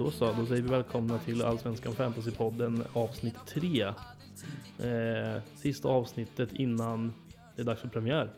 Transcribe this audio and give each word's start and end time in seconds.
Då 0.00 0.10
så, 0.10 0.32
då 0.32 0.46
säger 0.46 0.62
vi 0.62 0.68
välkomna 0.68 1.18
till 1.18 1.42
Allsvenskan 1.42 1.92
Fantasypodden 1.92 2.84
avsnitt 2.92 3.34
3. 3.46 3.82
Eh, 3.82 5.42
sista 5.56 5.88
avsnittet 5.88 6.52
innan 6.52 7.12
det 7.56 7.62
är 7.62 7.66
dags 7.66 7.80
för 7.80 7.88
premiär. 7.88 8.30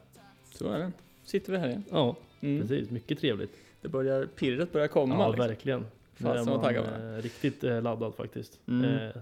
Så 0.55 0.69
är 0.69 0.79
det. 0.79 0.93
Sitter 1.25 1.53
vi 1.53 1.59
här 1.59 1.69
igen. 1.69 1.85
Ja, 1.91 2.17
Mm. 2.41 2.61
precis. 2.61 2.91
Mycket 2.91 3.19
trevligt. 3.19 3.51
Det 3.81 3.89
börjar, 3.89 4.27
pirret 4.27 4.73
börjar 4.73 4.89
komma. 4.89 5.15
Ja, 5.15 5.29
liksom. 5.29 5.47
verkligen. 5.49 5.87
Fasen 6.15 6.49
är 6.49 6.53
vad 6.53 6.63
taggad 6.63 6.85
man 6.85 6.95
är. 7.01 7.17
eh, 7.17 7.23
riktigt 7.23 7.65
eh, 7.65 7.83
laddad 7.83 8.15
faktiskt. 8.15 8.61
Mm. 8.69 8.85
Eh, 8.85 9.03
jag 9.03 9.13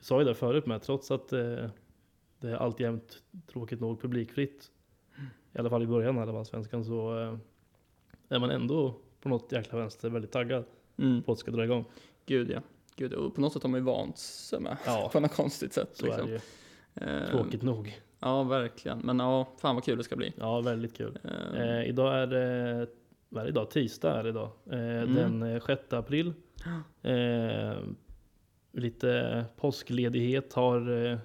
sa 0.00 0.18
ju 0.18 0.24
det 0.24 0.34
förut 0.34 0.66
med, 0.66 0.82
trots 0.82 1.10
att 1.10 1.32
eh, 1.32 1.38
det 2.40 2.48
är 2.50 2.54
alltjämt 2.56 3.22
tråkigt 3.52 3.80
nog 3.80 4.00
publikfritt, 4.02 4.70
i 5.52 5.58
alla 5.58 5.70
fall 5.70 5.82
i 5.82 5.86
början 5.86 6.18
av 6.18 6.36
Allsvenskan, 6.36 6.84
så 6.84 7.18
eh, 7.22 7.36
är 8.28 8.38
man 8.38 8.50
ändå 8.50 8.94
på 9.20 9.28
något 9.28 9.52
jäkla 9.52 9.78
vänster 9.78 10.10
väldigt 10.10 10.32
taggad 10.32 10.64
Mm. 11.00 11.22
på 11.22 11.32
att 11.32 11.38
det 11.38 11.40
ska 11.40 11.50
dra 11.50 11.64
igång. 11.64 11.84
Gud 12.26 12.50
ja. 12.50 12.60
Gud, 12.96 13.12
och 13.12 13.34
på 13.34 13.40
något 13.40 13.52
sätt 13.52 13.62
har 13.62 13.70
man 13.70 13.80
ju 13.80 13.84
vant 13.84 14.18
sig 14.18 14.60
med. 14.60 14.76
Ja. 14.86 15.08
På 15.12 15.20
något 15.20 15.34
konstigt 15.34 15.72
sätt. 15.72 15.90
Så 15.96 16.06
liksom. 16.06 16.22
är 16.22 16.26
det 16.26 16.40
ju. 17.06 17.20
Eh, 17.22 17.30
Tråkigt 17.30 17.62
nog. 17.62 18.00
Ja, 18.18 18.42
verkligen. 18.42 18.98
Men 18.98 19.18
ja, 19.18 19.48
fan 19.58 19.74
vad 19.74 19.84
kul 19.84 19.98
det 19.98 20.04
ska 20.04 20.16
bli. 20.16 20.32
Ja, 20.38 20.60
väldigt 20.60 20.96
kul. 20.96 21.18
Eh, 21.24 21.60
Eh, 21.62 21.88
idag 21.88 22.14
är 22.18 22.26
det, 22.26 22.86
vad 23.28 23.40
är 23.40 23.44
det 23.44 23.50
idag? 23.50 23.70
Tisdag 23.70 24.18
är 24.18 24.22
det 24.22 24.28
idag. 24.28 24.50
Eh, 24.70 24.78
Mm. 24.78 25.14
Den 25.14 25.42
eh, 25.54 25.62
6 25.66 25.92
april. 25.92 26.32
Eh, 27.02 27.78
lite 28.72 29.44
påskledighet 29.56 30.52
har 30.52 31.04
eh, 31.06 31.18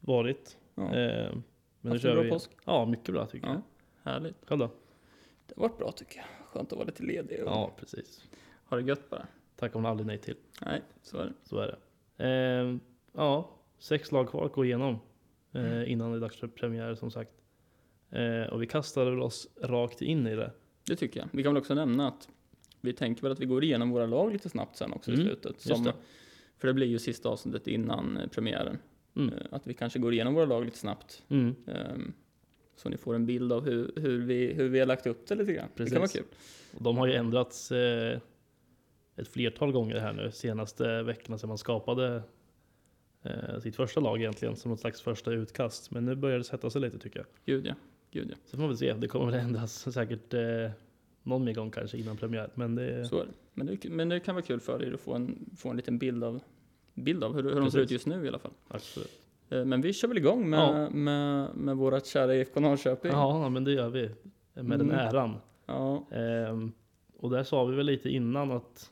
varit. 0.00 0.56
ja. 0.74 0.82
Eh, 0.94 1.32
men 1.32 1.42
nu 1.80 1.90
Haft 1.90 2.02
kör 2.02 2.14
bra 2.14 2.22
vi. 2.22 2.30
påsk? 2.30 2.50
Ja, 2.64 2.84
mycket 2.86 3.14
bra 3.14 3.26
tycker 3.26 3.46
Ja. 3.46 3.52
jag. 4.02 4.12
Härligt. 4.12 4.36
Själv 4.46 4.58
då? 4.58 4.70
Det 5.46 5.54
har 5.56 5.68
varit 5.68 5.78
bra 5.78 5.92
tycker 5.92 6.16
jag. 6.16 6.26
Skönt 6.46 6.72
att 6.72 6.78
vara 6.78 6.86
lite 6.86 7.02
ledig 7.02 7.42
och 7.44 7.48
Ja, 7.50 7.70
precis. 7.80 8.27
Ha 8.68 8.76
det 8.76 8.82
gött 8.82 9.10
bara. 9.10 9.26
Tackar 9.56 9.80
man 9.80 9.90
aldrig 9.90 10.06
nej 10.06 10.18
till. 10.18 10.36
Nej, 10.66 10.82
så 11.02 11.18
är 11.18 11.24
det. 11.26 11.32
Så 11.44 11.58
är 11.58 11.66
det. 11.66 11.78
Eh, 12.24 12.76
ja, 13.12 13.50
sex 13.78 14.12
lag 14.12 14.28
kvar 14.28 14.46
att 14.46 14.52
gå 14.52 14.64
igenom 14.64 14.98
eh, 15.52 15.92
innan 15.92 16.10
det 16.10 16.16
är 16.18 16.20
dags 16.20 16.36
för 16.36 16.46
premiär 16.46 16.94
som 16.94 17.10
sagt. 17.10 17.30
Eh, 18.10 18.42
och 18.52 18.62
vi 18.62 18.66
kastade 18.66 19.10
väl 19.10 19.20
oss 19.20 19.48
rakt 19.62 20.02
in 20.02 20.26
i 20.26 20.36
det. 20.36 20.50
Det 20.86 20.96
tycker 20.96 21.20
jag. 21.20 21.28
Vi 21.32 21.42
kan 21.42 21.54
väl 21.54 21.60
också 21.60 21.74
nämna 21.74 22.08
att 22.08 22.28
vi 22.80 22.92
tänker 22.92 23.22
väl 23.22 23.32
att 23.32 23.40
vi 23.40 23.46
går 23.46 23.64
igenom 23.64 23.90
våra 23.90 24.06
lag 24.06 24.32
lite 24.32 24.48
snabbt 24.48 24.76
sen 24.76 24.92
också 24.92 25.10
Mm, 25.10 25.20
i 25.20 25.24
slutet. 25.24 25.60
Som, 25.60 25.84
det. 25.84 25.92
för 26.58 26.68
det 26.68 26.74
blir 26.74 26.86
ju 26.86 26.98
sista 26.98 27.28
avsnittet 27.28 27.66
innan 27.66 28.16
eh, 28.16 28.26
premiären. 28.28 28.78
Mm. 29.16 29.34
Eh, 29.34 29.40
Att 29.50 29.66
vi 29.66 29.74
kanske 29.74 29.98
går 29.98 30.12
igenom 30.12 30.34
våra 30.34 30.44
lag 30.44 30.64
lite 30.64 30.78
snabbt. 30.78 31.22
Mm. 31.28 31.54
Ehm, 31.66 32.12
Så 32.76 32.88
ni 32.88 32.96
får 32.96 33.14
en 33.14 33.26
bild 33.26 33.52
av 33.52 33.64
hur, 33.64 33.92
hur, 33.96 34.18
vi, 34.22 34.52
hur 34.52 34.68
vi 34.68 34.78
har 34.78 34.86
lagt 34.86 35.06
upp 35.06 35.26
det 35.26 35.34
lite 35.34 35.52
grann. 35.52 35.68
Det 35.76 35.84
kan 35.84 35.92
vara 35.94 36.00
Precis. 36.00 36.20
kul. 36.20 36.26
Och 36.76 36.82
de 36.82 36.96
har 36.96 37.06
ju 37.06 37.12
ändrats 37.14 37.72
eh, 37.72 38.18
ett 39.18 39.28
flertal 39.28 39.72
gånger 39.72 39.98
här 40.00 40.12
nu 40.12 40.30
senaste 40.30 41.02
veckorna 41.02 41.38
sedan 41.38 41.48
man 41.48 41.58
skapade 41.58 42.22
eh, 43.22 43.58
sitt 43.62 43.76
första 43.76 44.00
lag 44.00 44.18
egentligen 44.18 44.56
som 44.56 44.72
ett 44.72 44.80
slags 44.80 45.00
första 45.00 45.30
utkast. 45.32 45.90
Men 45.90 46.04
nu 46.04 46.14
börjar 46.14 46.38
det 46.38 46.44
sätta 46.44 46.70
sig 46.70 46.80
lite 46.80 46.98
tycker 46.98 47.18
jag. 47.18 47.26
Gud 47.44 47.66
ja. 47.66 47.74
Gud 48.10 48.28
ja. 48.30 48.36
Så 48.44 48.50
får 48.50 48.58
man 48.58 48.68
väl 48.68 48.76
se. 48.78 48.92
Det 48.92 49.08
kommer 49.08 49.26
väl 49.26 49.34
ändras 49.40 49.92
säkert 49.94 50.34
eh, 50.34 50.70
någon 51.22 51.44
mer 51.44 51.54
gång 51.54 51.70
kanske 51.70 51.98
innan 51.98 52.16
premiär. 52.16 52.50
Men 52.54 52.74
det 52.74 53.04
Så 53.08 53.20
är 53.20 53.24
det. 53.24 53.32
Men 53.54 53.66
det, 53.66 53.88
men 53.88 54.08
det 54.08 54.20
kan 54.20 54.34
vara 54.34 54.44
kul 54.44 54.60
för 54.60 54.82
er 54.84 54.92
att 54.94 55.00
få 55.00 55.14
en, 55.14 55.50
få 55.56 55.70
en 55.70 55.76
liten 55.76 55.98
bild 55.98 56.24
av, 56.24 56.40
bild 56.94 57.24
av 57.24 57.34
hur, 57.34 57.42
hur 57.42 57.60
de 57.60 57.70
ser 57.70 57.78
ut 57.80 57.90
just 57.90 58.06
nu 58.06 58.24
i 58.24 58.28
alla 58.28 58.38
fall. 58.38 58.52
absolut. 58.68 59.20
Eh, 59.50 59.64
Men 59.64 59.80
vi 59.80 59.92
kör 59.92 60.08
väl 60.08 60.18
igång 60.18 60.50
med, 60.50 60.58
Ja. 60.60 60.90
med, 60.90 61.56
med 61.56 61.76
vårat 61.76 62.06
kära 62.06 62.34
IFK 62.34 62.60
Norrköping. 62.60 63.12
Ja, 63.12 63.48
men 63.48 63.64
det 63.64 63.72
gör 63.72 63.88
vi. 63.88 64.10
Med 64.54 64.78
den 64.78 64.90
Mm. 64.90 64.98
äran. 64.98 65.36
Ja, 65.66 66.06
Ehm, 66.10 66.72
och 67.18 67.30
där 67.30 67.42
sa 67.42 67.64
vi 67.64 67.76
väl 67.76 67.86
lite 67.86 68.08
innan 68.10 68.50
att 68.50 68.90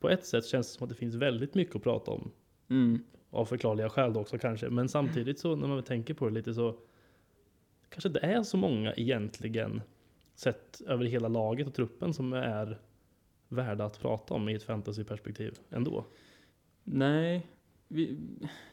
på 0.00 0.08
ett 0.10 0.26
sätt 0.26 0.46
känns 0.46 0.66
det 0.72 0.78
som 0.78 0.84
att 0.84 0.88
det 0.88 0.94
finns 0.96 1.14
väldigt 1.14 1.54
mycket 1.54 1.76
att 1.76 1.82
prata 1.82 2.10
om. 2.10 2.30
mm, 2.70 3.04
Av 3.30 3.44
förklarliga 3.44 3.88
skäl 3.90 4.12
då 4.12 4.20
också 4.20 4.38
kanske. 4.38 4.70
Men 4.70 4.88
samtidigt 4.88 5.38
så 5.38 5.56
när 5.56 5.68
man 5.68 5.82
tänker 5.82 6.14
på 6.14 6.28
det 6.28 6.34
lite 6.34 6.54
så 6.54 6.76
kanske 7.88 8.08
det 8.08 8.20
är 8.20 8.42
så 8.42 8.56
många 8.56 8.94
egentligen 8.94 9.82
sett 10.34 10.80
över 10.86 11.04
hela 11.04 11.28
laget 11.28 11.66
och 11.66 11.74
truppen 11.74 12.14
som 12.14 12.32
är 12.32 12.78
värda 13.48 13.84
att 13.84 14.00
prata 14.00 14.34
om 14.34 14.48
i 14.48 14.54
ett 14.54 14.62
fantasyperspektiv 14.62 15.58
ändå. 15.70 16.04
nej. 16.84 17.46
Vi, 17.92 18.18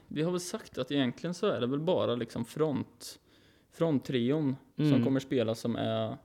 vi 0.07 0.21
har 0.21 0.31
väl 0.31 0.39
sagt 0.39 0.77
att 0.77 0.91
egentligen 0.91 1.33
så 1.33 1.47
är 1.47 1.59
det 1.61 1.67
väl 1.67 1.79
bara 1.79 2.15
liksom 2.15 2.45
front, 2.45 3.19
fronttrion 3.71 4.55
som 4.75 4.85
Mm. 4.85 5.03
kommer 5.03 5.19
spela 5.19 5.55
som 5.55 5.75
är 5.75 6.17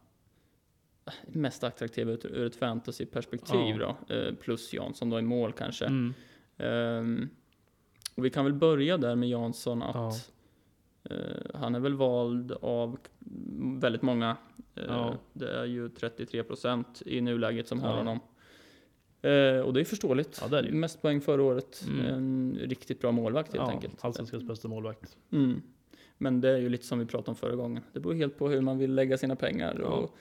mest 1.26 1.64
attraktiva 1.64 2.12
ur, 2.12 2.26
ur 2.26 2.46
ett 2.46 2.56
fantasyperspektiv 2.56 3.76
Ja. 3.80 3.96
då. 4.08 4.14
Eh, 4.14 4.34
Plus 4.34 4.72
Jansson 4.74 5.10
då 5.10 5.18
i 5.18 5.22
mål 5.22 5.52
kanske. 5.52 5.84
Mm. 5.86 6.14
Ehm, 6.58 7.28
och 8.14 8.24
vi 8.24 8.30
kan 8.30 8.44
väl 8.44 8.54
börja 8.54 8.96
där 8.98 9.16
med 9.16 9.28
Jansson 9.28 9.82
att 9.82 9.94
Ja. 9.94 11.14
eh, 11.14 11.42
han 11.54 11.74
är 11.74 11.80
väl 11.80 11.94
vald 11.94 12.52
av 12.52 12.98
väldigt 13.80 14.02
många. 14.02 14.36
Eh, 14.74 14.82
Ja. 14.88 15.14
Det 15.32 15.50
är 15.58 15.64
ju 15.64 15.88
33% 15.88 17.02
i 17.06 17.20
nuläget 17.20 17.68
som 17.68 17.80
har 17.80 17.96
honom. 17.96 18.20
Eh, 19.22 19.60
och 19.60 19.72
det 19.74 19.80
är 19.80 19.84
förståeligt. 19.84 20.38
Ja, 20.42 20.48
det 20.48 20.58
är 20.58 20.62
det. 20.62 20.72
Mest 20.72 21.02
poäng 21.02 21.20
förra 21.20 21.42
året. 21.42 21.84
Mm. 21.88 22.06
En 22.06 22.58
riktigt 22.60 23.00
bra 23.00 23.12
målvakt 23.12 23.52
helt 23.52 23.64
Ja, 23.68 23.70
enkelt. 23.70 24.04
allsvenskans 24.04 24.42
bästa 24.44 24.68
målvakt. 24.68 25.16
Mm. 25.32 25.62
Men 26.18 26.40
det 26.40 26.50
är 26.50 26.56
ju 26.58 26.68
lite 26.68 26.86
som 26.86 26.98
vi 26.98 27.06
pratade 27.06 27.30
om 27.30 27.34
förra 27.36 27.54
gången. 27.56 27.82
Det 27.92 28.00
beror 28.00 28.14
helt 28.14 28.38
på 28.38 28.48
hur 28.48 28.60
man 28.60 28.78
vill 28.78 28.94
lägga 28.94 29.18
sina 29.18 29.36
pengar. 29.36 29.80
Och 29.80 30.16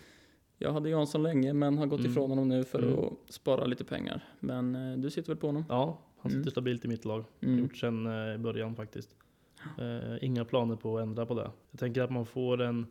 jag 0.62 0.74
hade 0.74 0.90
Jansson 0.90 1.24
länge 1.24 1.54
men 1.54 1.78
har 1.78 1.86
gått 1.86 2.00
Mm. 2.00 2.12
ifrån 2.12 2.30
honom 2.30 2.48
nu 2.50 2.64
för 2.64 2.84
Mm. 2.84 3.00
att 3.00 3.34
spara 3.34 3.66
lite 3.66 3.84
pengar. 3.84 4.24
Men 4.40 4.76
eh, 4.76 4.98
du 4.98 5.10
sitter 5.10 5.28
väl 5.28 5.38
på 5.38 5.48
honom? 5.48 5.66
Ja, 5.70 6.00
han 6.20 6.30
sitter 6.32 6.42
Mm. 6.42 6.52
stabilt 6.52 6.86
i 6.86 6.88
mitt 6.88 7.06
lag. 7.06 7.24
Mm. 7.42 7.60
Gjort 7.60 7.78
sen 7.78 8.06
eh, 8.08 8.36
i 8.36 8.38
början 8.38 8.76
faktiskt. 8.76 9.16
Eh, 9.80 10.24
inga 10.24 10.46
planer 10.46 10.76
på 10.76 10.98
att 10.98 11.04
ändra 11.04 11.26
på 11.26 11.34
det. 11.34 11.52
Jag 11.72 11.80
tänker 11.80 12.02
att 12.02 12.12
man 12.12 12.26
får 12.26 12.62
en 12.62 12.86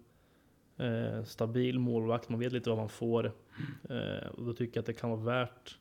eh, 0.76 1.24
stabil 1.24 1.78
målvakt, 1.78 2.28
man 2.28 2.40
vet 2.40 2.52
lite 2.52 2.70
vad 2.70 2.78
man 2.78 2.88
får. 2.88 3.32
Eh, 3.90 4.28
och 4.36 4.44
då 4.44 4.52
tycker 4.52 4.76
jag 4.76 4.82
att 4.82 4.86
det 4.86 4.92
kan 4.92 5.10
vara 5.10 5.20
värt 5.20 5.78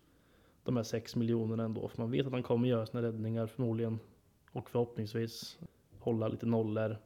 de 0.64 0.76
här 0.76 0.84
6 0.84 1.16
miljonerna 1.16 1.64
ändå. 1.64 1.88
För 1.88 2.02
man 2.02 2.12
vet 2.12 2.26
att 2.26 2.32
han 2.34 2.44
kommer 2.44 2.68
göra 2.68 2.86
sina 2.86 3.04
räddningar 3.04 3.48
förmodligen. 3.48 4.00
Och 4.52 4.70
förhoppningsvis 4.70 5.60
hålla 6.00 6.28
lite 6.28 6.46
nollor. 6.46 6.98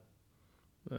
Eh, 0.91 0.97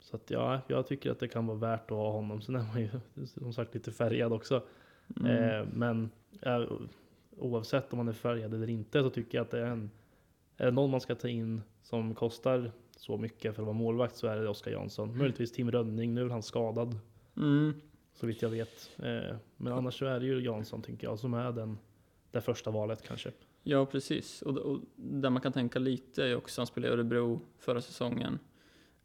så 0.00 0.16
att 0.16 0.30
ja, 0.30 0.60
jag 0.68 0.86
tycker 0.86 1.10
att 1.10 1.18
det 1.18 1.28
kan 1.28 1.46
vara 1.46 1.58
värt 1.58 1.90
att 1.90 1.96
ha 1.96 2.10
honom. 2.10 2.40
Sen 2.42 2.54
är 2.54 2.62
man 2.62 2.80
ju 2.80 2.90
som 3.26 3.52
sagt 3.52 3.74
lite 3.74 3.92
färgad 3.92 4.32
också. 4.32 4.62
Mm. 5.20 5.60
Eh, 5.60 5.66
men 5.72 6.10
oavsett 7.36 7.92
om 7.92 7.96
man 7.96 8.08
är 8.08 8.12
färgad 8.12 8.54
eller 8.54 8.70
inte 8.70 9.02
så 9.02 9.10
tycker 9.10 9.38
jag 9.38 9.44
att 9.44 9.50
det 9.50 9.58
är 9.60 9.66
en 9.66 9.90
är 10.56 10.64
det 10.64 10.70
någon 10.70 10.90
man 10.90 11.00
ska 11.00 11.14
ta 11.14 11.28
in 11.28 11.62
som 11.82 12.14
kostar 12.14 12.72
så 12.96 13.16
mycket 13.16 13.54
för 13.54 13.62
att 13.62 13.66
vara 13.66 13.76
målvakt 13.76 14.16
så 14.16 14.26
är 14.26 14.36
det 14.36 14.48
Oskar 14.48 14.70
Jansson. 14.70 15.18
Möjligtvis 15.18 15.52
Tim 15.52 15.70
Rönning, 15.70 16.14
nu 16.14 16.24
är 16.24 16.28
han 16.28 16.42
skadad 16.42 16.98
Mm. 17.36 17.74
så 18.14 18.26
vitt 18.26 18.42
jag 18.42 18.48
vet. 18.48 18.90
Eh, 18.98 19.36
men 19.56 19.72
annars 19.72 19.98
så 19.98 20.06
är 20.06 20.20
det 20.20 20.26
ju 20.26 20.40
Jansson 20.44 20.82
tycker 20.82 21.06
jag 21.06 21.18
som 21.18 21.34
är 21.34 21.52
den, 21.52 21.78
det 22.30 22.40
första 22.40 22.70
valet 22.70 23.02
kanske. 23.02 23.32
Ja, 23.62 23.86
precis. 23.86 24.42
Och, 24.42 24.56
och 24.56 24.80
där 24.96 25.30
man 25.30 25.42
kan 25.42 25.52
tänka 25.52 25.78
lite 25.78 26.24
är 26.24 26.36
också, 26.36 26.60
han 26.60 26.66
spelade 26.66 26.92
i 26.92 26.94
Örebro 26.94 27.40
förra 27.58 27.80
säsongen. 27.80 28.38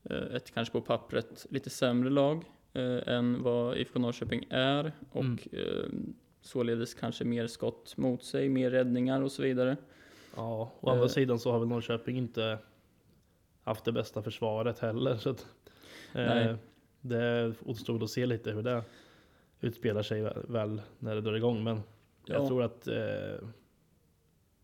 Eh, 0.09 0.35
Ett 0.35 0.51
kanske 0.53 0.71
på 0.71 0.81
pappret 0.81 1.45
lite 1.49 1.69
sämre 1.69 2.09
lag 2.09 2.43
eh, 2.73 3.07
än 3.13 3.43
vad 3.43 3.77
IFK 3.77 3.99
Norrköping 3.99 4.45
är. 4.49 4.91
Och 5.11 5.21
Mm. 5.23 5.37
eh, 5.51 5.89
således 6.41 6.93
kanske 6.93 7.23
mer 7.25 7.47
skott 7.47 7.97
mot 7.97 8.23
sig, 8.23 8.49
mer 8.49 8.71
räddningar 8.71 9.21
och 9.21 9.31
så 9.31 9.41
vidare. 9.41 9.77
Ja, 10.35 10.71
å 10.79 10.89
andra 10.89 11.09
sidan 11.09 11.39
så 11.39 11.51
har 11.51 11.59
väl 11.59 11.67
Norrköping 11.67 12.17
inte 12.17 12.57
haft 13.63 13.85
det 13.85 13.91
bästa 13.91 14.21
försvaret 14.21 14.79
heller. 14.79 15.17
Så 15.17 15.29
att, 15.29 15.45
eh, 16.13 16.55
det 17.01 17.53
återstod 17.65 18.03
att 18.03 18.09
se 18.09 18.25
lite 18.25 18.51
hur 18.51 18.61
det 18.63 18.83
utspelar 19.61 20.03
sig 20.03 20.21
väl, 20.47 20.81
när 20.99 21.15
det 21.15 21.21
drar 21.21 21.33
igång. 21.33 21.63
Men 21.63 21.81
jag 22.25 22.43
Ja. 22.43 22.47
tror 22.47 22.63
att 22.63 22.87
eh, 22.87 23.47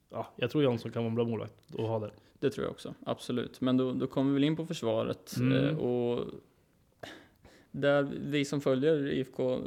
ja, 0.09 0.27
jag 0.35 0.51
tror 0.51 0.63
Jansson 0.63 0.91
kan 0.91 1.03
vara 1.03 1.09
en 1.09 1.15
bra 1.15 1.25
målvakt 1.25 1.69
att 1.73 1.79
ha 1.87 1.99
där. 1.99 2.11
Det 2.41 2.49
tror 2.49 2.65
jag 2.65 2.71
också, 2.71 2.93
absolut. 3.05 3.61
Men 3.61 3.77
då, 3.77 3.91
då 3.91 4.07
kommer 4.07 4.29
vi 4.29 4.33
väl 4.33 4.43
in 4.43 4.55
på 4.55 4.65
försvaret. 4.65 5.35
Mm. 5.37 5.67
Eh, 5.67 5.77
och 5.77 6.25
där 7.71 8.03
vi 8.21 8.45
som 8.45 8.61
följer 8.61 9.11
IFK 9.11 9.59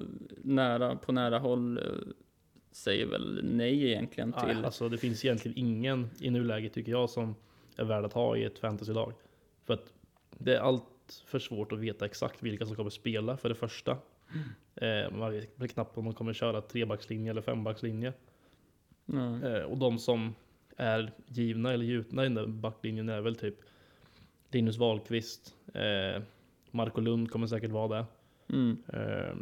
nära, 0.43 0.97
på 0.97 1.13
nära 1.13 1.39
håll 1.39 1.79
eh, 1.79 1.85
säger 2.71 3.07
väl 3.07 3.41
nej 3.45 3.87
egentligen 3.87 4.33
till... 4.33 4.47
Nej, 4.47 4.65
alltså, 4.65 4.89
det 4.89 4.99
finns 4.99 5.25
egentligen 5.25 5.59
ingen 5.59 6.11
i 6.21 6.31
nuläget 6.31 6.73
tycker 6.73 6.93
jag 6.93 7.11
som 7.11 7.35
är 7.77 7.85
värd 7.85 8.05
att 8.05 8.13
ha 8.13 8.37
i 8.37 8.45
ett 8.45 8.59
fantasylag. 8.59 9.13
För 9.65 9.75
att 9.75 9.93
det 10.39 10.55
är 10.57 10.61
allt 10.61 11.23
för 11.27 11.39
svårt 11.39 11.73
att 11.73 11.79
veta 11.79 12.05
exakt 12.05 12.43
vilka 12.43 12.67
som 12.67 12.77
kommer 12.77 12.91
spela 12.91 13.37
för 13.37 13.49
det 13.49 13.55
första. 13.55 13.97
Eh, 14.75 15.11
man 15.11 15.33
vet 15.33 15.73
knappt 15.73 15.99
om 15.99 16.05
de 16.05 16.15
kommer 16.15 16.33
köra 16.33 16.61
trebackslinje 16.61 17.31
eller 17.31 17.43
fembackslinje. 17.43 18.13
Nej. 19.05 19.45
Eh, 19.45 19.63
och 19.63 19.79
de 19.79 19.99
som 19.99 20.35
är 20.77 21.13
givna 21.27 21.73
eller 21.73 21.85
gjutna 21.85 22.23
i 22.23 22.27
den 22.27 22.35
där 22.35 22.47
backlinjen 22.47 23.09
är 23.09 23.21
väl 23.21 23.37
typ 23.37 23.55
Linus 24.51 24.77
Wahlqvist, 24.79 25.55
eh, 25.75 26.23
Marco 26.71 27.01
Lund 27.01 27.31
kommer 27.31 27.47
säkert 27.47 27.71
vara 27.71 27.89
det. 27.99 28.07
Mm. 28.57 28.77
Eh, 28.93 29.35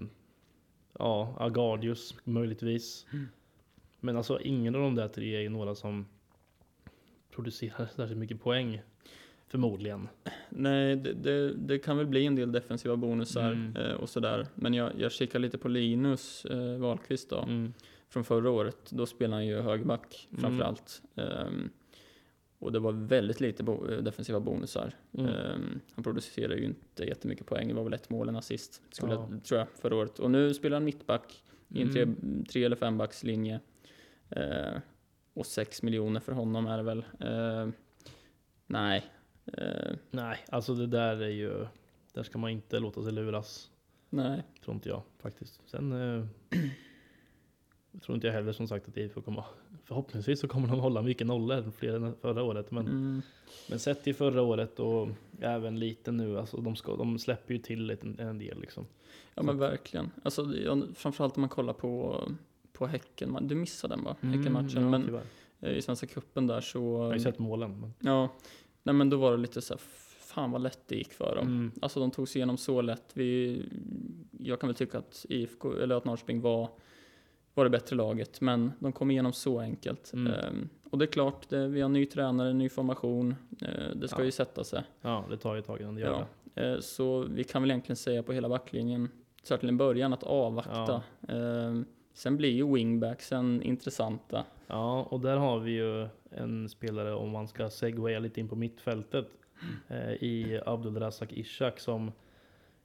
ja, 0.98 1.36
Agardius 1.38 2.14
möjligtvis. 2.24 3.06
Men 4.00 4.16
alltså 4.16 4.40
ingen 4.40 4.74
av 4.74 4.80
de 4.80 4.94
där 4.94 5.08
tre 5.08 5.44
är 5.46 5.50
några 5.50 5.74
som 5.74 6.06
producerar 7.34 7.86
särskilt 7.86 8.18
mycket 8.20 8.40
poäng. 8.42 8.82
Förmodligen. 9.48 10.08
Nej, 10.48 10.96
det, 10.96 11.12
det, 11.12 11.54
det 11.54 11.78
kan 11.78 11.96
väl 11.96 12.06
bli 12.06 12.26
en 12.26 12.36
del 12.36 12.52
defensiva 12.52 12.96
bonusar 12.96 13.52
Mm. 13.52 13.76
eh, 13.76 13.92
och 13.92 14.08
sådär. 14.08 14.46
Men 14.54 14.74
jag, 14.74 14.92
jag 14.98 15.12
kikar 15.12 15.38
lite 15.38 15.58
på 15.58 15.68
Linus 15.68 16.44
eh, 16.44 16.76
Wahlqvist 16.76 17.30
då, 17.30 17.38
Mm. 17.38 17.72
Från 18.12 18.24
förra 18.24 18.50
året. 18.50 18.90
Då 18.90 19.06
spelade 19.06 19.34
han 19.36 19.46
ju 19.46 19.60
högerback 19.60 20.28
Mm. 20.30 20.40
framförallt. 20.42 21.02
Ehm, 21.16 21.70
och 22.58 22.72
det 22.72 22.78
var 22.78 22.92
väldigt 22.92 23.40
lite 23.40 23.62
bo- 23.62 23.88
eh, 23.90 23.98
defensiva 24.02 24.40
bonusar. 24.40 24.94
Mm. 25.18 25.26
Ehm, 25.30 25.80
han 25.94 26.04
producerade 26.04 26.56
ju 26.56 26.64
inte 26.64 27.04
jättemycket 27.04 27.46
poäng. 27.46 27.68
Det 27.68 27.74
var 27.74 27.84
väl 27.84 27.92
ett 27.92 28.10
mål, 28.10 28.28
en 28.28 28.36
assist, 28.36 28.82
skulle 28.90 29.12
Ja. 29.12 29.28
jag, 29.30 29.44
tror 29.44 29.58
jag, 29.58 29.68
förra 29.70 29.96
året. 29.96 30.18
Och 30.18 30.30
nu 30.30 30.54
spelar 30.54 30.76
han 30.76 30.84
mittback 30.84 31.44
i 31.68 31.82
en 31.82 31.92
tre, 31.92 32.02
Mm. 32.02 32.44
tre 32.44 32.64
eller 32.64 32.76
fembackslinje. 32.76 33.60
Eh, 34.30 34.72
och 35.34 35.46
sex 35.46 35.82
miljoner 35.82 36.20
för 36.20 36.32
honom 36.32 36.66
är 36.66 36.76
det 36.76 36.82
väl. 36.82 37.04
Eh, 37.20 37.68
nej. 38.66 39.04
Eh, 39.46 39.92
Nej, 40.10 40.38
alltså 40.48 40.74
det 40.74 40.86
där 40.86 41.16
är 41.22 41.28
ju... 41.28 41.66
Där 42.12 42.22
ska 42.22 42.38
man 42.38 42.50
inte 42.50 42.78
låta 42.78 43.02
sig 43.02 43.12
luras. 43.12 43.70
nej. 44.10 44.42
Tror 44.64 44.74
inte 44.74 44.88
jag 44.88 45.02
faktiskt. 45.18 45.60
Sen 45.66 45.92
eh, 47.94 48.00
tror 48.00 48.14
inte 48.14 48.26
jag 48.26 48.34
heller 48.34 48.52
som 48.52 48.68
sagt 48.68 48.88
att 48.88 48.96
IFK 48.96 49.20
kommer... 49.22 49.44
Förhoppningsvis 49.84 50.40
så 50.40 50.48
kommer 50.48 50.68
de 50.68 50.80
hålla 50.80 51.02
mycket 51.02 51.26
nollor, 51.26 51.70
fler 51.76 51.94
än 51.94 52.14
förra 52.20 52.42
året. 52.42 52.70
Men, 52.70 52.86
Mm. 52.86 53.22
men 53.70 53.78
sett 53.78 54.04
till 54.04 54.14
förra 54.14 54.42
året 54.42 54.80
och 54.80 55.08
även 55.40 55.78
lite 55.78 56.12
nu, 56.12 56.38
alltså 56.38 56.56
de, 56.56 56.76
ska, 56.76 56.96
de 56.96 57.18
släpper 57.18 57.54
ju 57.54 57.60
till 57.60 57.90
en, 57.90 58.18
en 58.18 58.38
del 58.38 58.60
liksom. 58.60 58.86
Ja 59.34 59.42
men 59.42 59.58
verkligen. 59.58 60.10
Alltså, 60.22 60.42
det- 60.42 60.86
framförallt 60.94 61.36
om 61.36 61.40
man 61.40 61.50
kollar 61.50 61.72
på, 61.72 62.22
på 62.72 62.86
Häcken. 62.86 63.38
Du 63.42 63.54
missade 63.54 63.94
den 63.94 64.04
va? 64.04 64.16
Häckenmatchen. 64.20 64.76
Mm, 64.76 64.92
ja, 64.92 64.98
men 65.60 65.70
eh, 65.70 65.76
i 65.78 65.82
Svenska 65.82 66.06
cupen 66.06 66.46
där 66.46 66.60
så... 66.60 66.78
Jag 66.78 67.04
har 67.06 67.12
ju 67.14 67.20
sett 67.20 67.38
målen. 67.38 67.80
Men, 67.80 67.92
Ja. 68.00 68.28
Nej 68.82 68.94
men 68.94 69.10
då 69.10 69.16
var 69.16 69.30
det 69.32 69.36
lite 69.38 69.60
så 69.62 69.74
här, 69.74 69.80
fan 70.18 70.50
vad 70.50 70.62
lätt 70.62 70.80
det 70.86 70.96
gick 70.96 71.12
för 71.12 71.36
dem. 71.36 71.46
mm, 71.46 71.70
Alltså 71.82 72.00
de 72.00 72.10
tog 72.10 72.28
sig 72.28 72.38
igenom 72.38 72.56
så 72.56 72.80
lätt. 72.80 73.10
Vi, 73.14 73.62
jag 74.38 74.60
kan 74.60 74.68
väl 74.68 74.74
tycka 74.76 74.98
att 74.98 75.26
IFK, 75.28 75.72
eller 75.76 75.94
att 75.94 76.04
Norrköping 76.04 76.40
var, 76.40 76.68
var 77.54 77.64
det 77.64 77.70
bättre 77.70 77.96
laget, 77.96 78.40
men 78.40 78.72
de 78.78 78.92
kom 78.92 79.10
igenom 79.10 79.32
så 79.32 79.60
enkelt. 79.60 80.12
Mm. 80.12 80.32
Ehm, 80.32 80.68
och 80.90 80.98
det 80.98 81.04
är 81.04 81.12
klart, 81.12 81.48
det, 81.48 81.68
vi 81.68 81.80
har 81.80 81.88
ny 81.88 82.06
tränare, 82.06 82.52
ny 82.52 82.68
formation. 82.68 83.34
Eh, 83.62 83.96
det 83.96 84.08
ska 84.08 84.18
Ja. 84.20 84.24
ju 84.24 84.30
sätta 84.30 84.64
sig. 84.64 84.82
ja, 85.00 85.24
det 85.30 85.36
tar 85.36 85.54
ju 85.54 85.58
ett 85.60 85.66
tag 85.66 85.80
innan 85.80 85.94
det 85.94 86.00
gör 86.00 86.10
Ja. 86.10 86.26
det. 86.54 86.70
Eh, 86.72 86.80
så 86.80 87.20
vi 87.30 87.44
kan 87.44 87.62
väl 87.62 87.70
egentligen 87.70 87.96
säga 87.96 88.22
på 88.22 88.32
hela 88.32 88.48
backlinjen, 88.48 89.08
till 89.60 89.68
en 89.68 89.76
början, 89.76 90.12
att 90.12 90.22
avvakta. 90.22 91.02
Ehm, 91.28 91.84
sen 92.14 92.36
blir 92.36 92.50
ju 92.50 92.72
wingbacksen 92.74 93.62
intressanta. 93.62 94.44
Ja, 94.66 95.02
och 95.10 95.20
där 95.20 95.36
har 95.36 95.58
vi 95.58 95.70
ju 95.70 96.08
en 96.30 96.68
spelare, 96.68 97.14
om 97.14 97.30
man 97.30 97.48
ska 97.48 97.70
segwaya 97.70 98.18
lite 98.18 98.40
in 98.40 98.48
på 98.48 98.56
mittfältet, 98.56 99.28
eh, 99.88 100.12
i 100.12 100.60
Abdulrazak 100.66 101.32
Ishak 101.32 101.80
som 101.80 102.12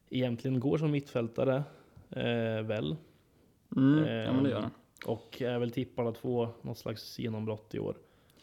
egentligen 0.10 0.60
går 0.60 0.78
som 0.78 0.92
mittfältare, 0.92 1.64
eh, 2.10 2.62
väl? 2.66 2.96
Mm, 3.76 4.08
ja 4.08 4.34
men 4.34 4.44
det 4.44 4.50
gör 4.50 4.62
han. 4.62 4.72
Och 5.06 5.42
är 5.42 5.60
väl 5.60 5.72
tippad 5.72 6.08
att 6.08 6.18
få 6.18 6.50
något 6.62 6.78
slags 6.78 7.20
genombrott 7.20 7.76
i 7.76 7.80
år. 7.80 7.98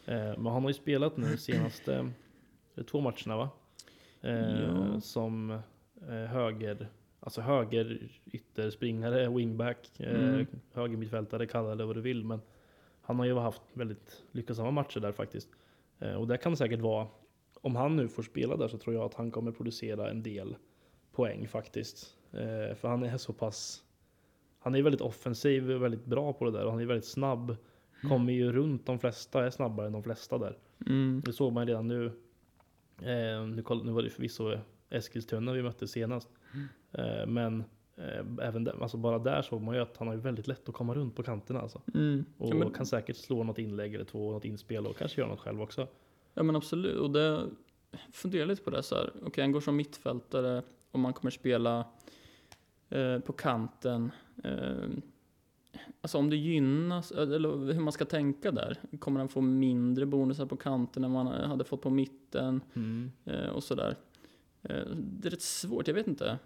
Eh, 0.06 0.14
men 0.16 0.46
han 0.46 0.62
har 0.62 0.70
ju 0.70 0.74
spelat 0.74 1.16
nu 1.16 1.36
senaste 1.36 2.10
två 2.90 3.00
matcherna 3.00 3.36
va? 3.36 3.48
Eh, 4.20 4.60
Ja. 4.62 5.00
Som 5.00 5.50
eh, 6.08 6.14
höger, 6.14 6.88
alltså 7.20 7.40
höger 7.40 8.08
ytterspringare, 8.26 9.28
wingback, 9.28 9.90
eh, 10.00 10.24
Mm. 10.24 10.46
höger 10.72 10.96
mittfältare, 10.96 11.46
kalla 11.46 11.74
det 11.74 11.84
vad 11.84 11.96
du 11.96 12.00
vill. 12.00 12.24
Men 12.24 12.40
han 13.02 13.18
har 13.18 13.26
ju 13.26 13.34
haft 13.34 13.62
väldigt 13.72 14.22
lyckosamma 14.32 14.70
matcher 14.70 15.00
där 15.00 15.12
faktiskt. 15.12 15.48
Eh, 15.98 16.14
och 16.14 16.26
det 16.28 16.36
kan 16.36 16.56
säkert 16.56 16.80
vara, 16.80 17.06
om 17.60 17.76
han 17.76 17.96
nu 17.96 18.08
får 18.08 18.22
spela 18.22 18.56
där 18.56 18.68
så 18.68 18.78
tror 18.78 18.94
jag 18.94 19.04
att 19.04 19.14
han 19.14 19.30
kommer 19.30 19.52
producera 19.52 20.10
en 20.10 20.22
del 20.22 20.56
poäng 21.12 21.48
faktiskt. 21.48 22.16
Eh, 22.32 22.74
för 22.76 22.88
han 22.88 23.02
är 23.02 23.16
så 23.18 23.32
pass 23.32 23.83
han 24.64 24.74
är 24.74 24.82
väldigt 24.82 25.00
offensiv 25.00 25.70
och 25.70 25.82
väldigt 25.82 26.04
bra 26.04 26.32
på 26.32 26.44
det 26.44 26.50
där 26.50 26.64
och 26.64 26.72
han 26.72 26.80
är 26.80 26.86
väldigt 26.86 27.08
snabb. 27.08 27.56
Kommer 28.08 28.32
ju 28.32 28.52
runt 28.52 28.86
de 28.86 28.98
flesta, 28.98 29.46
är 29.46 29.50
snabbare 29.50 29.86
än 29.86 29.92
de 29.92 30.02
flesta 30.02 30.38
där. 30.38 30.58
Mm. 30.86 31.22
Det 31.24 31.32
såg 31.32 31.52
man 31.52 31.66
redan 31.66 31.88
nu. 31.88 32.06
Eh, 32.98 33.46
nu, 33.46 33.62
koll, 33.62 33.84
nu 33.84 33.92
var 33.92 34.02
det 34.02 34.10
förvisso 34.10 34.56
Eskilstuna 34.90 35.52
vi 35.52 35.62
mötte 35.62 35.88
senast. 35.88 36.28
Eh, 36.92 37.26
men 37.26 37.64
eh, 37.96 38.46
även 38.46 38.64
där, 38.64 38.82
alltså 38.82 38.96
bara 38.96 39.18
där 39.18 39.42
såg 39.42 39.62
man 39.62 39.74
ju 39.74 39.80
att 39.80 39.96
han 39.96 40.08
har 40.08 40.14
ju 40.14 40.20
väldigt 40.20 40.46
lätt 40.46 40.68
att 40.68 40.74
komma 40.74 40.94
runt 40.94 41.16
på 41.16 41.22
kanterna. 41.22 41.60
Alltså. 41.60 41.80
Mm. 41.94 42.24
Och 42.38 42.50
Ja, 42.50 42.54
men, 42.54 42.70
kan 42.70 42.86
säkert 42.86 43.16
slå 43.16 43.44
något 43.44 43.58
inlägg 43.58 43.94
eller 43.94 44.04
två, 44.04 44.32
något 44.32 44.44
inspel 44.44 44.86
och 44.86 44.96
kanske 44.96 45.20
göra 45.20 45.30
något 45.30 45.40
själv 45.40 45.62
också. 45.62 45.86
Ja 46.34 46.42
men 46.42 46.56
absolut, 46.56 47.00
och 47.00 47.10
det 47.10 47.50
funderar 48.12 48.46
lite 48.46 48.62
på 48.62 48.70
det 48.70 48.82
så 48.82 48.94
här. 48.94 49.10
Okej, 49.22 49.42
han 49.42 49.52
går 49.52 49.60
som 49.60 49.76
mittfältare 49.76 50.62
och 50.90 50.98
man 50.98 51.12
kommer 51.12 51.30
spela 51.30 51.86
eh, 52.90 53.18
på 53.18 53.32
kanten. 53.32 54.10
Eh, 54.44 54.88
alltså 56.00 56.18
om 56.18 56.30
det 56.30 56.36
gynnas, 56.36 57.12
eller 57.12 57.72
hur 57.72 57.80
man 57.80 57.92
ska 57.92 58.04
tänka 58.04 58.50
där. 58.50 58.78
Kommer 58.98 59.20
han 59.20 59.28
få 59.28 59.40
mindre 59.40 60.06
bonusar 60.06 60.46
på 60.46 60.56
kanten 60.56 61.04
än 61.04 61.14
han 61.14 61.26
hade 61.26 61.64
fått 61.64 61.82
på 61.82 61.90
mitten 61.90 62.60
Mm. 62.74 63.10
eh, 63.24 63.48
och 63.48 63.62
sådär. 63.64 63.96
Eh, 64.62 64.86
det 64.96 65.28
är 65.28 65.30
rätt 65.30 65.42
svårt, 65.42 65.88
jag 65.88 65.94
vet 65.94 66.06
inte. 66.06 66.38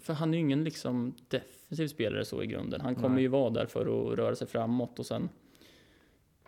För 0.00 0.12
han 0.14 0.30
är 0.34 0.38
ju 0.38 0.40
ingen 0.44 0.64
liksom 0.64 1.14
defensiv 1.28 1.88
spelare 1.88 2.24
så 2.24 2.42
i 2.42 2.46
grunden. 2.46 2.80
Han 2.80 2.94
kommer 2.94 3.08
Nej. 3.14 3.22
ju 3.22 3.28
vara 3.28 3.50
där 3.50 3.66
för 3.66 3.80
att 4.12 4.18
röra 4.18 4.34
sig 4.34 4.46
framåt 4.46 4.98
och 4.98 5.06
sen 5.06 5.28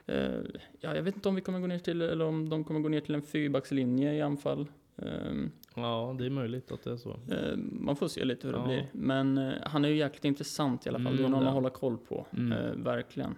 Eh, 0.07 0.41
ja, 0.81 0.97
jag 0.97 1.03
vet 1.03 1.15
inte 1.17 1.29
om 1.29 1.35
vi 1.35 1.41
kommer 1.41 1.61
gå 1.61 1.67
ner 1.67 1.79
till, 1.79 2.03
eller 2.03 2.25
om 2.25 2.49
de 2.49 2.65
kommer 2.65 2.81
gå 2.81 2.89
ner 2.89 3.01
till 3.01 3.15
en 3.15 3.23
fyrbackslinje 3.23 4.15
i 4.15 4.21
anfall. 4.21 4.67
Ehm, 4.97 5.51
Ja, 5.77 6.17
det 6.19 6.27
är 6.27 6.31
möjligt 6.31 6.73
att 6.73 6.83
det 6.85 6.91
är 6.93 6.97
så. 6.97 7.11
eh, 7.11 7.57
man 7.57 7.97
får 7.97 8.09
se 8.09 8.25
lite 8.25 8.47
hur 8.47 8.55
Ja. 8.55 8.61
det 8.61 8.67
blir. 8.67 8.89
Men 8.93 9.39
eh, 9.39 9.53
han 9.63 9.85
är 9.85 9.89
ju 9.89 9.97
jäkligt 9.97 10.25
intressant 10.25 10.87
i 10.87 10.89
alla 10.89 10.99
fall. 10.99 11.17
det 11.17 11.23
är 11.23 11.27
Mm, 11.27 11.31
någon 11.33 11.41
det 11.41 11.45
är 11.47 11.49
att 11.49 11.55
han. 11.55 11.63
hålla 11.63 11.71
koll 11.71 11.99
på. 11.99 12.27
Mm. 12.33 12.53
Eh, 12.53 12.73
verkligen. 12.85 13.35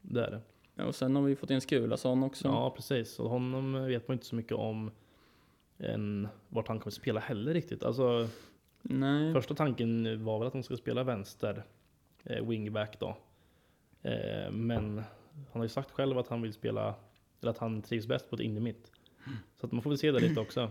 Det 0.00 0.24
är 0.24 0.30
det. 0.76 0.84
Och 0.84 0.94
sen 0.94 1.16
har 1.16 1.22
vi 1.22 1.36
fått 1.36 1.50
in 1.50 1.60
Skulason 1.60 2.22
också. 2.22 2.48
Ja, 2.48 2.70
precis. 2.70 3.18
Och 3.18 3.30
honom 3.30 3.86
vet 3.86 4.08
man 4.08 4.14
inte 4.14 4.26
så 4.26 4.34
mycket 4.36 4.52
om 4.52 4.90
än 5.78 6.28
vart 6.48 6.68
han 6.68 6.78
kommer 6.78 6.90
spela 6.92 7.20
heller 7.20 7.54
riktigt. 7.54 7.82
Alltså, 7.84 8.28
Nej. 8.82 9.32
Första 9.32 9.54
tanken 9.54 10.24
var 10.24 10.38
väl 10.38 10.46
att 10.46 10.52
de 10.52 10.62
ska 10.62 10.76
spela 10.76 11.04
vänster 11.04 11.64
eh, 12.24 12.44
wingback 12.48 13.00
då. 13.00 13.16
Eh, 14.02 14.50
men 14.50 14.96
han 14.98 15.04
har 15.52 15.62
ju 15.62 15.68
sagt 15.68 15.90
själv 15.90 16.18
att 16.18 16.28
han 16.28 16.42
vill 16.42 16.52
spela, 16.52 16.94
eller 17.40 17.50
att 17.50 17.58
han 17.58 17.82
trivs 17.82 18.06
bäst 18.06 18.30
på 18.30 18.34
ett 18.36 18.40
innermitt. 18.42 18.90
Så 19.60 19.66
att 19.66 19.72
man 19.72 19.82
får 19.82 19.90
väl 19.90 19.98
se 19.98 20.12
det 20.12 20.20
lite 20.20 20.40
också, 20.40 20.70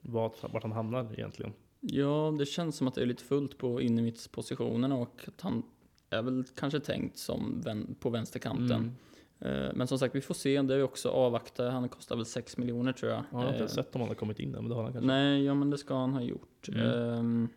vart, 0.00 0.52
vart 0.52 0.62
han 0.62 0.72
hamnar 0.72 1.12
egentligen. 1.12 1.52
Ja, 1.80 2.34
det 2.38 2.46
känns 2.46 2.76
som 2.76 2.88
att 2.88 2.94
det 2.94 3.02
är 3.02 3.06
lite 3.06 3.24
fullt 3.24 3.58
på 3.58 3.80
innermittspositionerna 3.80 4.94
och 4.94 5.24
att 5.28 5.40
han 5.40 5.62
är 6.10 6.22
väl 6.22 6.44
kanske 6.56 6.80
tänkt 6.80 7.18
som 7.18 7.60
vän, 7.60 7.94
på 8.00 8.10
vänsterkanten. 8.10 8.96
Mm. 9.40 9.64
Eh, 9.66 9.72
men 9.74 9.86
som 9.86 9.98
sagt, 9.98 10.14
vi 10.14 10.20
får 10.20 10.34
se. 10.34 10.62
Det 10.62 10.74
är 10.74 10.82
också 10.82 11.08
avvakta. 11.08 11.70
Han 11.70 11.88
kostar 11.88 12.16
väl 12.16 12.26
6 12.26 12.56
miljoner 12.56 12.92
tror 12.92 13.12
jag. 13.12 13.20
Ja, 13.20 13.24
jag 13.30 13.38
har 13.38 13.52
inte 13.52 13.64
Eh, 13.64 13.68
sett 13.68 13.94
om 13.94 14.00
han 14.00 14.08
har 14.08 14.14
kommit 14.14 14.38
in 14.38 14.52
där, 14.52 14.60
men 14.60 14.68
det 14.68 14.74
har 14.74 14.82
han 14.82 14.92
kanske. 14.92 15.06
Nej, 15.06 15.44
ja 15.44 15.54
men 15.54 15.70
det 15.70 15.78
ska 15.78 15.94
han 15.94 16.12
ha 16.14 16.20
gjort. 16.20 16.68
Mm. 16.68 16.80
Ehm, 16.90 17.48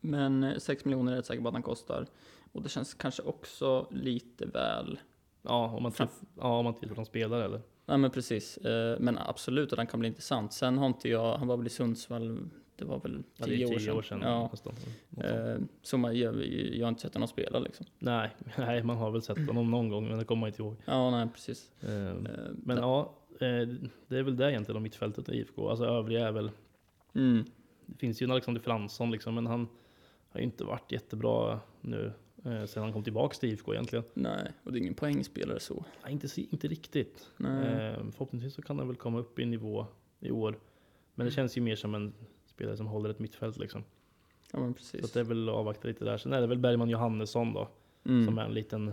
men 0.00 0.54
6 0.60 0.84
miljoner 0.84 1.12
är 1.12 1.16
jag 1.16 1.24
säker 1.26 1.42
på 1.42 1.48
att 1.48 1.54
han 1.54 1.62
kostar. 1.62 2.06
Och 2.52 2.62
det 2.62 2.68
känns 2.68 2.94
kanske 2.94 3.22
också 3.22 3.86
lite 3.90 4.46
väl. 4.46 5.00
Ja, 5.42 5.70
om 5.76 5.82
man, 5.82 5.92
trif- 5.92 6.24
ja, 6.40 6.58
om 6.58 6.64
man 6.64 6.74
tittar 6.74 6.88
på 6.88 6.94
de 6.94 7.04
spelar 7.04 7.40
eller? 7.40 7.60
Nej 7.90 7.98
men 7.98 8.10
precis. 8.10 8.56
Eh, 8.56 9.00
men 9.00 9.18
absolut 9.18 9.72
att 9.72 9.78
han 9.78 9.86
kan 9.86 10.00
bli 10.00 10.08
intressant. 10.08 10.52
Sen 10.52 10.78
har 10.78 10.86
inte 10.86 11.08
jag, 11.08 11.36
han 11.38 11.48
var 11.48 11.56
väl 11.56 11.66
i 11.66 11.70
Sundsvall, 11.70 12.38
det 12.76 12.84
var 12.84 13.00
väl 13.00 13.22
Ja, 13.36 13.46
det 13.46 13.54
är 13.54 13.56
10 13.56 13.66
år 13.66 13.70
tio 13.70 13.80
sedan. 13.80 13.96
år 13.96 14.02
sedan 14.02 14.20
Ja. 14.22 14.48
nästan. 14.52 14.72
Eh, 15.24 15.56
så 15.82 15.98
man, 15.98 16.18
jag, 16.18 16.46
jag 16.46 16.84
har 16.86 16.88
inte 16.88 17.00
sett 17.00 17.14
honom 17.14 17.28
spela 17.28 17.58
liksom. 17.58 17.86
Nej, 17.98 18.30
nej, 18.58 18.82
man 18.82 18.96
har 18.96 19.10
väl 19.10 19.22
sett 19.22 19.46
honom 19.46 19.70
någon 19.70 19.88
gång, 19.88 20.08
men 20.08 20.18
det 20.18 20.24
kommer 20.24 20.40
man 20.40 20.48
inte 20.48 20.62
ihåg. 20.62 20.76
Ja, 20.84 21.10
nej 21.10 21.28
precis. 21.34 21.70
Eh, 21.80 22.14
Men 22.56 22.76
ja, 22.76 23.14
eh, 23.40 23.68
det 24.08 24.18
är 24.18 24.22
väl 24.22 24.36
det 24.36 24.50
egentligen 24.50 24.76
om 24.76 24.82
mittfältet 24.82 25.28
i 25.28 25.32
IFK. 25.32 25.68
Alltså 25.70 25.84
övriga 25.84 26.28
är 26.28 26.32
väl 26.32 26.50
Mm. 27.14 27.44
Det 27.86 27.98
finns 27.98 28.22
ju 28.22 28.24
en 28.24 28.30
Alexander 28.30 28.60
Fransson 28.60 29.10
liksom, 29.10 29.34
men 29.34 29.46
han 29.46 29.68
har 30.28 30.40
ju 30.40 30.44
inte 30.44 30.64
varit 30.64 30.92
jättebra 30.92 31.60
nu 31.80 32.12
eh, 32.44 32.64
sen 32.64 32.82
han 32.82 32.92
kom 32.92 33.04
tillbaks 33.04 33.38
till 33.38 33.48
IFK 33.52 33.72
egentligen. 33.74 34.04
Nej, 34.14 34.52
och 34.64 34.72
det 34.72 34.78
är 34.78 34.80
ingen 34.80 34.94
poängspelare 34.94 35.60
så. 35.60 35.84
Nej, 36.04 36.12
inte, 36.12 36.28
inte 36.40 36.68
riktigt. 36.68 37.28
Nej. 37.36 37.86
Eh, 37.86 38.10
förhoppningsvis 38.12 38.54
så 38.54 38.62
kan 38.62 38.78
han 38.78 38.86
väl 38.88 38.96
komma 38.96 39.18
upp 39.18 39.38
i 39.38 39.46
nivå 39.46 39.86
i 40.20 40.30
år. 40.30 40.58
Men 41.14 41.26
det 41.26 41.32
känns 41.32 41.56
ju 41.56 41.60
mer 41.60 41.76
som 41.76 41.94
en 41.94 42.12
spelare 42.46 42.76
som 42.76 42.86
håller 42.86 43.10
ett 43.10 43.18
mittfält 43.18 43.56
liksom. 43.58 43.84
Ja 44.52 44.58
men 44.60 44.68
Så 44.68 44.74
precis. 44.74 45.04
att 45.04 45.14
det 45.14 45.20
är 45.20 45.24
väl 45.24 45.48
att 45.48 45.54
avvakta 45.54 45.88
lite 45.88 46.04
där. 46.04 46.18
Sen 46.18 46.32
är 46.32 46.40
det 46.40 46.46
väl 46.46 46.58
Bergman 46.58 46.88
Johannesson 46.88 47.52
då, 47.52 47.68
Mm. 48.04 48.26
som 48.26 48.38
är 48.38 48.44
en 48.44 48.54
liten, 48.54 48.88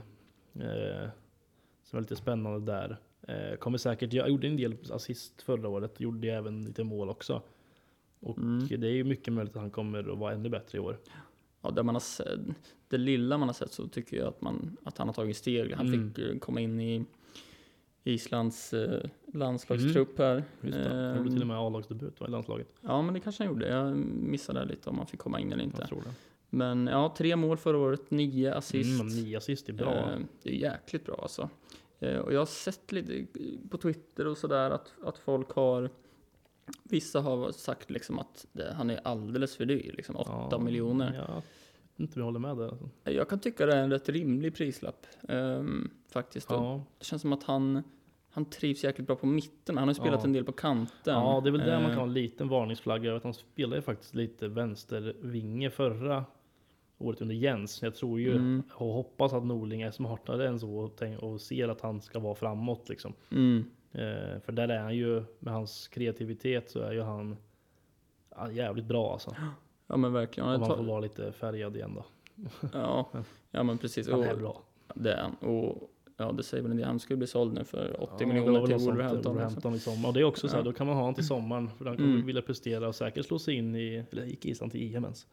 eh, 0.56 1.10
som 1.84 1.98
är 1.98 2.02
lite 2.02 2.16
spännande 2.16 2.72
där. 2.72 2.98
Eh, 3.28 3.58
kommer 3.58 3.78
säkert, 3.78 4.14
jag 4.14 4.30
gjorde 4.30 4.48
en 4.48 4.58
del 4.58 4.76
assist 4.92 5.42
förra 5.42 5.70
året, 5.70 6.00
gjorde 6.00 6.28
även 6.28 6.66
lite 6.66 6.84
mål 6.84 7.10
också. 7.10 7.42
Och 8.20 8.38
Mm. 8.38 8.68
det 8.68 8.88
är 8.88 8.92
ju 8.92 9.04
mycket 9.04 9.34
möjligt 9.34 9.56
att 9.56 9.62
han 9.62 9.72
kommer 9.72 10.12
att 10.12 10.18
vara 10.18 10.34
ännu 10.34 10.50
bättre 10.50 10.78
i 10.78 10.82
år. 10.82 10.98
Ja, 11.62 11.72
det, 11.72 11.84
man 11.84 11.96
har 11.96 12.00
sett, 12.00 12.40
det 12.88 12.98
lilla 12.98 13.38
man 13.38 13.48
har 13.50 13.54
sett 13.54 13.72
så 13.74 13.88
tycker 13.88 14.18
jag 14.18 14.28
att, 14.28 14.42
man, 14.42 14.78
att 14.84 14.98
han 14.98 15.08
har 15.08 15.14
tagit 15.14 15.38
steg. 15.38 15.74
Han 15.74 15.88
Mm. 15.88 16.14
fick 16.14 16.26
eh, 16.26 16.38
komma 16.40 16.60
in 16.62 16.82
i 16.82 17.06
Islands 18.04 18.74
eh, 18.74 19.10
landslagstrupp 19.34 20.18
här. 20.20 20.44
Just 20.62 20.78
det. 20.78 20.90
Han 20.90 21.18
gjorde 21.18 21.30
till 21.30 21.38
och 21.38 21.42
Ehm, 21.42 21.48
med 21.48 21.58
A-lagsdebut 21.58 22.22
i 22.22 22.32
landslaget. 22.32 22.68
Ja, 22.82 23.02
men 23.02 23.14
det 23.14 23.20
kanske 23.20 23.44
han 23.44 23.54
gjorde. 23.54 23.68
Jag 23.68 23.98
missade 23.98 24.66
lite 24.66 24.90
om 24.90 24.98
han 24.98 25.08
fick 25.08 25.20
komma 25.20 25.40
in 25.40 25.52
eller 25.54 25.64
inte. 25.64 25.88
Men 26.50 26.88
ja, 26.88 27.14
tre 27.18 27.36
mål 27.36 27.58
förra 27.58 27.78
året, 27.78 28.12
nio 28.12 28.54
assist. 28.56 29.02
Mm, 29.02 29.08
nio 29.16 29.38
assist 29.38 29.70
är 29.70 29.74
bra. 29.74 29.94
Eh, 30.12 30.20
Det 30.44 30.50
är 30.50 30.54
jäkligt 30.72 31.06
bra 31.06 31.20
alltså. 31.22 31.50
Eh, 32.00 32.18
Och 32.18 32.34
jag 32.34 32.40
har 32.40 32.46
sett 32.46 32.92
lite 32.92 33.26
på 33.70 33.78
Twitter 33.78 34.28
och 34.28 34.38
sådär 34.38 34.70
att, 34.72 34.94
att 35.04 35.18
folk 35.18 35.50
har 35.52 35.90
Vissa 36.84 37.22
har 37.22 37.52
sagt 37.52 37.90
liksom 37.92 38.20
att 38.20 38.46
det, 38.52 38.74
han 38.74 38.90
är 38.90 39.00
alldeles 39.04 39.56
för 39.58 39.66
dyr, 39.66 39.94
liksom 39.98 40.16
8 40.16 40.48
Ja, 40.52 40.60
miljoner. 40.60 41.14
Ja, 41.14 41.26
jag 41.28 41.36
vet 41.36 41.44
inte 42.00 42.14
om 42.14 42.20
jag 42.20 42.26
håller 42.26 42.40
med 42.40 42.58
där. 42.58 42.68
Alltså. 42.70 42.90
Jag 43.04 43.30
kan 43.30 43.40
tycka 43.40 43.66
det 43.66 43.74
är 43.76 43.84
en 43.84 43.92
rätt 43.92 44.10
rimlig 44.10 44.56
prislapp 44.56 45.06
ehm, 45.30 45.90
faktiskt. 46.12 46.48
Ja. 46.50 46.82
Det 47.00 47.06
känns 47.06 47.22
som 47.22 47.34
att 47.34 47.44
han, 47.44 47.84
han 48.32 48.46
trivs 48.46 48.84
jäkligt 48.84 49.08
bra 49.08 49.16
på 49.16 49.26
mitten. 49.26 49.78
Han 49.78 49.88
har 49.88 49.94
ju 49.94 50.00
spelat 50.00 50.20
Ja. 50.20 50.26
en 50.28 50.34
del 50.34 50.44
på 50.44 50.52
kanten. 50.52 51.14
ja, 51.14 51.42
det 51.44 51.50
är 51.50 51.52
väl 51.52 51.62
där 51.62 51.76
man 51.82 51.84
Eh, 51.84 51.88
kan 51.90 51.98
ha 51.98 52.04
en 52.04 52.14
liten 52.14 52.48
varningsflagga. 52.50 53.16
Att 53.16 53.24
han 53.24 53.34
spelade 53.34 53.76
ju 53.76 53.82
faktiskt 53.82 54.16
lite 54.16 54.48
vänstervinge 54.48 55.70
förra 55.70 56.26
året 56.98 57.22
under 57.22 57.36
Jens. 57.36 57.82
Jag 57.82 57.96
tror 57.96 58.20
ju 58.20 58.32
Mm. 58.36 58.64
och 58.74 58.88
hoppas 58.94 59.34
att 59.34 59.46
Norling 59.46 59.82
är 59.82 59.92
smartare 59.92 60.48
än 60.48 60.60
så 60.60 60.78
och, 60.78 60.96
tänk, 60.98 61.20
och 61.22 61.42
ser 61.42 61.68
att 61.70 61.82
han 61.82 62.02
ska 62.02 62.20
vara 62.20 62.36
framåt 62.36 62.90
liksom. 62.90 63.14
Mm. 63.32 63.64
Eh, 63.92 64.40
för 64.40 64.52
där 64.52 64.68
är 64.68 64.80
han 64.80 64.96
ju, 64.96 65.24
med 65.40 65.54
hans 65.54 65.88
kreativitet 65.88 66.70
så 66.70 66.80
är 66.80 66.92
ju 66.92 67.02
han 67.02 67.38
jävligt 68.52 68.86
bra 68.86 69.14
alltså. 69.14 69.36
Ja 69.88 69.98
men 69.98 70.14
verkligen. 70.14 70.46
Om 70.50 70.52
Han 70.52 70.60
man 70.70 70.78
får 70.78 70.84
vara 70.84 71.00
lite 71.00 71.32
färgad 71.32 71.76
igen 71.76 71.96
då. 71.96 72.06
ja, 72.74 73.10
ja 73.52 73.64
men 73.64 73.78
precis. 73.78 74.10
Han 74.10 74.20
Och, 74.20 74.26
är 74.26 74.36
bra. 74.36 74.62
det 74.96 75.14
är 75.14 75.22
han. 75.22 75.36
Och 75.36 75.90
ja, 76.18 76.32
det 76.32 76.44
säger 76.44 76.64
väl 76.64 76.72
en 76.72 76.78
del. 76.78 76.86
Han 76.88 77.00
skulle 77.00 77.18
bli 77.18 77.28
såld 77.28 77.54
nu 77.54 77.64
för 77.64 78.04
80 78.04 78.16
Ja, 78.20 78.28
miljoner 78.28 78.66
till 78.68 78.76
Wolverhampton. 78.76 79.16
liksom. 79.16 79.32
Wolverhampton 79.34 79.74
i 79.74 79.80
sommar. 79.80 80.08
Och 80.10 80.14
det 80.14 80.20
är 80.20 80.24
också 80.24 80.48
så 80.48 80.54
här, 80.54 80.60
Ja. 80.60 80.64
då 80.66 80.74
kan 80.74 80.88
man 80.88 80.96
ha 80.96 81.02
honom 81.02 81.16
till 81.16 81.28
sommaren. 81.28 81.70
För 81.78 81.86
han 81.86 81.98
kommer 81.98 82.10
Mm. 82.14 82.26
vilja 82.26 82.42
prestera 82.42 82.88
och 82.88 82.96
säkert 82.96 83.26
slå 83.26 83.40
sig 83.40 83.54
in 83.56 83.76
i, 83.76 84.04
eller 84.12 84.26
gick 84.26 84.46
Island 84.46 84.72
till 84.72 84.96
EM 84.96 85.04
ens? 85.04 85.28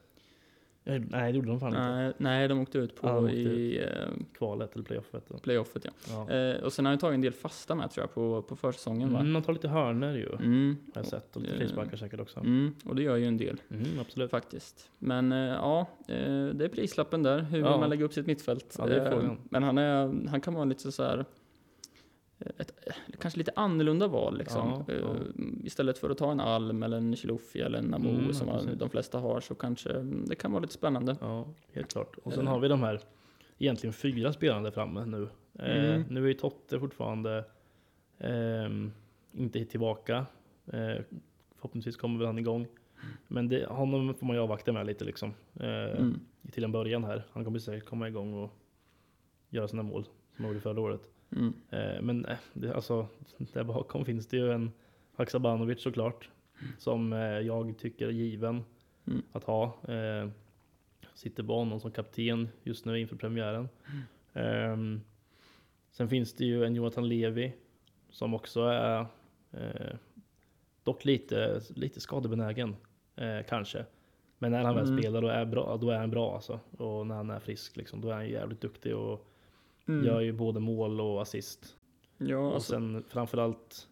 Eh, 0.87 1.03
Nej, 1.11 1.33
det 1.33 1.37
gjorde 1.37 1.49
de 1.49 1.61
fan 1.61 1.69
inte. 1.69 2.12
Nej, 2.19 2.49
de 2.49 2.61
åkte 2.61 2.79
ut 2.79 2.97
på 3.00 3.09
Ja, 3.09 3.19
åkte 3.19 3.35
i 3.37 3.79
eh, 3.85 3.88
Kvalet 4.38 4.75
eller 4.75 4.85
playoffet. 4.85 5.25
då. 5.29 5.38
playoffet. 5.38 5.85
Ja. 5.85 5.91
Ja. 6.29 6.35
Eh, 6.35 6.62
och 6.64 6.73
sen 6.73 6.85
har 6.85 6.93
han 6.93 6.99
tagit 6.99 7.14
en 7.14 7.21
del 7.21 7.33
fasta 7.33 7.75
med 7.75 7.91
tror 7.91 8.03
jag 8.03 8.14
på, 8.14 8.43
på 8.43 8.57
försäsongen. 8.57 9.12
Va? 9.12 9.19
Mm, 9.21 9.33
man 9.33 9.43
tar 9.43 9.53
lite 9.53 9.69
hörnor 9.69 10.12
ju, 10.17 10.29
Mm. 10.33 10.76
har 10.95 11.00
jag 11.03 11.07
sett. 11.07 11.37
Och 11.37 11.43
lite 11.43 11.55
Eh, 11.55 11.59
frisparkar 11.59 11.97
säkert 11.97 12.21
också. 12.21 12.41
Mm, 12.41 12.75
och 12.85 12.97
det 12.97 13.03
gör 13.03 13.17
ju 13.17 13.25
en 13.26 13.37
del 13.37 13.61
Mm, 13.71 13.85
absolut. 14.00 14.31
faktiskt. 14.31 14.91
Men 14.99 15.33
eh, 15.33 15.38
ja, 15.38 15.81
eh, 16.09 16.17
det 16.47 16.64
är 16.64 16.69
prislappen 16.69 17.23
där. 17.23 17.38
Hur 17.38 17.57
vill 17.57 17.67
Ja. 17.67 17.76
man 17.79 17.91
lägga 17.91 18.05
upp 18.05 18.12
sitt 18.12 18.26
mittfält? 18.26 18.76
Ja, 18.79 18.87
det 18.87 18.95
är 19.00 19.05
Eh, 19.07 19.11
frågan. 19.11 19.38
Men 19.50 19.62
han, 19.62 19.79
är, 19.79 20.29
han 20.29 20.41
kan 20.41 20.55
vara 20.55 20.64
lite 20.64 20.93
så 20.93 21.03
här 21.03 21.19
eh, 21.19 21.25
ett, 22.38 22.73
eh, 22.87 22.95
kanske 23.19 23.38
lite 23.38 23.53
annorlunda 23.57 24.07
val 24.09 24.38
liksom. 24.38 24.85
Ja, 24.88 24.95
Eh, 24.95 25.00
ja. 25.00 25.14
Istället 25.64 25.99
för 25.99 26.11
att 26.11 26.19
ta 26.19 26.33
en 26.33 26.41
Alm 26.41 26.83
eller 26.83 26.97
en 26.97 27.17
Chilufya 27.17 27.67
eller 27.67 27.79
en 27.79 27.85
Namo 27.85 28.09
Mm, 28.11 28.33
som 28.35 28.49
precis. 28.49 28.79
de 28.79 28.91
flesta 28.91 29.19
har 29.19 29.41
så 29.41 29.55
kanske 29.55 29.91
mm, 29.91 30.25
det 30.29 30.35
kan 30.35 30.53
vara 30.53 30.61
lite 30.62 30.75
spännande. 30.75 31.17
Ja, 31.21 31.47
helt 31.73 31.93
klart. 31.93 32.17
Och 32.23 32.33
sen 32.33 32.47
Eh. 32.47 32.53
har 32.53 32.61
vi 32.61 32.69
de 32.69 32.83
här 32.83 33.00
egentligen 33.59 33.93
fyra 33.93 34.33
spelarna 34.33 34.62
där 34.62 34.71
framme 34.71 35.05
nu. 35.05 35.29
Eh, 35.59 35.85
Mm. 35.95 36.03
nu 36.11 36.31
är 36.31 36.35
Totte 36.35 36.81
fortfarande 36.81 37.45
ehm, 38.19 38.93
inte 39.33 39.64
tillbaka. 39.64 40.26
Eh, 40.67 41.03
förhoppningsvis 41.57 41.97
kommer 41.97 42.19
väl 42.19 42.26
han 42.26 42.38
igång. 42.38 42.67
Men 43.29 43.49
det, 43.49 43.67
honom 43.67 44.14
får 44.14 44.26
man 44.26 44.37
ju 44.37 44.43
avvakta 44.43 44.73
med 44.73 44.87
lite 44.87 45.05
liksom. 45.05 45.35
Eh, 45.61 45.69
Mm. 46.00 46.21
Till 46.53 46.64
en 46.64 46.73
början 46.73 47.05
här. 47.05 47.23
Han 47.33 47.45
kommer 47.45 47.59
säkert 47.59 47.88
komma 47.88 48.09
igång 48.09 48.35
och 48.35 48.50
göra 49.50 49.69
sina 49.69 49.83
mål 49.83 50.05
som 50.05 50.45
han 50.45 50.47
gjorde 50.49 50.61
förra 50.61 50.81
året. 50.81 51.00
Mm. 51.37 51.55
Eh, 51.71 52.03
men 52.03 52.25
eh, 52.25 52.37
det, 52.53 52.75
alltså, 52.75 53.07
där 53.53 53.64
bakom 53.64 54.05
finns 54.05 54.26
det 54.26 54.37
ju 54.37 54.53
en 54.53 54.73
Haksabanovic 55.17 55.83
såklart. 55.83 56.29
Som 56.79 57.12
eh, 57.12 57.19
jag 57.19 57.79
tycker 57.79 58.07
är 58.09 58.12
given 58.12 58.64
Mm. 59.07 59.23
att 59.33 59.45
ha. 59.45 59.79
Sitter 61.14 61.43
på 61.43 61.55
honom 61.59 61.81
som 61.81 61.91
kapten 61.91 62.49
just 62.62 62.85
nu 62.85 63.00
inför 63.00 63.17
premiären. 63.17 63.69
Ehm, 64.33 65.00
sen 65.91 66.09
finns 66.09 66.33
det 66.35 66.45
ju 66.45 66.64
en 66.64 66.75
Jonathan 66.75 67.09
Levi 67.09 67.53
som 68.11 68.35
också 68.35 68.61
är 68.61 69.07
dock 70.83 71.05
lite, 71.05 71.61
lite 71.75 72.00
skadebenägen 72.00 72.76
kanske. 73.49 73.85
Men 74.38 74.50
när 74.53 74.64
han 74.64 74.75
väl 74.75 74.87
Mm. 74.88 74.99
spelar 74.99 75.23
då 75.23 75.29
är, 75.29 75.45
bra, 75.45 75.76
då 75.76 75.91
är 75.91 75.99
han 75.99 76.11
bra 76.11 76.35
alltså. 76.35 76.61
Och 76.79 77.07
när 77.07 77.14
han 77.14 77.31
är 77.31 77.41
frisk 77.41 77.76
liksom, 77.76 78.00
då 78.00 78.09
är 78.09 78.14
han 78.14 78.29
jävligt 78.29 78.61
duktig 78.61 78.97
och 78.97 79.26
Mm. 79.88 80.07
gör 80.07 80.21
ju 80.21 80.33
både 80.33 80.61
mål 80.61 81.00
och 81.00 81.23
assist. 81.23 81.76
Ja, 82.19 82.38
Och 82.38 82.55
alltså, 82.55 82.73
sen 82.73 83.05
framförallt 83.09 83.88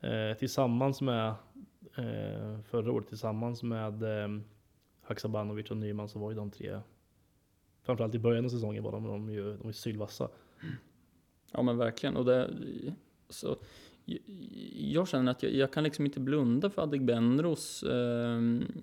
eh, 0.00 0.38
tillsammans 0.38 1.00
med 1.00 1.28
eh, 1.96 2.60
förra 2.64 2.92
året 2.92 3.08
tillsammans 3.08 3.62
med 3.62 4.02
eh, 4.02 4.28
Haksabanovic 5.02 5.70
och 5.70 5.76
Nyman 5.76 6.08
så 6.08 6.18
var 6.18 6.30
ju 6.30 6.36
de 6.36 6.50
tre 6.50 6.80
Framförallt 7.82 8.14
i 8.14 8.18
början 8.18 8.44
av 8.44 8.48
säsongen 8.48 8.82
var 8.82 8.92
de, 8.92 9.04
de, 9.06 9.30
ju, 9.30 9.56
de 9.56 9.68
är 9.68 9.72
sylvassa. 9.72 10.28
Ja 11.52 11.62
men 11.62 11.78
verkligen. 11.78 12.16
Och 12.16 12.24
det, 12.24 12.50
så, 13.28 13.56
jag, 14.04 14.18
jag 14.74 15.08
känner 15.08 15.30
att 15.32 15.42
jag, 15.42 15.52
jag 15.52 15.72
kan 15.72 15.84
liksom 15.84 16.04
inte 16.06 16.20
blunda 16.20 16.70
för 16.70 16.82
Adegbenros 16.82 17.82
eh, 17.82 18.40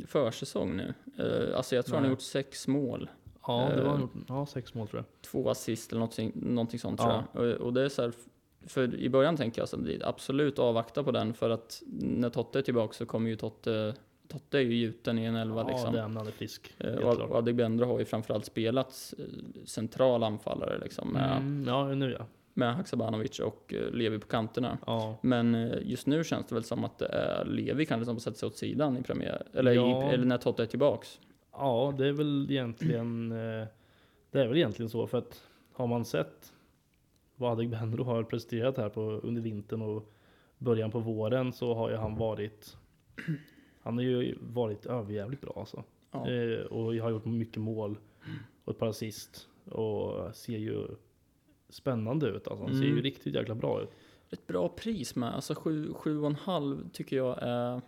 försäsong 0.08 0.78
nu. 0.78 0.94
Eh, 1.18 1.58
alltså 1.58 1.75
jag 1.75 1.86
tror 1.86 1.96
han 1.96 2.04
har 2.04 2.10
Nej. 2.10 2.14
gjort 2.14 2.22
sex 2.22 2.68
mål, 2.68 3.10
Ja, 3.48 3.70
det 3.75 3.84
var 3.84 3.96
Eh. 3.96 4.06
ja, 4.28 4.46
sex 4.46 4.74
mål 4.74 4.88
tror 4.88 5.00
jag. 5.00 5.22
två 5.32 5.50
assist 5.50 5.92
eller 5.92 6.00
någonting, 6.00 6.32
någonting 6.36 6.80
sånt 6.80 7.00
Ja. 7.04 7.24
tror 7.34 7.48
jag. 7.48 7.56
Och, 7.56 7.62
och 7.66 7.74
det 7.74 7.82
är 7.82 7.90
så 7.90 8.02
här, 8.02 8.12
för 8.68 8.96
i 8.96 9.10
början 9.10 9.38
tänker 9.38 9.62
jag 9.62 9.70
så 9.70 9.75
att 9.75 10.04
absolut 10.04 10.60
avvakta 10.60 11.04
på 11.04 11.12
den 11.12 11.34
för 11.34 11.50
att 11.50 11.82
när 12.02 12.30
Totte 12.30 12.60
är 12.60 12.64
tillbaka 12.64 12.94
så 12.94 13.06
kommer 13.06 13.30
ju 13.30 13.36
Totte, 13.36 13.94
Totte 14.28 14.58
är 14.58 14.62
ju 14.62 14.75
gjuten 14.75 15.20
i 15.20 15.25
en 15.25 15.36
elva 15.36 15.62
Ja, 15.62 15.68
liksom. 15.68 15.94
det 15.94 16.00
är 16.00 16.04
han 16.04 16.25
frisk. 16.32 16.74
Eh, 16.78 16.94
Och, 16.96 17.36
Adegbenro 17.36 17.86
har 17.86 18.00
ju 18.00 18.06
framförallt 18.06 18.46
spelat 18.46 19.14
eh, 19.18 19.24
central 19.66 20.24
anfallare 20.24 20.78
liksom 20.80 21.10
med, 21.14 21.38
Mm, 21.38 21.66
ja, 21.68 21.88
nu 21.88 22.16
ja. 22.20 22.25
med 22.54 22.75
Haksabanovic 22.75 23.40
och 23.40 23.74
Levi 23.92 24.20
på 24.20 24.28
kanterna. 24.28 24.78
Ja, 24.86 25.18
Men 25.22 25.72
just 25.82 26.08
nu 26.08 26.24
känns 26.24 26.46
det 26.48 26.56
väl 26.56 26.64
som 26.64 26.84
att 26.86 26.98
det 27.00 27.08
är 27.08 27.46
Levi 27.46 27.86
kanske 27.86 28.06
som 28.06 28.20
sätter 28.20 28.38
sig 28.38 28.48
åt 28.48 28.58
sidan 28.58 28.98
i 28.98 29.04
premiär, 29.04 29.44
eller, 29.54 29.72
Ja. 29.72 30.04
i, 30.12 30.14
eller 30.14 30.25
när 30.25 30.38
Totte 30.38 30.64
är 30.64 30.68
tillbaks. 30.68 31.20
Ja, 31.57 31.93
det 31.97 32.07
är 32.07 32.12
väl 32.12 32.51
egentligen 32.51 33.31
eh, 33.31 33.67
Det 34.31 34.41
är 34.41 34.47
väl 34.47 34.57
egentligen 34.57 34.89
så 34.89 35.07
för 35.07 35.17
att 35.17 35.43
har 35.74 35.88
man 35.88 36.05
sett 36.05 36.53
vad 37.35 37.51
Adegbenro 37.51 38.03
har 38.03 38.24
presterat 38.24 38.77
här 38.77 38.89
på, 38.89 39.01
under 39.01 39.41
vintern 39.41 39.81
och 39.81 40.12
början 40.57 40.91
på 40.91 41.00
våren 41.00 41.53
så 41.53 41.74
har 41.74 41.89
ju 41.89 41.95
han 41.95 42.15
varit 42.15 42.77
Han 43.81 43.95
har 43.97 44.03
ju 44.03 44.38
varit 44.41 44.85
överjävligt 44.85 45.41
bra 45.41 45.53
alltså. 45.55 45.83
Ja. 46.12 46.29
Eh, 46.29 46.59
och 46.65 46.95
jag 46.95 47.03
har 47.03 47.12
gjort 47.12 47.25
mycket 47.25 47.62
mål 47.62 47.97
och 48.63 48.74
ett 48.74 48.79
par 48.79 48.88
assist 48.88 49.47
och 49.65 50.35
ser 50.35 50.57
ju 50.57 50.88
spännande 51.69 52.27
ut 52.27 52.47
alltså. 52.47 52.65
Han 52.65 52.74
ser 52.75 52.83
ju 52.83 52.91
Mm. 52.91 53.03
riktigt 53.03 53.35
jäkla 53.35 53.55
bra 53.55 53.81
ut. 53.81 53.89
Ett 54.29 54.47
bra 54.47 54.69
pris 54.69 55.15
med, 55.15 55.35
alltså 55.35 55.55
sju, 55.55 55.93
sju 55.93 56.19
och 56.19 56.27
en 56.27 56.35
halv 56.35 56.89
tycker 56.89 57.15
jag 57.17 57.38
är 57.41 57.81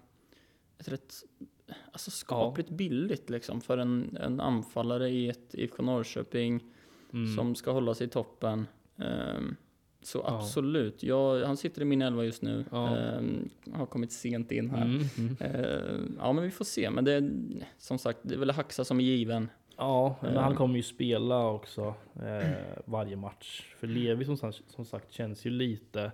ett 0.78 0.88
rätt 0.88 1.14
alltså 1.92 2.12
skapligt 2.12 2.70
billigt 2.70 3.30
liksom 3.30 3.62
för 3.62 3.78
en, 3.78 4.18
en 4.22 4.40
anfallare 4.40 5.10
i 5.10 5.30
ett 5.30 5.54
IFK 5.56 5.84
Norrköping 5.84 6.64
Mm. 7.14 7.36
som 7.36 7.56
ska 7.56 7.72
hålla 7.72 7.94
sig 7.94 8.08
i 8.08 8.10
toppen. 8.10 8.68
Ehm, 8.98 9.56
så 10.02 10.18
Ja. 10.18 10.38
absolut, 10.38 11.04
jag, 11.04 11.46
han 11.46 11.58
sitter 11.58 11.82
i 11.82 11.86
min 11.86 12.02
elva 12.02 12.24
just 12.24 12.42
nu. 12.42 12.66
Ja. 12.72 12.98
Ehm, 12.98 13.50
har 13.74 13.86
kommit 13.86 14.12
sent 14.12 14.52
in 14.52 14.70
här. 14.70 14.86
Mm, 14.86 15.04
mm. 15.18 15.38
Ehm, 15.40 16.18
ja 16.20 16.34
men 16.34 16.44
vi 16.44 16.52
får 16.52 16.66
se, 16.66 16.90
men 16.90 17.06
det 17.06 17.12
är 17.14 17.32
som 17.78 17.98
sagt, 17.98 18.20
det 18.22 18.36
är 18.36 18.40
väl 18.40 18.52
Haxa 18.52 18.86
som 18.86 19.00
är 19.00 19.04
given. 19.04 19.50
Ja, 19.78 20.16
men 20.22 20.36
han 20.38 20.56
kommer 20.56 20.76
ju 20.76 20.84
spela 20.84 21.48
också 21.48 21.94
eh, 22.16 22.58
varje 22.86 23.16
match. 23.16 23.76
För 23.80 23.88
Levi 23.88 24.26
som, 24.26 24.38
sagt- 24.38 24.64
som 24.68 24.86
sagt 24.86 25.12
känns 25.12 25.46
ju 25.46 25.50
lite 25.50 26.12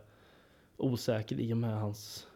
osäker 0.78 1.40
i 1.40 1.54
och 1.54 1.58
med 1.58 1.80
hans 1.80 2.28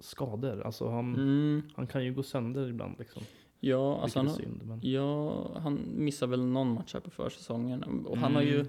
skador. 0.00 0.62
Alltså 0.66 0.88
han, 0.88 1.14
Mm, 1.14 1.62
han 1.76 1.86
kan 1.86 2.04
ju 2.04 2.12
gå 2.14 2.22
sönder 2.22 2.68
ibland 2.68 2.94
liksom. 2.98 3.22
ja, 3.60 4.00
alltså 4.02 4.18
han, 4.18 4.26
har- 4.28 4.34
synd. 4.34 4.60
Men... 4.64 4.80
ja, 4.82 5.50
han 5.58 5.80
missar 5.96 6.26
väl 6.26 6.44
någon 6.46 6.74
match 6.74 6.94
här 6.94 7.00
på 7.00 7.10
försäsongen. 7.10 7.82
Och 8.06 8.16
han 8.18 8.34
har 8.34 8.42
ju, 8.42 8.54
Mm. 8.54 8.66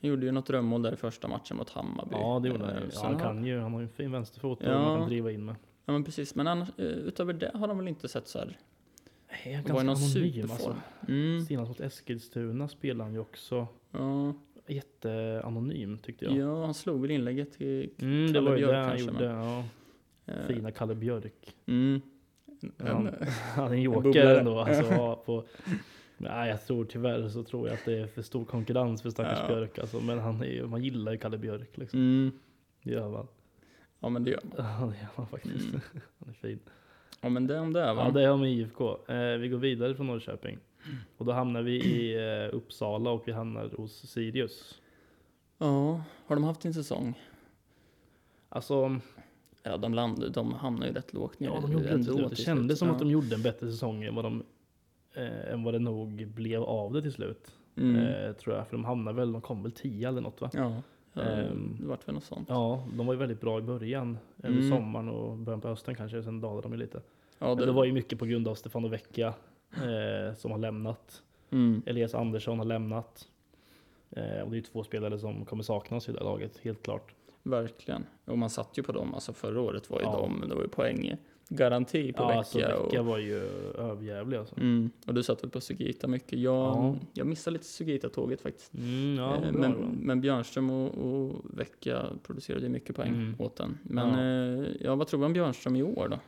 han 0.00 0.10
gjorde 0.10 0.26
ju 0.26 0.32
något 0.32 0.46
drömmål 0.46 0.82
där 0.82 0.92
i 0.92 0.96
första 0.96 1.28
matchen 1.28 1.56
mot 1.56 1.70
Hammarby. 1.70 2.10
Ja, 2.12 2.38
det 2.42 2.48
gjorde 2.48 2.64
han 2.64 2.76
Eh, 2.76 2.84
ju. 2.84 2.90
sen 2.90 3.06
Han 3.06 3.18
kan 3.18 3.44
ju. 3.44 3.60
Han 3.60 3.72
har 3.72 3.80
ju 3.80 3.84
en 3.86 3.92
fin 3.92 4.12
vänsterfot 4.12 4.58
Ja. 4.62 4.78
man 4.84 4.98
kan 4.98 5.08
driva 5.08 5.30
in 5.32 5.44
med. 5.44 5.54
Ja 5.84 5.92
men 5.92 6.04
precis, 6.04 6.34
men 6.34 6.46
annars, 6.46 6.68
eh, 6.78 6.84
utöver 6.86 7.32
det 7.32 7.50
har 7.54 7.68
de 7.68 7.78
väl 7.78 7.88
inte 7.88 8.08
sett 8.08 8.28
så 8.28 8.38
här. 8.38 8.58
Nej, 9.44 9.54
han 9.54 9.64
är 9.64 9.68
ganska 9.68 9.84
någon 9.84 9.96
anonym 9.96 10.50
alltså. 10.50 10.76
Mm, 11.08 11.40
Senast 11.44 11.68
mot 11.68 11.80
Eskilstuna 11.80 12.68
spelade 12.68 13.04
han 13.04 13.12
ju 13.12 13.18
också 13.18 13.66
ja, 13.90 14.34
jätteanonym 14.68 15.98
tyckte 15.98 16.24
jag. 16.24 16.36
ja, 16.36 16.64
han 16.64 16.74
slog 16.74 17.00
väl 17.00 17.10
inlägget 17.10 17.52
till 17.52 17.90
Mm, 17.98 18.26
det 18.26 18.32
Kalle 18.32 18.56
Björk 18.56 18.74
han 18.76 18.88
kanske, 18.88 19.06
gjorde. 19.12 19.28
men- 19.28 19.44
Ja. 19.46 19.64
Eh, 20.26 20.46
Fina 20.46 20.70
Kalle 20.70 20.94
Björk. 20.94 21.54
Mm. 21.66 22.00
Han, 22.78 23.06
En- 23.06 23.14
han 23.54 23.66
är 23.66 23.72
en 23.72 23.82
joker 23.82 24.38
ändå. 24.38 24.58
Alltså, 24.58 24.84
ja, 24.92 25.22
på, 25.26 25.44
Nej, 26.16 26.50
jag 26.50 26.66
tror 26.66 26.84
tyvärr 26.84 27.28
så 27.28 27.42
tror 27.44 27.68
jag 27.68 27.74
att 27.74 27.84
det 27.84 27.98
är 27.98 28.06
för 28.06 28.22
stor 28.22 28.44
konkurrens 28.44 29.02
för 29.02 29.10
stackars 29.10 29.38
Ja. 29.42 29.46
Björk. 29.46 29.78
Alltså, 29.78 30.00
men 30.00 30.18
han 30.18 30.42
är 30.44 30.62
man 30.66 30.82
gillar 30.84 31.12
ju 31.12 31.18
Kalle 31.18 31.38
Björk 31.38 31.76
liksom. 31.78 32.00
Mm. 32.00 32.32
Det 32.82 32.90
gör 32.92 33.08
man. 33.08 33.26
Ja 34.00 34.08
men 34.08 34.24
det 34.24 34.30
gör 34.30 34.40
man. 34.44 34.52
Ja, 34.80 34.86
det 34.86 34.96
gör 34.98 35.08
man 35.16 35.26
faktiskt. 35.26 35.68
Mm. 35.68 35.80
Han 36.18 36.28
är 36.28 36.32
fin. 36.32 36.58
Ja 37.20 37.28
men 37.28 37.46
det 37.46 37.58
om 37.60 37.72
det 37.72 37.94
va? 37.94 38.04
Ja, 38.06 38.10
det 38.20 38.26
har 38.26 38.36
med 38.36 38.52
IFK. 38.52 39.06
Eh, 39.08 39.36
vi 39.38 39.48
går 39.48 39.58
vidare 39.58 39.94
från 39.94 40.06
Norrköping. 40.06 40.58
Och 41.16 41.24
då 41.26 41.32
hamnar 41.32 41.62
vi 41.62 41.72
i 41.84 42.14
eh, 42.44 42.54
Uppsala 42.56 43.10
och 43.10 43.22
vi 43.28 43.32
hamnar 43.32 43.70
hos 43.76 44.10
Sirius. 44.10 44.80
Ja, 45.58 46.02
har 46.26 46.36
de 46.36 46.44
haft 46.44 46.64
en 46.64 46.74
säsong? 46.74 47.18
Alltså, 48.48 49.00
Ja, 49.62 49.76
de, 49.76 49.94
land, 49.94 50.32
de 50.32 50.52
hamnar 50.52 50.86
ju 50.86 50.92
rätt 50.92 51.12
lågt 51.12 51.40
ner. 51.40 51.48
ja, 51.48 51.60
de 51.60 51.72
gjorde 51.72 51.96
det. 51.96 52.28
Det 52.28 52.36
kändes 52.36 52.78
som 52.78 52.88
ja. 52.88 52.94
att 52.94 53.00
de 53.00 53.10
gjorde 53.10 53.34
en 53.34 53.42
bättre 53.42 53.70
säsong 53.70 54.04
än 54.04 54.14
vad, 54.14 54.24
de, 54.24 54.42
eh, 55.14 55.52
än 55.52 55.62
vad 55.62 55.74
det 55.74 55.78
nog 55.78 56.26
blev 56.26 56.62
av 56.62 56.92
det 56.92 57.02
till 57.02 57.12
slut. 57.12 57.52
Mm. 57.76 57.96
Eh, 57.96 58.32
tror 58.32 58.56
jag. 58.56 58.68
För 58.68 58.76
de 58.76 58.84
hamnade 58.84 59.16
väl, 59.16 59.32
de 59.32 59.40
kom 59.40 59.62
väl 59.62 59.72
10 59.72 60.08
eller 60.08 60.20
något 60.20 60.40
va? 60.40 60.50
Ja, 60.52 60.60
ja 61.12 61.22
Ehm, 61.22 61.76
det 61.80 61.86
vart 61.86 62.08
väl 62.08 62.14
något 62.14 62.24
sånt. 62.24 62.48
Ja, 62.48 62.84
de 62.96 63.06
var 63.06 63.14
ju 63.14 63.18
väldigt 63.18 63.40
bra 63.40 63.58
i 63.58 63.62
början. 63.62 64.18
Mm. 64.42 64.70
sommaren 64.70 65.08
och 65.08 65.36
början 65.36 65.60
på 65.60 65.68
hösten 65.68 65.94
kanske. 65.94 66.22
Sen 66.22 66.40
dalade 66.40 66.62
de 66.62 66.72
ju 66.72 66.78
lite. 66.78 67.02
Ja, 67.38 67.54
Men 67.54 67.66
det 67.66 67.72
var 67.72 67.84
ju 67.84 67.92
mycket 67.92 68.18
på 68.18 68.26
grund 68.26 68.48
av 68.48 68.54
Stefano 68.54 68.88
Vecchia 68.88 69.34
eh, 69.74 70.34
som 70.36 70.50
har 70.50 70.58
lämnat. 70.58 71.22
mm. 71.50 71.82
Elias 71.86 72.14
Andersson 72.14 72.58
har 72.58 72.66
lämnat. 72.66 73.28
Eh, 74.16 74.40
och 74.44 74.50
det 74.50 74.56
är 74.58 74.62
två 74.62 74.84
spelare 74.84 75.18
som 75.18 75.44
kommer 75.44 75.62
saknas 75.62 76.08
i 76.08 76.12
det 76.12 76.18
här 76.18 76.24
laget, 76.24 76.58
helt 76.62 76.82
klart. 76.82 77.14
Verkligen. 77.42 78.04
Och 78.24 78.38
man 78.38 78.50
satt 78.50 78.78
ju 78.78 78.82
på 78.82 78.92
dem, 78.92 79.14
alltså 79.14 79.32
förra 79.32 79.60
året 79.60 79.90
var 79.90 79.98
ju 80.00 80.04
Ja. 80.04 80.12
de, 80.40 80.48
det 80.48 80.54
var 80.54 80.62
ju 80.62 80.68
poäng, 80.68 81.16
garanti 81.48 82.12
på 82.12 82.22
Ja, 82.22 82.26
vecka. 82.26 82.38
alltså 82.38 82.58
Vecchia 82.58 83.00
och, 83.00 83.06
var 83.06 83.18
ju 83.18 83.36
överjävlig 83.78 84.36
alltså. 84.36 84.56
mm, 84.60 84.90
och 85.06 85.14
du 85.14 85.22
satt 85.22 85.42
väl 85.44 85.50
på 85.50 85.60
Sugita 85.60 86.08
mycket. 86.08 86.32
Jag, 86.38 86.54
Ja. 86.54 86.96
jag 87.12 87.26
missade 87.26 87.52
lite 87.52 87.64
Sugita-tåget 87.64 88.40
faktiskt. 88.40 88.74
Mm, 88.74 89.14
ja, 89.18 89.36
Eh, 89.44 89.52
men, 89.52 89.72
men 90.00 90.20
Björnström 90.20 90.70
och, 90.70 90.94
och 90.98 91.40
Vecchia 91.58 92.06
producerade 92.22 92.62
ju 92.64 92.68
mycket 92.72 92.96
poäng 92.96 93.08
Mm. 93.14 93.34
åt 93.38 93.56
den. 93.56 93.78
Men 93.82 94.18
Ja. 94.18 94.64
ja. 94.64 94.74
ja, 94.80 94.94
vad 94.94 95.06
tror 95.06 95.20
vi 95.20 95.26
om 95.26 95.32
Björnström 95.32 95.76
i 95.76 95.82
år 95.82 96.08
då? 96.10 96.18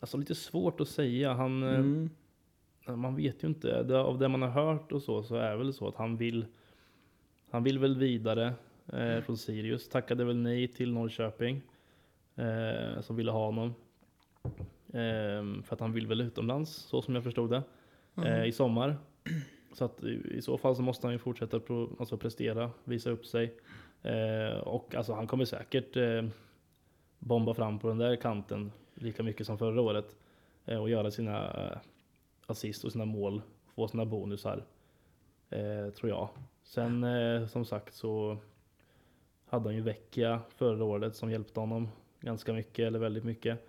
Alltså 0.00 0.16
lite 0.16 0.34
svårt 0.34 0.80
att 0.80 0.88
säga. 0.88 1.32
Han, 1.32 1.62
eh, 1.62 1.74
Mm. 1.74 2.10
Man 2.86 3.16
vet 3.16 3.44
ju 3.44 3.48
inte. 3.48 3.82
Det, 3.82 4.00
av 4.00 4.18
det 4.18 4.28
man 4.28 4.42
har 4.42 4.48
hört 4.50 4.92
och 4.92 5.02
så, 5.02 5.22
så 5.22 5.34
är 5.34 5.56
väl 5.56 5.72
så 5.72 5.88
att 5.88 5.96
han 5.96 6.16
vill 6.16 6.46
Han 7.52 7.62
vill 7.62 7.78
väl 7.78 7.96
vidare 7.96 8.54
eh, 8.92 9.20
från 9.20 9.36
Sirius. 9.36 9.88
Tackade 9.88 10.24
väl 10.24 10.36
nej 10.36 10.68
till 10.68 10.92
Norrköping. 10.92 11.62
Eh, 12.36 13.00
som 13.00 13.16
ville 13.16 13.30
ha 13.30 13.44
honom. 13.44 13.74
Eh, 14.88 15.62
för 15.62 15.70
att 15.70 15.80
han 15.80 15.92
vill 15.92 16.06
väl 16.06 16.20
utomlands, 16.20 16.70
så 16.70 17.02
som 17.02 17.14
jag 17.14 17.24
förstod 17.24 17.50
det. 17.50 17.62
Eh, 18.16 18.46
I 18.46 18.52
sommar. 18.52 18.96
Så 19.72 19.84
att 19.84 20.04
i, 20.04 20.42
så 20.42 20.58
fall 20.58 20.76
så 20.76 20.82
måste 20.82 21.06
han 21.06 21.14
ju 21.14 21.18
fortsätta 21.18 21.60
pro, 21.60 21.96
alltså 21.98 22.16
prestera, 22.16 22.70
visa 22.84 23.10
upp 23.10 23.26
sig. 23.26 23.54
Eh, 24.02 24.58
och 24.58 24.94
alltså 24.94 25.12
han 25.12 25.26
kommer 25.26 25.44
säkert 25.44 25.96
eh, 25.96 26.24
bomba 27.18 27.54
fram 27.54 27.78
på 27.78 27.88
den 27.88 27.98
där 27.98 28.16
kanten 28.16 28.72
lika 28.94 29.22
mycket 29.22 29.46
som 29.46 29.58
förra 29.58 29.80
året. 29.80 30.16
Och 30.80 30.90
göra 30.90 31.10
sina 31.10 31.52
assist 32.46 32.84
och 32.84 32.92
sina 32.92 33.04
mål, 33.04 33.42
få 33.74 33.88
sina 33.88 34.04
bonusar. 34.04 34.64
Eh, 35.52 35.90
tror 35.92 36.10
jag. 36.10 36.28
Sen 36.62 37.04
eh, 37.04 37.46
som 37.46 37.64
sagt 37.64 37.94
så 37.94 38.36
hade 39.46 39.64
han 39.64 39.74
ju 39.74 39.80
Vecchia 39.80 40.40
förra 40.56 40.84
året 40.84 41.16
som 41.16 41.30
hjälpte 41.30 41.60
honom 41.60 41.88
ganska 42.20 42.52
mycket, 42.52 42.86
eller 42.86 42.98
väldigt 42.98 43.24
mycket. 43.24 43.68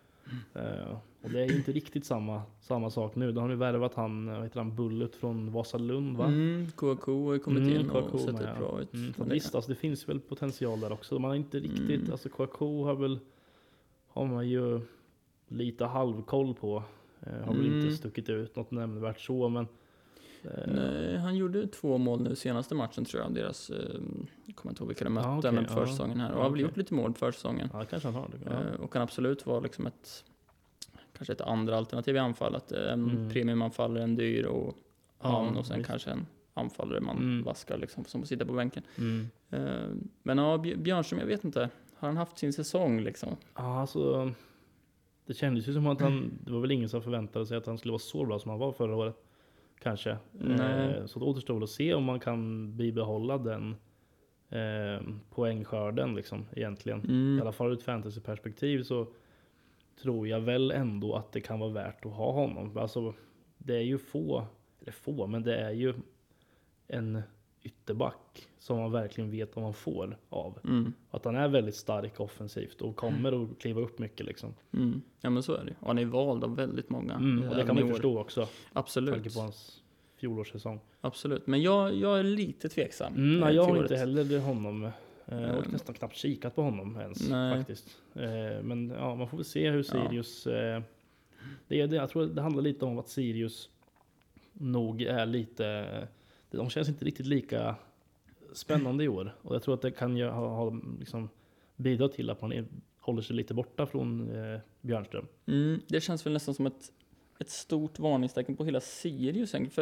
Eh, 0.54 0.98
och 1.22 1.30
det 1.30 1.42
är 1.42 1.48
ju 1.50 1.56
inte 1.56 1.72
riktigt 1.72 2.06
samma, 2.06 2.42
samma 2.62 2.90
sak 2.90 3.16
nu. 3.16 3.32
Då 3.32 3.42
har 3.42 3.50
de 3.50 3.56
värvat 3.60 3.94
han, 3.94 4.26
vad 4.26 4.44
heter 4.44 4.60
han, 4.60 4.76
Bullet 4.76 5.16
från 5.16 5.52
Vasalund 5.52 6.18
va? 6.18 6.26
Mm, 6.26 6.72
KK 6.76 7.26
har 7.26 7.34
ju 7.34 7.40
kommit 7.40 7.64
Mm, 7.64 7.80
in 7.82 7.90
och 7.90 8.10
KK 8.12 8.18
sett 8.18 8.34
med, 8.34 8.42
ett 8.44 8.58
bra 8.58 8.82
ut. 8.82 8.94
Mm, 8.94 9.14
visst, 9.30 9.56
alltså, 9.56 9.72
det 9.72 9.76
finns 9.76 10.10
väl 10.10 10.20
potential 10.20 10.80
där 10.80 10.92
också. 10.92 11.20
Man 11.20 11.30
har 11.32 11.36
inte 11.36 11.60
riktigt, 11.60 12.00
Mm. 12.02 12.12
alltså 12.12 12.30
KK 12.30 12.84
har 12.86 12.96
väl, 12.96 13.20
har 14.08 14.26
man 14.26 14.50
ju 14.50 14.82
lite 15.48 15.86
halvkoll 15.86 16.54
på. 16.54 16.84
Eh, 17.22 17.34
har 17.46 17.54
väl 17.54 17.66
Mm. 17.68 17.80
inte 17.80 17.98
stuckit 17.98 18.30
ut 18.30 18.56
något 18.56 18.72
nämnvärt 18.72 19.20
så, 19.20 19.50
men 19.50 19.64
eh, 19.64 19.70
Nej, 20.68 21.18
han 21.18 21.36
gjorde 21.36 21.68
två 21.68 21.98
mål 21.98 22.22
nu 22.22 22.36
senaste 22.36 22.76
matchen 22.76 23.06
tror 23.06 23.24
jag. 23.24 23.34
Deras, 23.34 23.70
eh, 23.70 23.78
jag 24.46 24.56
kommer 24.56 24.72
inte 24.72 24.82
ihåg 24.84 24.88
vilka 24.88 25.04
de 25.04 25.14
mötte, 25.14 25.28
Ja, 25.28 25.38
okej, 25.40 25.52
men 25.52 25.64
ja. 25.70 25.74
försäsongen 25.76 26.20
här. 26.20 26.32
Och 26.32 26.44
har 26.44 26.50
väl 26.50 26.60
gjort 26.60 26.78
lite 26.78 26.94
mål 26.94 27.14
för 27.14 27.32
säsongen. 27.32 27.70
ja, 27.74 27.86
kanske 27.86 28.08
han 28.08 28.16
har 28.16 28.28
det. 28.32 28.38
Ja. 28.52 28.52
Eh, 28.74 28.80
och 28.82 28.94
kan 28.94 29.02
absolut 29.02 29.46
vara 29.46 29.60
liksom 29.60 29.88
ett, 29.88 30.24
kanske 31.18 31.34
ett 31.34 31.42
andra 31.42 31.78
alternativ 31.78 32.16
i 32.16 32.20
anfallet. 32.20 32.72
En 32.72 33.10
Mm. 33.10 33.30
premiumanfallare, 33.30 34.04
en 34.04 34.16
dyr 34.16 34.46
och 34.46 34.78
han 35.18 35.46
Ja, 35.54 35.60
och 35.60 35.66
sen 35.66 35.78
visst. 35.78 35.90
kanske 35.90 36.10
en 36.12 36.26
anfallare 36.54 37.02
man 37.02 37.18
Mm. 37.18 37.44
vaskar 37.44 37.78
liksom, 37.78 38.06
som 38.06 38.22
får 38.22 38.28
sitta 38.28 38.46
på 38.46 38.54
bänken. 38.54 38.84
Mm. 38.98 39.28
Eh, 39.50 39.90
men 40.24 40.38
ja, 40.38 40.58
Bj- 40.58 40.78
Björnström, 40.78 41.20
jag 41.20 41.28
vet 41.28 41.44
inte. 41.44 41.70
Har 41.96 42.08
han 42.08 42.18
haft 42.18 42.38
sin 42.38 42.54
säsong 42.54 43.00
liksom? 43.02 43.36
Ja, 43.56 43.80
alltså. 43.82 44.32
Det 45.26 45.34
kändes 45.34 45.68
ju 45.68 45.74
som 45.74 45.88
att 45.88 46.02
han, 46.02 46.32
det 46.46 46.52
var 46.52 46.60
väl 46.60 46.72
ingen 46.72 46.90
som 46.90 47.02
förväntade 47.02 47.46
sig 47.46 47.58
att 47.58 47.66
han 47.66 47.78
skulle 47.78 47.92
vara 47.92 48.00
så 48.00 48.26
bra 48.26 48.40
som 48.40 48.50
han 48.52 48.60
var 48.60 48.72
förra 48.72 48.96
året. 48.96 49.24
Kanske. 49.80 50.18
Nej. 50.32 50.94
Eh, 50.98 51.06
så 51.06 51.20
det 51.20 51.26
återstår 51.26 51.54
väl 51.54 51.64
att 51.64 51.70
se 51.70 51.94
om 51.94 52.04
man 52.04 52.20
kan 52.20 52.72
bibehålla 52.78 53.38
den 53.38 53.76
eh, 54.50 55.02
poängskörden 55.30 56.16
liksom 56.16 56.46
egentligen. 56.56 57.00
I 57.06 57.10
Mm. 57.10 57.42
alla 57.42 57.52
fall 57.52 57.68
ur 57.72 57.74
ett 57.74 57.84
fantasyperspektiv 57.84 58.84
så 58.84 59.08
tror 60.02 60.28
jag 60.28 60.40
väl 60.40 60.72
ändå 60.72 61.16
att 61.16 61.32
det 61.32 61.42
kan 61.42 61.60
vara 61.60 61.72
värt 61.72 62.06
att 62.06 62.12
ha 62.14 62.32
honom. 62.32 62.78
Alltså, 62.78 63.14
det 63.58 63.76
är 63.76 63.82
ju 63.82 63.98
få, 63.98 64.46
eller 64.82 64.92
få, 64.92 65.28
men 65.28 65.44
det 65.44 65.56
är 65.58 65.72
ju 65.72 65.94
en 66.88 67.22
ytterback 67.64 68.48
som 68.60 68.78
man 68.80 68.92
verkligen 68.92 69.32
vet 69.32 69.56
vad 69.56 69.64
man 69.64 69.74
får 69.74 70.18
av. 70.30 70.60
Mm. 70.64 70.94
Att 71.12 71.26
han 71.26 71.36
är 71.36 71.48
väldigt 71.48 71.76
stark 71.76 72.20
offensivt 72.20 72.82
och 72.82 72.96
kommer 72.96 73.44
att 73.44 73.60
kliva 73.60 73.82
upp 73.82 74.00
mycket 74.00 74.26
liksom. 74.26 74.54
Mm. 74.74 75.02
Ja 75.22 75.30
men 75.30 75.44
så 75.44 75.54
är 75.54 75.66
det 75.66 75.76
Och 75.80 75.88
han 75.88 75.98
är 75.98 76.06
vald 76.06 76.44
av 76.44 76.56
väldigt 76.56 76.90
många. 76.90 77.14
Mm, 77.14 77.44
eh, 77.44 77.50
och 77.50 77.56
det 77.56 77.64
kan 77.66 77.76
man 77.76 77.86
ju 77.88 77.92
förstå 77.94 78.20
också. 78.20 78.48
Absolut. 78.74 79.14
tanke 79.14 79.34
på 79.34 79.40
hans 79.40 79.82
fjolårssäsong. 80.16 80.80
Absolut. 81.02 81.48
Men 81.48 81.62
jag, 81.62 81.94
jag 81.96 82.20
är 82.20 82.24
lite 82.24 82.70
tveksam. 82.70 83.14
Mm, 83.14 83.36
eh, 83.36 83.46
nej, 83.46 83.56
jag 83.56 83.66
till 83.66 83.76
har 83.76 83.82
inte 83.84 83.96
heller 83.96 84.40
honom. 84.40 84.84
Eh, 85.26 85.42
Jag 85.42 85.54
har 85.54 85.66
nästan 85.72 85.96
knappt 85.96 86.16
kikat 86.16 86.56
på 86.56 86.62
honom 86.62 86.98
ens 87.00 87.30
Nej. 87.30 87.58
faktiskt. 87.58 87.98
Eh, 88.16 88.64
Men 88.64 88.90
ja, 88.90 89.16
man 89.16 89.28
får 89.28 89.38
väl 89.38 89.46
se 89.46 89.70
hur 89.70 89.78
Ja. 89.78 89.84
Sirius... 89.84 90.48
eh, 90.48 90.82
är 91.70 91.88
det, 91.88 91.96
jag 91.96 92.10
tror 92.10 92.26
det 92.26 92.42
handlar 92.42 92.62
lite 92.62 92.86
om 92.86 93.00
att 93.00 93.08
Sirius 93.10 93.70
nog 94.54 95.02
är 95.02 95.26
lite... 95.26 95.88
De 96.58 96.70
känns 96.70 96.90
inte 96.90 97.06
riktigt 97.06 97.26
lika 97.26 97.76
spännande 98.54 99.04
i 99.04 99.08
år. 99.08 99.36
Och 99.42 99.56
jag 99.56 99.64
tror 99.64 99.74
att 99.74 99.82
det 99.82 99.92
kan 99.92 100.18
ju 100.18 100.28
ha, 100.28 100.48
ha 100.48 100.80
liksom 101.00 101.30
bidra 101.76 102.10
till 102.10 102.30
att 102.30 102.42
man 102.42 102.54
är, 102.54 102.66
håller 103.00 103.22
sig 103.22 103.36
lite 103.36 103.54
borta 103.54 103.86
från 103.86 104.30
eh, 104.36 104.60
Björnström. 104.82 105.28
Mm, 105.46 105.82
det 105.88 106.02
känns 106.02 106.26
väl 106.26 106.34
nästan 106.34 106.54
som 106.54 106.66
ett, 106.66 106.92
ett 107.40 107.50
stort 107.50 108.00
varningstecken 108.00 108.56
på 108.56 108.66
hela 108.66 108.80
Sirius. 108.80 109.52
För, 109.52 109.82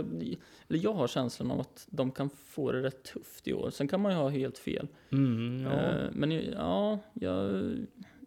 eller 0.67 0.79
jag 0.83 0.93
har 0.93 1.07
känslan 1.07 1.51
av 1.51 1.59
att 1.59 1.87
de 1.91 2.11
kan 2.11 2.29
få 2.29 2.71
det 2.71 2.81
rätt 2.83 3.03
tufft 3.03 3.47
i 3.47 3.53
år. 3.53 3.69
Sen 3.69 3.87
kan 3.87 4.01
man 4.01 4.11
ju 4.11 4.17
ha 4.17 4.29
helt 4.29 4.57
fel. 4.57 4.87
Mm, 5.11 5.61
ja. 5.63 5.71
Eh, 5.71 6.09
men 6.13 6.31
ja, 6.31 6.99
jag, 7.13 7.71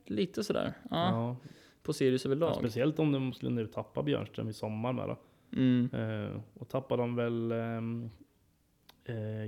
lite 0.07 0.45
sådär. 0.45 0.73
Ja, 0.91 1.11
ja. 1.11 1.37
På 1.83 1.93
Sirius 1.93 2.25
Ja, 2.25 2.29
överlag. 2.29 2.57
speciellt 2.57 2.99
om 2.99 3.13
de 3.13 3.33
skulle 3.33 3.51
nu 3.51 3.67
tappa 3.67 4.03
Björnström 4.03 4.49
i 4.49 4.53
sommar 4.53 4.93
med 4.93 5.09
då. 5.09 5.19
Mm. 5.57 5.91
Eh, 5.93 6.41
och 6.55 6.69
tappar 6.69 6.97
de 6.97 7.17
väl 7.17 7.53
ehm, 7.53 8.05
eh, 8.05 8.11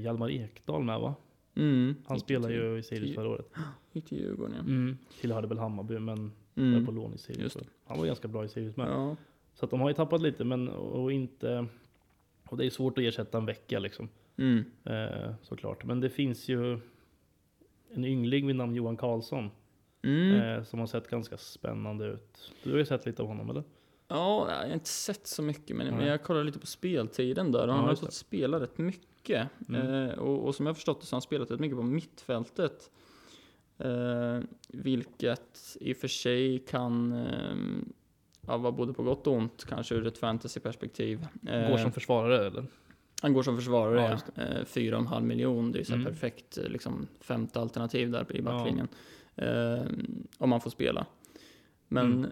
Hjalmar 0.07 0.31
Ekdal 0.31 0.83
med 0.85 1.01
va? 1.01 1.15
Mm. 1.55 1.95
Han 2.07 2.21
till- 2.21 2.51
ju 2.51 2.79
i 2.79 2.83
Sirius 2.83 3.15
förra 3.15 3.29
året. 3.29 3.47
Gick 3.93 4.05
till 4.05 4.19
Djurgården 4.19 4.55
ja. 4.57 4.61
Mm. 4.61 4.99
Tillhörde 5.21 5.47
väl 5.49 5.59
Hammarby 5.59 5.99
men 5.99 6.33
Mm. 6.57 6.83
är 6.83 6.87
på 6.87 6.93
lån 6.93 7.15
i 7.15 7.19
Sirius. 7.19 7.57
Han 7.87 7.99
var 7.99 8.07
ganska 8.07 8.29
bra 8.29 8.45
i 8.45 8.49
Sirius 8.49 8.77
med. 8.77 8.89
Ja. 8.89 9.17
Så 9.55 9.65
att 9.65 9.71
de 9.71 9.81
har 9.81 9.89
ju 9.89 9.95
tappat 9.95 10.23
lite 10.23 10.45
men 10.45 10.69
och 10.69 11.13
inte 11.13 11.67
och 12.49 12.57
det 12.57 12.67
är 12.67 12.71
svårt 12.71 12.99
att 12.99 13.05
ersätta 13.05 13.39
en 13.39 13.47
vecka 13.47 13.79
liksom. 13.79 14.09
Mm. 14.37 14.65
Eh, 14.85 15.35
såklart. 15.43 15.85
Men 15.85 16.01
det 16.01 16.11
finns 16.11 16.49
ju 16.49 16.79
en 17.95 18.05
yngling 18.05 18.47
vid 18.47 18.57
namn 18.57 18.75
Johan 18.75 18.97
Karlsson 18.97 19.51
Mm. 20.03 20.41
eh, 20.41 20.63
som 20.63 20.81
har 20.81 20.87
sett 20.87 21.09
ganska 21.11 21.37
spännande 21.37 22.07
ut. 22.07 22.53
Du 22.63 22.71
har 22.71 22.79
ju 22.79 22.85
sett 22.85 23.07
lite 23.07 23.23
av 23.23 23.29
honom 23.29 23.51
eller? 23.51 23.65
Ja, 24.09 24.47
jag 24.51 24.67
har 24.69 24.75
inte 24.75 24.89
sett 24.89 25.27
så 25.27 25.43
mycket, 25.43 25.77
men, 25.77 25.95
men 25.97 26.07
jag 26.07 26.23
kollar 26.23 26.45
lite 26.45 26.59
på 26.59 26.67
speltiden 26.67 27.53
där. 27.53 27.63
Och 27.63 27.69
Ja, 27.69 27.73
han 27.73 27.83
har 27.85 27.91
just 27.91 28.03
fått 28.03 28.13
spela 28.13 28.61
rätt 28.61 28.79
mycket. 28.79 29.16
Mm. 29.35 30.09
Eh, 30.09 30.15
och, 30.19 30.47
och 30.47 30.55
som 30.55 30.67
jag 30.67 30.71
har 30.71 30.75
förstått 30.75 31.01
det 31.01 31.07
så 31.07 31.15
har 31.15 31.17
han 31.17 31.23
spelat 31.23 31.51
rätt 31.51 31.61
mycket 31.61 31.77
på 31.77 31.83
mittfältet. 31.83 32.91
Eh, 33.79 34.41
vilket 34.69 35.77
i 35.81 35.93
och 35.93 35.97
för 35.97 36.09
sig 36.09 36.59
kan 36.59 37.13
eh, 37.13 37.57
ja, 38.47 38.57
vara 38.57 38.73
både 38.73 38.93
på 38.93 39.03
gott 39.03 39.27
och 39.27 39.33
ont, 39.33 39.65
kanske 39.69 39.95
ur 39.95 40.07
ett 40.07 40.19
fantasyperspektiv. 40.19 41.27
Eh, 41.49 41.69
Går 41.71 41.79
som 41.79 41.93
försvarare 41.93 42.47
eller? 42.47 42.65
han 43.23 43.33
går 43.33 43.43
som 43.43 43.57
försvarare, 43.57 44.01
Ja, 44.01 44.19
ja, 44.35 44.43
eh, 44.43 44.65
fyra 44.65 44.97
och 44.97 45.01
en 45.03 45.07
halv 45.07 45.25
miljon. 45.27 45.73
Det 45.73 45.81
är 45.81 45.85
så 45.85 45.93
Mm. 45.95 46.05
perfekt 46.07 46.59
eh, 46.59 46.65
liksom, 46.69 47.07
femte 47.21 47.61
alternativ 47.61 48.11
där 48.11 48.37
i 48.37 48.43
backlinjen. 48.43 48.89
Eh, 49.37 49.83
om 50.39 50.51
man 50.51 50.61
får 50.61 50.71
spela. 50.71 51.07
Men 51.89 52.13
Mm. 52.13 52.31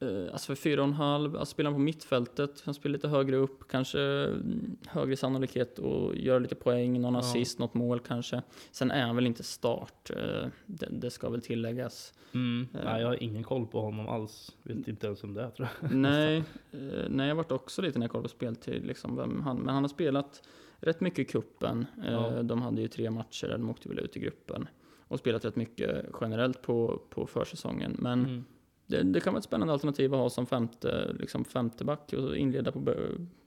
Eh, 0.00 0.32
alltså 0.32 0.46
för 0.46 0.54
fyra 0.54 0.82
och 0.82 0.88
en 0.88 0.94
halv, 0.94 1.36
alltså 1.36 1.52
spelar 1.52 1.70
han 1.70 1.78
på 1.80 1.82
mittfältet, 1.84 2.62
han 2.64 2.74
spelar 2.74 2.92
lite 2.92 3.08
högre 3.08 3.36
upp, 3.36 3.68
kanske 3.68 4.00
mm, 4.00 4.76
högre 4.86 5.16
sannolikhet 5.16 5.78
att 5.78 6.16
göra 6.16 6.38
lite 6.38 6.54
poäng, 6.54 7.00
någon 7.00 7.14
Ja. 7.14 7.20
assist, 7.20 7.58
något 7.58 7.74
mål 7.74 8.00
kanske. 8.00 8.42
Sen 8.70 8.90
är 8.90 9.06
han 9.06 9.16
väl 9.16 9.26
inte 9.26 9.42
start, 9.42 10.10
eh, 10.10 10.48
det, 10.66 10.88
det 10.90 11.10
ska 11.10 11.30
väl 11.30 11.40
tilläggas. 11.40 12.14
Mm. 12.34 12.68
Eh. 12.74 12.80
Nej, 12.84 13.00
jag 13.00 13.08
har 13.08 13.22
ingen 13.22 13.42
koll 13.44 13.66
på 13.66 13.80
honom 13.80 14.08
alls. 14.08 14.56
Vet 14.62 14.88
inte 14.88 15.06
ens 15.06 15.24
om 15.24 15.34
det 15.34 15.42
är 15.42 15.50
tror 15.50 15.68
jag. 15.80 15.90
nej, 15.94 16.42
nej, 17.08 17.28
jag 17.28 17.34
varit 17.34 17.52
också 17.52 17.82
lite 17.82 17.98
när 17.98 18.04
jag 18.06 18.10
kollade 18.10 18.28
på 18.28 18.34
speltid, 18.34 18.86
liksom, 18.86 19.16
vem 19.16 19.40
han, 19.42 19.56
men 19.56 19.74
han 19.74 19.84
har 19.84 19.88
spelat 19.88 20.42
rätt 20.78 21.00
mycket 21.00 21.18
i 21.18 21.24
kuppen. 21.24 21.86
Ja. 22.06 22.42
De 22.42 22.62
hade 22.62 22.80
ju 22.80 22.88
tre 22.88 23.10
matcher, 23.10 23.46
där 23.46 23.58
de 23.58 23.70
åkte 23.70 23.88
väl 23.88 23.98
ut 23.98 24.16
i 24.16 24.20
gruppen. 24.20 24.68
Och 25.08 25.18
spelat 25.18 25.44
rätt 25.44 25.56
mycket 25.56 26.06
generellt 26.20 26.62
på, 26.62 27.02
på 27.10 27.26
försäsongen. 27.26 27.96
Men 27.98 28.24
Mm. 28.24 28.44
Det, 28.86 29.02
det 29.02 29.20
kan 29.20 29.32
vara 29.32 29.38
ett 29.38 29.44
spännande 29.44 29.72
alternativ 29.72 30.14
att 30.14 30.20
ha 30.20 30.30
som 30.30 30.46
femte, 30.46 31.12
liksom 31.18 31.44
femte 31.44 31.84
back 31.84 32.12
och 32.12 32.36
inleda 32.36 32.72
på, 32.72 32.94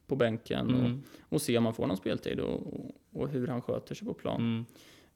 på 0.08 0.16
bänken 0.16 0.74
och, 0.74 0.80
Mm. 0.86 1.02
och 1.30 1.42
se 1.42 1.58
om 1.58 1.64
man 1.64 1.74
får 1.74 1.88
någon 1.88 1.98
speltid 1.98 2.40
och, 2.40 2.74
och, 2.74 2.96
och 3.14 3.30
hur 3.30 3.48
han 3.48 3.62
sköter 3.62 3.96
sig 3.96 4.08
på 4.08 4.14
plan. 4.14 4.42
Mm. 4.42 4.66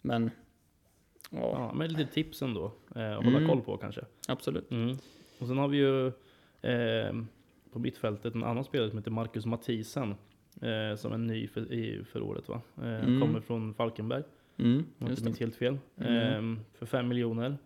Men 0.02 0.32
ja, 1.30 1.40
Ja, 1.40 1.74
men 1.74 1.94
lite 1.94 2.14
tips 2.14 2.42
ändå. 2.42 2.72
Eh, 2.96 3.18
att 3.18 3.24
hålla 3.24 3.38
Mm. 3.38 3.50
koll 3.50 3.62
på 3.62 3.78
kanske. 3.78 4.02
absolut. 4.28 4.72
Mm. 4.72 4.98
Och 5.40 5.48
sen 5.48 5.58
har 5.58 5.68
vi 5.68 5.78
ju 5.78 6.08
eh, 6.62 7.14
på 7.72 7.80
mittfältet 7.80 8.36
en 8.36 8.44
annan 8.44 8.64
spelare 8.64 8.90
som 8.90 8.98
heter 8.98 9.12
Marcus 9.12 9.46
Mathisen. 9.46 10.16
Eh, 10.62 10.96
som 10.98 11.14
är 11.14 11.18
ny 11.18 11.48
för, 11.48 11.74
i, 11.74 12.04
för 12.04 12.22
året 12.22 12.48
va? 12.50 12.62
Eh, 12.78 12.84
Mm. 13.04 13.22
Kommer 13.22 13.40
från 13.40 13.74
Falkenberg, 13.74 14.24
Mm, 14.58 14.78
om 14.78 14.86
jag 15.00 15.10
inte 15.10 15.24
minns 15.24 15.40
helt 15.40 15.56
fel. 15.56 15.78
Mm. 15.98 16.54
Eh, 16.56 16.60
för 16.74 16.86
fem 16.86 17.08
miljoner. 17.08 17.58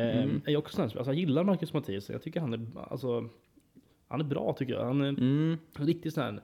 Mm. 0.00 0.42
är 0.46 0.52
jag, 0.52 0.58
också 0.58 0.76
sån 0.76 0.82
här- 0.88 0.96
alltså, 0.98 1.10
jag 1.12 1.18
gillar 1.18 1.44
Marcus 1.44 1.72
Mathisen. 1.72 2.12
Jag 2.12 2.22
tycker 2.22 2.40
han 2.40 2.52
är, 2.54 2.66
alltså, 2.90 3.28
han 4.08 4.20
är 4.20 4.24
bra 4.24 4.52
tycker 4.58 4.72
jag. 4.72 4.84
Han 4.84 5.00
är 5.00 5.08
Mm, 5.08 5.58
en 5.78 5.86
riktig 5.86 6.12
sån 6.12 6.22
här 6.24 6.40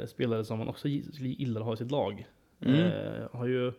eh, 0.00 0.06
spelare 0.06 0.44
som 0.44 0.58
man 0.58 0.68
också 0.68 0.88
gi- 0.88 1.34
gillar 1.38 1.60
att 1.60 1.66
ha 1.66 1.74
i 1.74 1.76
sitt 1.76 1.90
lag. 1.90 2.26
Mm. 2.60 2.74
Eh, 2.80 3.28
har 3.32 3.46
ju 3.46 3.72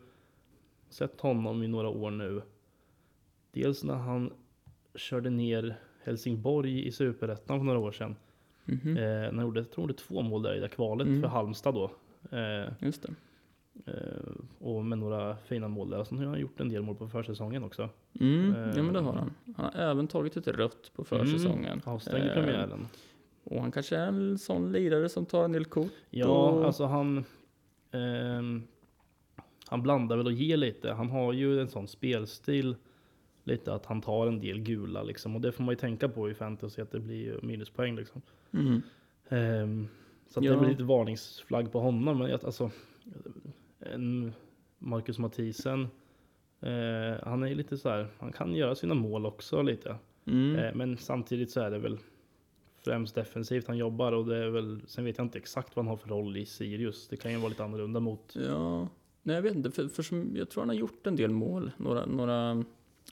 sett 0.89 1.21
honom 1.21 1.63
i 1.63 1.67
några 1.67 1.89
år 1.89 2.11
nu. 2.11 2.41
Dels 3.51 3.83
när 3.83 3.93
han 3.95 4.33
körde 4.95 5.29
ner 5.29 5.75
Helsingborg 6.03 6.87
i 6.87 6.91
Superettan 6.91 7.59
för 7.59 7.65
några 7.65 7.79
år 7.79 7.91
sedan. 7.91 8.15
mhm, 8.65 8.97
Eh, 8.97 9.03
när 9.03 9.33
han 9.33 9.41
gjorde, 9.45 9.59
jag 9.59 9.71
tror 9.71 9.87
det 9.87 9.93
två 9.93 10.21
mål 10.21 10.41
där 10.41 10.55
i 10.55 10.59
det 10.59 10.67
kvalet 10.69 11.07
Mm. 11.07 11.21
för 11.21 11.27
Halmstad 11.27 11.73
då. 11.73 11.91
Eh, 12.37 12.71
just 12.79 13.01
det. 13.03 13.09
Eh, 13.85 13.93
och 14.59 14.85
med 14.85 14.97
några 14.97 15.35
fina 15.37 15.67
mål 15.67 15.89
där. 15.89 16.03
Sen 16.03 16.17
har 16.17 16.25
han 16.25 16.39
gjort 16.39 16.59
en 16.59 16.69
del 16.69 16.81
mål 16.83 16.95
på 16.95 17.07
försäsongen 17.07 17.63
också. 17.63 17.89
Mm, 18.19 18.53
Eh, 18.55 18.73
ja 18.77 18.83
men 18.83 18.93
det 18.93 18.99
har 18.99 19.13
han. 19.13 19.33
Han 19.55 19.65
har 19.73 19.81
även 19.81 20.07
tagit 20.07 20.37
ett 20.37 20.47
rött 20.47 20.91
på 20.95 21.03
försäsongen. 21.03 21.65
Mm, 21.65 21.81
avstängd 21.85 22.25
i 22.25 22.27
Eh, 22.27 22.33
premiären. 22.33 22.87
Och 23.43 23.61
han 23.61 23.71
kanske 23.71 23.97
är 23.97 24.07
en 24.07 24.37
sån 24.37 24.71
lirare 24.71 25.09
som 25.09 25.25
tar 25.25 25.45
en 25.45 25.51
del 25.51 25.65
kort. 25.65 25.91
Ja, 26.09 26.25
och- 26.27 26.65
alltså 26.65 26.85
han... 26.85 27.23
ehm, 27.91 28.63
han 29.67 29.83
blandar 29.83 30.17
väl 30.17 30.25
och 30.25 30.31
ger 30.31 30.57
lite. 30.57 30.91
Han 30.93 31.09
har 31.09 31.33
ju 31.33 31.61
en 31.61 31.67
sån 31.67 31.87
spelstil. 31.87 32.75
Lite 33.43 33.73
att 33.73 33.85
han 33.85 34.01
tar 34.01 34.27
en 34.27 34.39
del 34.39 34.59
gula 34.59 35.03
liksom. 35.03 35.35
Och 35.35 35.41
det 35.41 35.51
får 35.51 35.63
man 35.63 35.71
ju 35.71 35.75
tänka 35.79 36.09
på 36.09 36.29
i 36.29 36.33
fantasy 36.33 36.81
att 36.81 36.91
det 36.91 36.99
blir 36.99 37.39
minuspoäng 37.41 37.95
liksom. 37.95 38.21
Mm. 38.51 38.81
Ehm, 39.29 39.87
så 40.27 40.39
att 40.39 40.45
Ja. 40.45 40.51
det 40.51 40.57
blir 40.57 40.69
lite 40.69 40.83
varningsflagg 40.83 41.71
på 41.71 41.79
honom. 41.79 42.17
Men 42.17 42.29
jag- 42.29 42.45
alltså, 42.45 42.71
Marcus 44.79 45.19
Mathisen. 45.19 45.87
Eh, 46.61 47.23
han 47.23 47.43
är 47.43 47.47
ju 47.47 47.55
lite 47.55 47.77
så 47.77 47.89
här, 47.89 48.07
han 48.19 48.31
kan 48.31 48.55
göra 48.55 48.75
sina 48.75 48.93
mål 48.93 49.25
också 49.25 49.61
lite. 49.61 49.95
Mm. 50.25 50.55
Eh, 50.55 50.73
men 50.75 50.97
samtidigt 50.97 51.51
så 51.51 51.61
är 51.61 51.71
det 51.71 51.79
väl 51.79 51.97
främst 52.83 53.15
defensivt 53.15 53.67
han 53.67 53.77
jobbar 53.77 54.11
och 54.11 54.25
det 54.25 54.37
är 54.37 54.49
väl, 54.49 54.81
sen 54.87 55.05
vet 55.05 55.17
jag 55.17 55.25
inte 55.25 55.37
exakt 55.37 55.75
vad 55.75 55.85
han 55.85 55.89
har 55.89 55.97
för 55.97 56.09
roll 56.09 56.37
i 56.37 56.45
Sirius. 56.45 57.07
Det 57.07 57.17
kan 57.17 57.31
ju 57.31 57.37
vara 57.37 57.49
lite 57.49 57.63
annorlunda 57.63 57.99
mot, 57.99 58.35
Ja, 58.47 58.87
nej 59.23 59.35
jag 59.35 59.41
vet 59.41 59.55
inte, 59.55 59.71
för, 59.71 59.87
för 59.87 60.03
som, 60.03 60.35
jag 60.35 60.49
tror 60.49 60.61
han 60.61 60.69
har 60.69 60.75
gjort 60.75 61.07
en 61.07 61.15
del 61.15 61.31
mål, 61.31 61.71
några, 61.77 62.05
några 62.05 62.63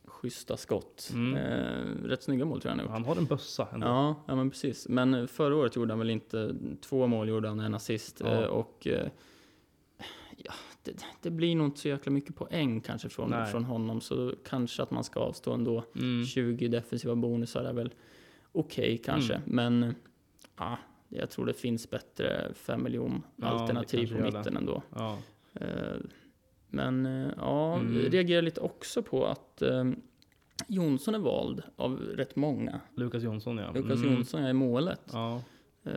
schyssta 0.06 0.58
skott. 0.58 1.12
Mm. 1.14 1.36
Eh, 1.36 2.08
rätt 2.08 2.24
snygga 2.24 2.46
mål 2.46 2.62
tror 2.62 2.70
jag 2.70 2.78
han 2.78 2.80
har 2.80 2.98
gjort. 2.98 3.08
han 3.08 3.16
har 3.16 3.22
en 3.22 3.26
bössa 3.26 3.68
ändå. 3.74 3.88
Ja, 3.88 4.16
ja 4.28 4.36
men 4.36 4.50
precis. 4.50 4.90
Men 4.90 5.28
förra 5.28 5.56
året 5.56 5.76
gjorde 5.76 5.92
han 5.92 6.00
väl 6.00 6.10
inte, 6.10 6.56
två 6.82 7.08
mål 7.08 7.30
gjorde 7.30 7.48
han, 7.48 7.60
en 7.60 7.76
assist. 7.76 8.20
Ja. 8.20 8.42
Eh, 8.42 8.48
och 8.48 8.88
eh, 8.88 9.08
ja, 10.38 10.54
det, 10.84 11.06
det 11.22 11.30
blir 11.30 11.56
nog 11.56 11.68
inte 11.68 11.80
så 11.80 11.88
jäkla 11.88 12.12
mycket 12.12 12.36
poäng 12.36 12.82
kanske 12.82 13.10
från, 13.10 13.30
Nej. 13.30 13.52
från 13.52 13.64
honom. 13.64 14.02
Så 14.02 14.34
kanske 14.46 14.84
att 14.84 14.92
man 14.92 15.04
ska 15.04 15.20
avstå 15.20 15.54
ändå. 15.54 15.84
Mm. 15.96 16.26
20 16.26 16.68
defensiva 16.68 17.16
bonusar 17.16 17.64
är 17.64 17.74
väl 17.74 17.94
okej 18.52 18.98
kanske. 18.98 19.34
Mm. 19.34 19.46
Men 19.56 19.96
ja, 20.58 20.78
jag 21.10 21.30
tror 21.30 21.46
det 21.46 21.54
finns 21.54 21.90
bättre 21.90 22.54
5 22.56 22.84
miljon 22.84 23.24
Ja, 23.36 23.48
alternativ 23.48 24.10
det 24.10 24.16
på 24.16 24.38
mitten 24.38 24.58
ändå. 24.58 24.82
Ja. 24.96 25.18
Eh, 25.54 25.98
Men 26.70 27.06
eh, 27.06 27.32
ja, 27.38 27.80
Mm. 27.80 28.04
jag 28.04 28.14
reagerar 28.14 28.42
lite 28.42 28.62
också 28.62 29.04
på 29.04 29.26
att 29.26 29.62
eh, 29.62 29.84
Jonsson 30.68 31.16
är 31.16 31.20
vald 31.20 31.64
av 31.76 32.00
rätt 32.00 32.36
många. 32.36 32.80
Lukas 32.96 33.24
Jonsson 33.24 33.58
ja. 33.58 33.72
Lukas 33.72 34.00
Mm. 34.00 34.14
Jonsson 34.14 34.44
är 34.44 34.50
i 34.50 34.54
målet. 34.54 35.02
Ja. 35.14 35.42
Eh, 35.84 35.92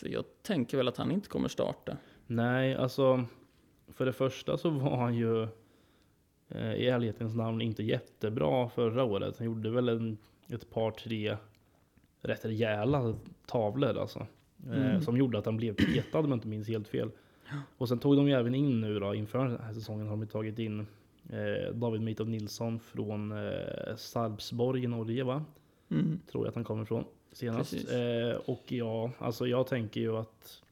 För 0.00 0.08
jag 0.08 0.24
tänker 0.42 0.76
väl 0.76 0.88
att 0.88 0.96
han 0.96 1.10
inte 1.10 1.28
kommer 1.28 1.48
starta. 1.48 1.96
Nej, 2.30 2.74
alltså 2.74 3.24
för 3.88 4.06
det 4.06 4.12
första 4.12 4.56
så 4.56 4.70
var 4.70 4.96
han 4.96 5.14
ju 5.14 5.42
eh, 6.48 6.72
i 6.74 6.86
ärlighetens 6.88 7.34
namn 7.34 7.60
inte 7.60 7.82
jättebra 7.82 8.68
förra 8.68 9.04
året. 9.04 9.38
Han 9.38 9.46
gjorde 9.46 9.70
väl 9.70 9.88
en, 9.88 10.18
ett 10.48 10.70
par, 10.70 10.90
tre 10.90 11.36
rätt 12.20 12.44
rejäla 12.44 13.14
tavlor 13.46 13.98
alltså. 13.98 14.18
Eh, 14.18 14.26
Mm. 14.86 15.00
som 15.00 15.16
gjorde 15.16 15.38
att 15.38 15.44
han 15.46 15.56
blev 15.56 15.74
petad 15.74 16.18
om 16.18 16.28
jag 16.28 16.36
inte 16.36 16.48
minns 16.48 16.68
helt 16.68 16.88
fel. 16.88 17.10
Och 17.78 17.88
sen 17.88 17.98
tog 17.98 18.16
de 18.16 18.28
ju 18.28 18.34
även 18.34 18.54
in 18.54 18.80
nu 18.80 18.98
då, 18.98 19.14
inför 19.14 19.38
den 19.38 19.58
här 19.60 19.72
säsongen 19.72 20.06
har 20.08 20.16
de 20.16 20.26
tagit 20.26 20.58
in 20.58 20.86
eh, 21.30 21.74
David 21.74 22.00
Mitov 22.00 22.28
Nilsson 22.28 22.80
från 22.80 23.32
eh, 23.32 23.96
Sarpsborg 23.96 24.84
i 24.84 24.86
Norge 24.86 25.24
va? 25.24 25.44
Mm. 25.90 26.20
Tror 26.30 26.44
jag 26.44 26.48
att 26.48 26.54
han 26.54 26.64
kommer 26.64 26.82
ifrån 26.82 27.04
senast. 27.32 27.72
Eh, 27.74 28.38
och 28.44 28.62
ja, 28.72 29.10
alltså 29.18 29.46
jag 29.46 29.66
tänker 29.66 30.00
ju 30.00 30.16
att 30.16 30.62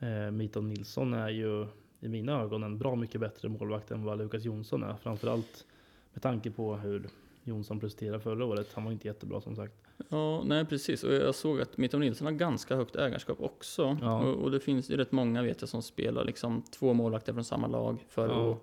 eh, 0.00 0.30
Mitov 0.30 0.64
Nilsson 0.64 1.14
är 1.14 1.28
ju 1.28 1.66
i 2.00 2.08
mina 2.08 2.40
ögon 2.42 2.62
en 2.62 2.78
bra 2.78 2.96
mycket 2.96 3.20
bättre 3.20 3.48
målvakt 3.48 3.90
än 3.90 4.04
vad 4.04 4.18
Lukas 4.18 4.44
Jonsson 4.44 4.82
är. 4.82 4.94
Framförallt 4.96 5.66
med 6.12 6.22
tanke 6.22 6.50
på 6.50 6.76
hur 6.76 7.08
Jonsson 7.42 7.80
presterade 7.80 8.20
förra 8.20 8.44
året. 8.44 8.72
Han 8.74 8.84
var 8.84 8.92
inte 8.92 9.08
jättebra 9.08 9.40
som 9.40 9.56
sagt. 9.56 9.74
Ja, 10.08 10.42
nej 10.44 10.64
precis. 10.64 11.04
Och 11.04 11.14
jag 11.14 11.34
såg 11.34 11.60
att 11.60 11.76
Mitov 11.78 12.00
Nilsson 12.00 12.26
har 12.26 12.32
ganska 12.32 12.76
högt 12.76 12.96
ägarskap 12.96 13.40
också. 13.40 13.98
Ja. 14.00 14.22
Och, 14.22 14.34
och 14.42 14.50
det 14.50 14.60
finns 14.60 14.90
ju 14.90 14.96
rätt 14.96 15.12
många 15.12 15.42
vet 15.42 15.60
jag 15.60 15.68
som 15.68 15.82
spelar 15.82 16.24
liksom 16.24 16.62
två 16.62 16.92
målvakter 16.92 17.32
från 17.32 17.44
samma 17.44 17.66
lag. 17.66 18.04
För 18.08 18.28
Ja. 18.28 18.52
att, 18.52 18.58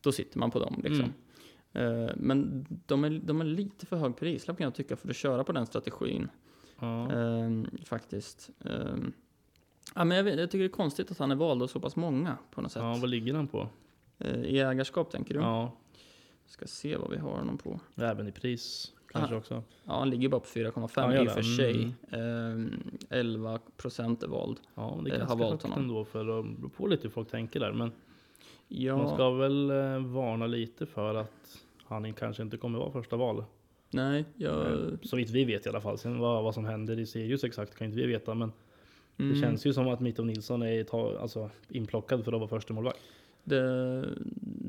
då 0.00 0.12
sitter 0.12 0.38
man 0.38 0.50
på 0.50 0.58
dem 0.58 0.80
liksom. 0.84 1.12
Eh, 1.72 2.10
Men 2.16 2.66
de 2.86 3.04
är, 3.04 3.10
de 3.24 3.40
är 3.40 3.44
lite 3.44 3.86
för 3.86 3.96
hög 3.96 4.16
prislapp 4.16 4.58
kan 4.58 4.64
jag 4.64 4.74
tycka 4.74 4.96
för 4.96 5.08
att 5.10 5.16
köra 5.16 5.44
på 5.44 5.52
den 5.52 5.66
strategin. 5.66 6.28
Ja. 6.80 7.12
Ehm, 7.12 7.66
faktiskt. 7.84 8.50
Ehm, 8.64 9.12
ja, 9.94 10.04
men 10.04 10.16
jag, 10.16 10.24
vet, 10.24 10.38
jag 10.40 10.50
tycker 10.50 10.62
det 10.62 10.66
är 10.66 10.76
konstigt 10.76 11.10
att 11.10 11.18
han 11.18 11.30
är 11.30 11.34
vald 11.36 11.62
av 11.62 11.66
så 11.66 11.80
pass 11.80 11.96
många 11.96 12.36
på 12.50 12.60
något 12.60 12.72
sätt. 12.72 12.82
ja, 12.82 12.96
vad 13.00 13.10
ligger 13.10 13.34
han 13.34 13.48
på? 13.48 13.68
Eh, 14.18 14.40
I 14.40 14.58
ägarskap 14.60 15.10
tänker 15.10 15.34
du? 15.34 15.40
Ja, 15.40 15.72
Ska 16.48 16.66
se 16.66 16.96
vad 16.96 17.10
vi 17.10 17.16
har 17.16 17.30
honom 17.30 17.58
på. 17.58 17.80
även 17.96 18.28
i 18.28 18.32
pris 18.32 18.92
kanske 19.12 19.34
Ah. 19.34 19.38
också. 19.38 19.62
Ja, 19.84 19.98
han 19.98 20.10
ligger 20.10 20.28
bara 20.28 20.40
på 20.40 20.46
4,5 20.46 20.90
Ja, 20.96 21.14
gör 21.14 21.24
i 21.24 21.28
och 21.28 21.32
för 21.32 21.42
sig. 21.42 21.94
Ehm, 22.10 22.72
11 23.10 23.58
procent 23.76 24.22
är 24.22 24.28
vald. 24.28 24.60
Ja, 24.74 25.00
det 25.04 25.10
är 25.10 25.14
Eh, 25.14 25.18
ganska 25.18 25.44
högt 25.46 25.62
honom. 25.62 25.78
ändå 25.78 26.04
för 26.04 26.38
att 26.40 26.44
bero 26.56 26.68
på 26.68 26.86
lite 26.86 27.02
hur 27.02 27.10
folk 27.10 27.30
tänker 27.30 27.60
där. 27.60 27.68
Men 27.68 27.78
man 27.78 27.92
Ja, 28.68 29.14
ska 29.14 29.30
väl 29.30 29.70
eh, 29.70 29.98
varna 30.06 30.46
lite 30.46 30.86
för 30.86 31.14
att 31.14 31.58
han 31.84 32.12
kanske 32.12 32.42
inte 32.42 32.56
kommer 32.56 32.78
vara 32.78 32.90
första 32.90 33.16
val. 33.16 33.44
nej, 33.90 34.24
jag... 34.36 34.66
Eh, 34.72 34.78
Så 35.02 35.16
vitt 35.16 35.30
vi 35.30 35.44
vet 35.44 35.66
i 35.66 35.68
alla 35.68 35.80
fall. 35.80 35.98
Sen 35.98 36.18
vad, 36.18 36.44
vad 36.44 36.54
som 36.54 36.64
händer 36.64 36.98
i 36.98 37.06
Sirius 37.06 37.44
exakt 37.44 37.74
kan 37.78 37.86
inte 37.86 37.96
vi 37.96 38.06
veta. 38.06 38.34
Men 38.34 38.52
mm, 39.18 39.32
det 39.34 39.40
känns 39.40 39.66
ju 39.66 39.72
som 39.72 39.88
att 39.88 40.00
Mitov 40.00 40.26
Nilsson 40.26 40.62
är 40.62 40.84
ta, 40.84 41.18
alltså, 41.18 41.50
inplockad 41.68 42.24
för 42.24 42.32
att 42.32 42.38
vara 42.40 42.48
första 42.48 42.74
målvakt. 42.74 42.98
det, 43.44 44.04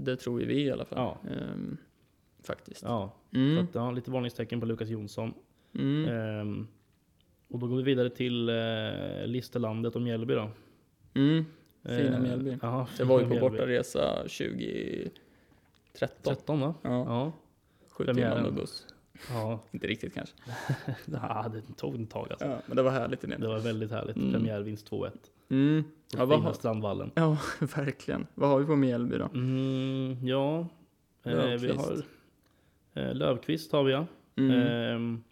det 0.05 0.15
tror 0.15 0.41
ju 0.41 0.47
vi 0.47 0.62
i 0.63 0.71
alla 0.71 0.86
fall. 0.86 0.97
Ja. 0.99 1.17
Ehm, 1.31 1.77
faktiskt. 2.43 2.83
Ja, 2.83 3.13
Mm, 3.33 3.57
att, 3.63 3.75
ja, 3.75 3.91
lite 3.91 4.12
varningstecken 4.12 4.60
på 4.60 4.65
Lukas 4.65 4.89
Jonsson. 4.89 5.33
mm, 5.73 6.10
Ehm, 6.10 6.67
och 7.47 7.60
då 7.60 7.67
går 7.67 7.77
vi 7.77 7.83
vidare 7.83 8.10
till 8.10 8.49
eh, 8.49 9.25
Listerlandet 9.27 9.95
och 9.95 10.01
Mjällby 10.01 10.33
då. 10.33 10.49
mm. 11.13 11.45
Fina 11.83 12.15
Eh, 12.15 12.19
Mjällby. 12.21 12.57
Ja, 12.62 12.88
Det 12.97 13.03
var 13.03 13.19
ju 13.19 13.23
på 13.25 13.29
Mjällby. 13.29 13.49
bortaresa 13.49 14.15
2013. 14.15 15.12
13 16.36 16.60
va? 16.60 16.73
Ja, 16.81 16.89
Ja. 16.89 17.31
med 18.41 18.53
buss. 18.53 18.88
Ja, 19.30 19.60
Inte 19.71 19.88
riktigt 19.88 20.13
kanske. 20.13 20.36
ja 21.06 21.45
det 21.53 21.62
tog 21.77 22.01
ett 22.01 22.10
tag 22.10 22.27
alltså. 22.32 22.45
Ja, 22.47 22.58
men 22.65 22.75
det 22.77 22.84
var 22.84 22.91
härligt 22.91 23.23
i 23.23 23.27
Det 23.27 23.47
var 23.47 23.60
väldigt 23.60 23.91
härligt. 23.91 24.15
Mm. 24.15 24.34
Premiärvinst 24.34 24.91
2-1. 24.91 25.12
Mm. 25.49 25.84
Ja, 26.17 26.25
vad 26.25 26.41
har- 26.41 26.53
Strandvallen. 26.53 27.12
Ja, 27.15 27.38
verkligen. 27.75 28.27
Vad 28.36 28.49
har 28.49 28.60
vi 28.60 28.65
på 28.65 28.75
Mjällby 28.75 29.17
då? 29.17 29.25
Mm, 29.34 30.27
ja, 30.27 30.60
eh, 31.23 31.45
vi 31.45 31.71
har 31.71 31.97
eh, 32.93 33.13
Lövqvist 33.15 33.71
har 33.71 33.84
vi 33.84 33.91
ja. 33.91 34.06
Mm. 34.36 34.51
Ehm, 34.51 35.23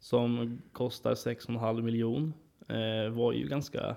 som 0.00 0.58
kostar 0.72 1.14
6,5 1.14 1.82
miljon. 1.82 2.34
Eh, 2.68 3.12
var 3.12 3.32
ju 3.32 3.48
ganska 3.48 3.96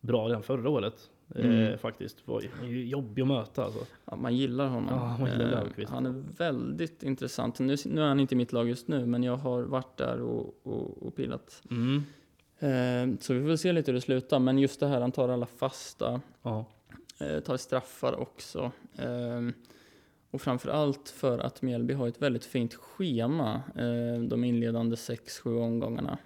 bra 0.00 0.28
redan 0.28 0.42
förra 0.42 0.68
året. 0.68 1.10
Eh, 1.34 1.44
Mm. 1.44 1.78
faktiskt. 1.78 2.28
Var 2.28 2.42
ju 2.64 2.84
jobbig 2.86 3.22
att 3.22 3.28
möta 3.28 3.64
alltså. 3.64 3.86
Ja, 4.04 4.16
man 4.16 4.36
gillar 4.36 4.68
honom. 4.68 4.88
Ja, 4.94 5.16
man 5.20 5.30
gillar 5.30 5.72
Eh, 5.78 5.88
han 5.88 6.06
är 6.06 6.24
väldigt 6.38 7.02
intressant. 7.02 7.58
Nu, 7.58 7.76
nu 7.86 8.00
är 8.02 8.06
han 8.08 8.20
inte 8.20 8.34
i 8.34 8.36
mitt 8.36 8.52
lag 8.52 8.68
just 8.68 8.88
nu, 8.88 9.06
men 9.06 9.22
jag 9.22 9.36
har 9.36 9.62
varit 9.62 9.96
där 9.96 10.20
och, 10.20 10.54
och, 10.62 11.02
och 11.06 11.16
pilat. 11.16 11.62
Mm. 11.70 12.02
Eh, 12.58 13.18
så 13.20 13.34
vi 13.34 13.46
får 13.48 13.56
se 13.56 13.72
lite 13.72 13.90
hur 13.90 13.94
det 13.94 14.00
slutar. 14.00 14.38
Men 14.38 14.58
just 14.58 14.80
det 14.80 14.86
här, 14.86 15.00
han 15.00 15.12
tar 15.12 15.28
alla 15.28 15.46
fasta, 15.46 16.20
Ja. 16.42 16.64
eh, 17.20 17.40
tar 17.40 17.56
straffar 17.56 18.20
också. 18.20 18.72
Och 20.30 20.40
framför 20.42 20.68
allt 20.70 21.08
för 21.08 21.38
att 21.38 21.62
Mjällby 21.62 21.94
har 21.94 22.08
ett 22.08 22.22
väldigt 22.22 22.44
fint 22.44 22.74
schema 22.74 23.62
de 24.28 24.44
inledande 24.44 24.96
6-7 24.96 25.58
omgångarna. 25.62 26.18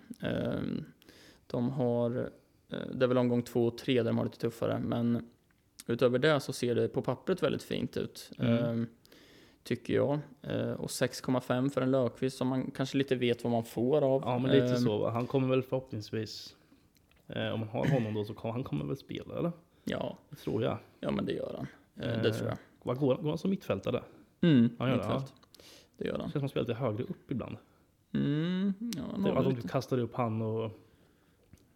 De 1.47 1.71
har, 1.71 2.31
det 2.69 3.05
är 3.05 3.07
väl 3.07 3.19
omgång 3.19 3.43
2 3.43 3.67
och 3.67 3.79
3 3.79 3.95
där 4.03 4.05
de 4.11 4.19
har 4.19 4.25
lite 4.25 4.39
tuffare, 4.39 4.79
men 4.79 5.29
utöver 5.87 6.19
det 6.19 6.41
så 6.41 6.53
ser 6.53 6.75
det 6.75 6.89
på 6.89 7.03
pappret 7.03 7.43
väldigt 7.43 7.63
fint 7.63 7.97
ut. 7.97 8.31
Mm. 8.39 8.81
Eh, 8.81 8.87
tycker 9.63 9.95
jag. 9.95 10.19
Eh, 10.43 10.71
och 10.73 10.89
6,5 10.91 11.69
för 11.71 11.81
en 11.81 11.91
Löfqvist 11.91 12.37
som 12.39 12.49
man 12.49 12.71
kanske 12.71 12.99
lite 12.99 13.15
vet 13.17 13.45
vad 13.45 13.51
man 13.51 13.65
får 13.65 14.03
av. 14.05 14.23
ja, 14.25 14.39
men 14.39 14.51
lite 14.51 14.67
Eh, 14.67 14.75
så. 14.79 15.09
Han 15.11 15.27
kommer 15.27 15.49
väl 15.49 15.63
förhoppningsvis, 15.63 16.57
eh, 17.27 17.49
om 17.49 17.61
man 17.61 17.69
har 17.69 17.87
honom 17.89 18.15
då, 18.15 18.25
så 18.25 18.35
kommer 18.35 18.53
han 18.53 18.65
kommer 18.65 18.85
väl 18.85 18.97
spela 18.97 19.39
eller? 19.39 19.53
Ja, 19.85 20.19
Det 20.31 20.37
tror 20.37 20.63
jag. 20.63 20.79
ja 21.01 21.11
men 21.11 21.25
det 21.25 21.33
gör 21.33 21.55
han. 21.57 21.67
Eh, 22.11 22.23
det 22.23 22.29
Eh, 22.29 22.35
tror 22.35 22.49
jag. 22.49 22.59
Vad 22.83 22.99
går, 22.99 23.17
går 23.17 23.29
han 23.29 23.39
som 23.39 23.51
mittfältare? 23.51 24.03
Mm, 24.41 24.71
han 24.79 24.89
gör 24.89 24.97
det, 24.97 25.03
mittfält. 25.03 25.35
Det 25.97 26.05
gör 26.07 26.13
Det 26.13 26.19
han. 26.23 26.31
känns 26.31 26.33
som 26.33 26.41
han 26.41 26.49
spelar 26.49 26.67
lite 26.69 26.81
högre 26.81 27.03
upp 27.05 27.31
ibland. 27.31 27.57
Mm, 28.15 28.73
ja, 28.97 29.03
Det 29.25 29.31
var 29.33 29.45
att 29.45 29.57
de 29.57 29.69
kastar 29.69 29.99
upp 29.99 30.15
han 30.15 30.43
och 30.43 30.71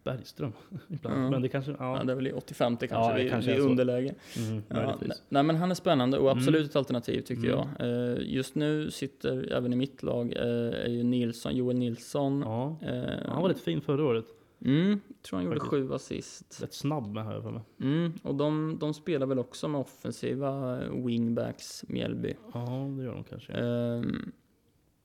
Bergström 0.03 0.51
ibland. 0.89 1.25
Ja. 1.25 1.29
Men 1.29 1.41
det 1.41 1.49
kanske, 1.49 1.71
Ja, 1.71 1.97
ja. 1.97 2.03
det 2.03 2.11
är 2.11 2.15
väl 2.15 2.27
i 2.27 2.31
85 2.33 2.77
kanske, 2.77 2.95
Ja, 2.95 3.13
det 3.13 3.29
kanske 3.29 3.55
så. 3.57 3.61
underläge. 3.69 4.13
Mm, 4.37 4.63
Ja, 4.69 4.95
nej, 5.29 5.43
men 5.43 5.55
han 5.55 5.71
är 5.71 5.75
spännande 5.75 6.17
och 6.17 6.31
absolut 6.31 6.59
Mm. 6.59 6.69
ett 6.69 6.75
alternativ 6.75 7.21
tycker 7.21 7.53
Mm. 7.53 7.67
jag. 7.79 7.87
Eh, 8.11 8.17
just 8.21 8.55
nu 8.55 8.91
sitter 8.91 9.53
även 9.53 9.73
i 9.73 9.75
mitt 9.75 10.03
lag 10.03 10.33
eh, 10.35 10.43
är 10.85 10.89
ju 10.89 11.03
Nilsson, 11.03 11.55
Joel 11.55 11.77
Nilsson. 11.77 12.41
Ja. 12.45 12.75
Eh, 12.81 13.29
Han 13.31 13.41
var 13.41 13.49
rätt 13.49 13.59
fin 13.59 13.81
förra 13.81 14.03
året. 14.05 14.25
mm, 14.65 14.99
tror 15.21 15.37
han 15.37 15.45
gjorde 15.45 15.59
Faktiskt. 15.59 15.69
sju 15.71 15.93
assist. 15.93 16.59
Rätt 16.63 16.73
snabb 16.73 17.07
med 17.13 17.25
här 17.25 17.41
för 17.41 17.51
mig. 17.51 17.61
Mm, 17.81 18.13
och 18.23 18.35
de, 18.35 18.77
de 18.79 18.93
spelar 18.93 19.25
väl 19.27 19.39
också 19.39 19.67
med 19.67 19.81
offensiva 19.81 20.79
wingbacks, 20.89 21.83
Mjällby. 21.87 22.33
Ja, 22.53 22.87
det 22.97 23.03
gör 23.03 23.13
de 23.13 23.23
kanske. 23.23 23.53
Ehm, 23.53 24.31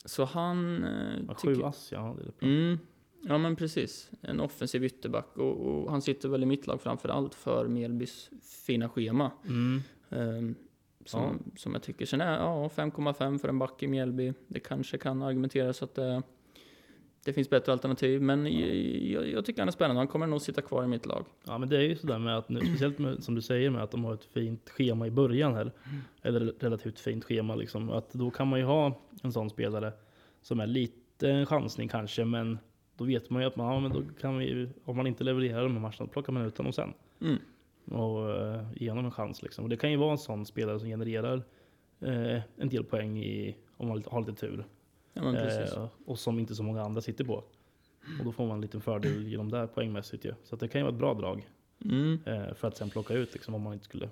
så 0.04 0.24
han 0.24 0.84
Ja, 1.28 1.34
sju 1.34 1.62
ass, 1.62 1.88
ja. 1.92 2.16
Det 2.18 2.22
är 2.22 2.24
bra. 2.74 2.78
Ja 3.22 3.38
men 3.38 3.56
precis. 3.56 4.10
En 4.20 4.40
offensiv 4.40 4.84
ytterback 4.84 5.36
och, 5.36 5.56
och 5.56 5.90
han 5.90 6.02
sitter 6.02 6.28
väl 6.28 6.42
i 6.42 6.46
mitt 6.46 6.66
lag 6.66 6.80
framför 6.80 7.08
allt 7.08 7.34
för 7.34 7.68
Mjällbys 7.68 8.30
fina 8.66 8.88
schema. 8.88 9.30
Mm. 9.44 9.82
Ehm, 10.10 10.54
som, 11.04 11.52
som 11.56 11.72
jag 11.72 11.82
tycker. 11.82 12.06
Sen 12.06 12.20
är 12.20 12.38
ja, 12.38 12.70
5,5 12.74 13.38
för 13.38 13.48
en 13.48 13.58
back 13.58 13.82
i 13.82 13.86
Mjällby. 13.86 14.32
Det 14.48 14.60
kanske 14.60 14.98
kan 14.98 15.22
argumenteras 15.22 15.82
att 15.82 15.94
det, 15.94 16.22
det 17.24 17.32
finns 17.32 17.50
bättre 17.50 17.72
alternativ. 17.72 18.22
Men 18.22 18.46
jag, 19.10 19.28
jag 19.28 19.44
tycker 19.44 19.62
han 19.62 19.68
är 19.68 19.72
spännande. 19.72 20.00
Han 20.00 20.08
kommer 20.08 20.26
nog 20.26 20.42
sitta 20.42 20.62
kvar 20.62 20.84
i 20.84 20.86
mitt 20.86 21.06
lag. 21.06 21.26
Ja, 21.44 21.58
men 21.58 21.68
det 21.68 21.76
är 21.76 21.80
ju 21.80 21.96
sådär 21.96 22.18
med 22.18 22.38
att 22.38 22.48
nu, 22.48 22.60
speciellt 22.60 22.98
med, 22.98 23.22
som 23.22 23.34
du 23.34 23.42
säger 23.42 23.70
med 23.70 23.82
att 23.82 23.90
de 23.90 24.04
har 24.04 24.14
ett 24.14 24.24
fint 24.24 24.70
schema 24.70 25.06
i 25.06 25.10
början 25.10 25.54
här. 25.54 25.72
Mm. 25.84 26.00
Eller 26.22 26.54
relativt 26.60 27.00
fint 27.00 27.24
schema 27.24 27.54
liksom. 27.54 27.90
Att 27.90 28.12
då 28.12 28.30
kan 28.30 28.48
man 28.48 28.58
ju 28.58 28.64
ha 28.64 29.00
en 29.22 29.32
sån 29.32 29.50
spelare 29.50 29.92
som 30.42 30.60
är 30.60 30.66
lite 30.66 31.30
en 31.30 31.46
chansning 31.46 31.88
kanske, 31.88 32.24
men 32.24 32.58
då 32.96 33.04
vet 33.04 33.30
man 33.30 33.42
ju 33.42 33.48
att 33.48 33.56
man, 33.56 33.74
ja, 33.74 33.80
men 33.80 33.92
då 33.92 34.02
kan 34.20 34.38
vi, 34.38 34.68
om 34.84 34.96
man 34.96 35.06
inte 35.06 35.24
levererar 35.24 35.62
de 35.62 35.72
här 35.72 35.80
matcherna, 35.80 35.96
då 35.98 36.06
plockar 36.06 36.32
man 36.32 36.42
ut 36.46 36.58
honom 36.58 36.72
sen. 36.72 36.92
Mm. 37.20 37.38
och 38.00 38.28
uh, 38.28 38.62
ge 38.76 38.88
honom 38.90 39.04
en 39.04 39.10
chans. 39.10 39.42
Liksom. 39.42 39.64
Och 39.64 39.68
det 39.70 39.76
kan 39.76 39.90
ju 39.90 39.96
vara 39.96 40.12
en 40.12 40.18
sån 40.18 40.46
spelare 40.46 40.78
som 40.80 40.88
genererar 40.88 41.42
eh, 42.00 42.40
en 42.56 42.68
del 42.68 42.84
poäng 42.84 43.18
i, 43.18 43.56
om 43.76 43.88
man 43.88 44.02
har 44.06 44.20
lite 44.20 44.32
tur. 44.32 44.64
Ja, 45.12 45.22
precis. 45.32 45.76
Eh, 45.76 45.88
och 46.06 46.18
som 46.18 46.38
inte 46.38 46.54
så 46.54 46.62
många 46.62 46.82
andra 46.82 47.00
sitter 47.00 47.24
på. 47.24 47.34
Och 48.18 48.24
då 48.24 48.32
får 48.32 48.46
man 48.46 48.54
en 48.54 48.60
liten 48.60 48.80
fördel 48.80 49.28
genom 49.28 49.50
det 49.50 49.66
poängmässigt 49.66 50.24
ju. 50.24 50.34
Så 50.44 50.56
det 50.56 50.68
kan 50.68 50.78
ju 50.80 50.82
vara 50.82 50.92
ett 50.94 50.98
bra 50.98 51.14
drag 51.14 51.48
Mm. 51.84 52.18
eh, 52.26 52.54
för 52.54 52.68
att 52.68 52.76
sen 52.76 52.90
plocka 52.90 53.14
ut 53.14 53.32
liksom, 53.34 53.54
om 53.54 53.62
man 53.62 53.72
inte 53.72 53.84
skulle 53.84 54.08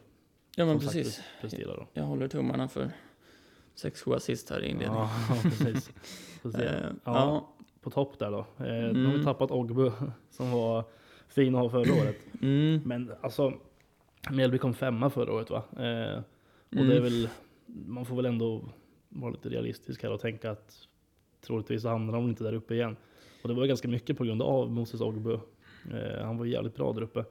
Ja, 0.57 0.65
men 0.67 0.81
som 0.81 0.89
sagt, 0.89 0.95
precis. 0.97 1.23
prestera. 1.41 1.77
Då. 1.77 1.87
Jag 1.93 2.05
håller 2.05 2.29
tummarna 2.29 2.69
för 2.69 2.91
6-7 3.77 4.15
assist 4.17 4.51
här 4.51 4.61
i 4.65 4.69
inledningen. 4.69 4.95
Ja, 4.95 5.11
precis. 5.43 5.91
Eh, 6.45 6.51
Ja. 6.55 6.91
ja. 7.05 7.54
På 7.85 7.91
topp 7.91 8.19
där 8.19 8.31
då. 8.31 8.39
Eh, 8.39 8.45
Nu 8.95 9.05
har 9.05 9.13
Mm. 9.13 9.25
tappat 9.25 9.51
Ogbu 9.51 9.91
som 10.31 10.51
var 10.51 10.85
fin 11.29 11.55
att 11.55 11.61
ha 11.63 11.69
förra 11.71 11.93
året. 12.03 12.17
Mm. 12.43 12.81
Men 12.85 13.13
alltså, 13.21 13.53
Mjällby 14.31 14.59
kom 14.59 14.75
femma 14.75 15.11
förra 15.11 15.33
året 15.33 15.51
va? 15.51 15.63
Eh, 15.77 16.19
och 16.69 16.77
Mm. 16.77 16.89
det 16.89 16.97
är 16.97 17.01
väl, 17.01 17.29
man 17.67 18.05
får 18.05 18.17
väl 18.17 18.27
ändå 18.27 18.65
vara 19.09 19.31
lite 19.31 19.49
realistisk 19.49 20.03
här 20.03 20.13
och 20.13 20.21
tänka 20.21 20.51
att 20.51 20.89
troligtvis 21.47 21.83
så 21.83 21.89
hamnar 21.89 22.13
de 22.13 22.29
inte 22.29 22.45
där 22.45 22.53
uppe 22.55 22.75
igen. 22.75 22.97
Och 23.43 23.49
det 23.49 23.55
var 23.55 23.67
ganska 23.67 23.89
mycket 23.89 24.19
på 24.19 24.25
grund 24.25 24.43
av 24.43 24.71
Moses 24.73 25.01
Ogbu. 25.01 25.33
Eh, 25.93 26.25
han 26.25 26.39
var 26.39 26.45
jävligt 26.47 26.75
bra 26.77 26.93
där 26.93 27.03
uppe. 27.03 27.25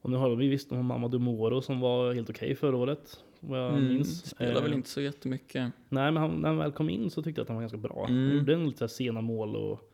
Och 0.00 0.10
nu 0.10 0.16
har 0.16 0.36
vi 0.36 0.48
visst 0.48 0.68
de 0.68 0.74
har 0.76 0.82
Mamadou 0.82 1.18
Moro 1.18 1.62
som 1.62 1.80
var 1.80 2.12
helt 2.14 2.30
okej 2.30 2.54
förra 2.54 2.76
året. 2.76 3.20
Vad 3.40 3.58
jag 3.60 3.68
Mm. 3.72 3.88
minns. 3.88 4.26
Spelar 4.30 4.56
Eh, 4.56 4.62
väl 4.62 4.72
inte 4.72 4.88
så 4.88 5.00
jättemycket. 5.00 5.72
Nej, 5.88 6.12
men 6.12 6.16
han, 6.16 6.30
när 6.30 6.48
han 6.48 6.58
väl 6.58 6.72
kom 6.72 6.90
in 6.90 7.10
så 7.10 7.22
tyckte 7.22 7.38
jag 7.40 7.42
att 7.44 7.48
han 7.48 7.56
var 7.56 7.62
ganska 7.62 7.78
bra. 7.78 8.06
Mm. 8.08 8.28
Han 8.28 8.38
gjorde 8.38 8.54
en 8.54 8.66
lite 8.66 8.88
sena 8.88 9.20
mål 9.20 9.56
och 9.56 9.91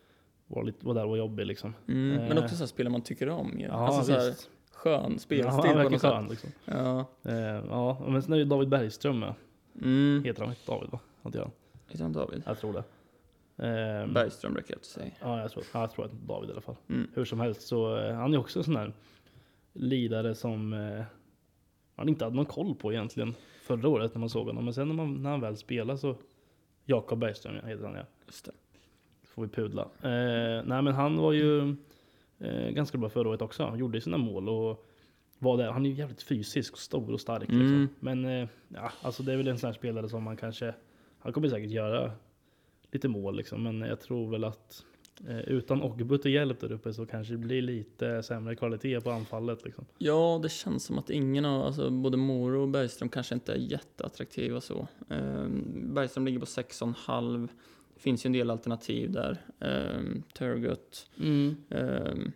var, 0.49 0.63
lite, 0.65 0.87
var 0.87 0.95
där 0.95 1.03
och 1.05 1.11
var 1.11 1.17
jobbig 1.17 1.47
liksom. 1.47 1.75
Mm. 1.89 2.09
Men 2.29 2.39
Eh. 2.39 2.45
också 2.45 2.57
så 2.57 2.67
spelare 2.67 2.93
man 2.93 3.03
tycker 3.03 3.29
om 3.29 3.61
ju. 3.61 3.67
Ja, 3.67 3.73
alltså 3.73 4.03
så 4.05 4.13
här, 4.21 4.29
visst. 4.31 4.51
skön 4.73 5.13
Ja, 5.13 5.19
spelstil 5.19 5.47
han 5.47 5.85
på 5.85 5.91
något 5.91 6.01
sätt. 6.01 6.11
skön 6.11 6.27
liksom. 6.29 6.51
Ja. 6.65 7.07
Eh, 7.25 7.35
ja, 7.69 8.07
men 8.09 8.23
sen 8.23 8.33
är 8.33 8.37
ju 8.37 8.45
David 8.45 8.69
Bergström 8.69 9.19
med. 9.19 9.35
Mm. 9.83 10.25
Heter 10.25 10.45
han 10.45 10.55
David 10.67 10.91
va? 10.91 11.01
Inte 11.25 11.39
jag. 11.39 11.51
Heter 11.89 12.03
han 12.03 12.13
David? 12.13 12.43
jag 12.47 12.59
tror 12.59 12.73
det. 12.73 12.85
Ehm, 13.67 14.13
Bergström 14.13 14.53
brukar 14.55 14.75
jag 14.75 14.85
säga. 14.85 15.11
Ja, 15.21 15.41
jag 15.41 15.51
tror, 15.51 15.65
ja, 15.75 15.81
jag 15.81 15.91
tror 15.93 16.05
att 16.05 16.11
det 16.11 16.17
David 16.27 16.49
i 16.51 16.53
alla 16.53 16.61
fall. 16.61 16.77
Mm. 16.89 17.09
Hur 17.15 17.25
som 17.25 17.41
helst 17.41 17.63
så 17.63 17.97
eh, 17.97 18.15
han 18.15 18.35
är 18.35 18.39
också 18.39 18.59
en 18.59 18.65
sån 18.65 18.77
här 18.77 18.93
lidare 19.73 20.35
som 20.35 20.73
eh, 20.73 21.05
man 21.95 22.09
inte 22.09 22.25
hade 22.25 22.37
någon 22.37 22.47
koll 22.47 22.75
på 22.75 22.93
egentligen 22.93 23.35
förra 23.63 23.89
året 23.89 24.15
när 24.15 24.21
man 24.21 24.29
såg 24.29 24.47
honom. 24.47 24.65
Men 24.65 24.75
sen 24.75 24.89
när, 24.89 24.95
man, 24.95 25.23
när 25.23 25.31
han 25.31 25.41
väl 25.41 25.57
spelar 25.57 25.97
så 25.97 26.17
Jakob 26.85 27.19
Bergström 27.19 27.55
ja, 27.63 27.67
heter 27.69 27.85
han 27.85 27.95
ja. 27.95 28.03
Just 28.27 28.45
det. 28.45 28.53
Får 29.39 29.45
vi 29.45 29.51
pudla. 29.53 29.83
Eh, 29.83 30.65
nej 30.65 30.83
men 30.83 30.95
han 30.95 31.17
var 31.17 31.33
ju 31.33 31.77
eh, 32.39 32.71
ganska 32.71 32.99
bra 32.99 33.09
förra 33.09 33.29
året 33.29 33.43
också. 33.43 33.65
Han 33.65 33.79
gjorde 33.79 34.01
sina 34.01 34.17
mål 34.17 34.49
och 34.49 34.87
var 35.39 35.57
där. 35.57 35.71
Han 35.71 35.87
är 35.87 35.91
ju 35.91 35.97
jävligt 35.97 36.23
fysisk, 36.23 36.77
stor 36.77 37.13
och 37.13 37.21
stark 37.21 37.49
Mm. 37.49 37.61
liksom. 37.61 37.89
Men 38.01 38.25
eh, 38.25 38.49
ja, 38.69 38.93
alltså 39.03 39.23
det 39.23 39.33
är 39.33 39.37
väl 39.37 39.49
en 39.49 39.59
sån 39.59 39.69
här 39.69 39.75
spelare 39.75 40.09
som 40.09 40.23
man 40.23 40.37
kanske, 40.37 40.75
han 41.19 41.33
kommer 41.33 41.49
säkert 41.49 41.71
göra 41.71 42.13
lite 42.93 43.09
mål 43.09 43.37
liksom. 43.37 43.63
Men 43.63 43.81
jag 43.81 44.01
tror 44.01 44.31
väl 44.31 44.45
att 44.45 44.85
eh, 45.29 45.39
utan 45.41 45.83
Ogbu 45.83 46.19
till 46.19 46.33
hjälp 46.33 46.61
där 46.61 46.73
uppe 46.73 46.93
så 46.93 47.07
kanske 47.07 47.35
det 47.35 47.39
blir 47.39 47.63
lite 47.63 48.23
sämre 48.23 48.57
kvalitet 48.57 49.01
på 49.01 49.11
anfallet 49.11 49.65
liksom. 49.65 49.85
Ja, 49.99 50.41
det 50.43 50.49
känns 50.49 50.85
som 50.85 50.99
att 50.99 51.11
ingen 51.11 51.45
av, 51.45 51.63
alltså 51.63 51.91
både 51.91 52.17
Moro 52.17 52.63
och 52.63 52.69
Bergström 52.69 53.09
kanske 53.09 53.35
inte 53.35 53.53
är 53.53 53.57
jätteattraktiva 53.57 54.61
så. 54.61 54.89
Ehm, 55.11 55.95
Bergström 55.95 56.25
ligger 56.25 56.39
på 56.39 56.47
6,5. 56.47 57.49
Finns 57.99 58.25
ju 58.25 58.29
en 58.29 58.33
del 58.33 58.51
alternativ 58.51 59.13
där. 59.13 59.39
Um, 59.59 60.23
Turgut. 60.35 61.11
Ehm, 61.71 62.33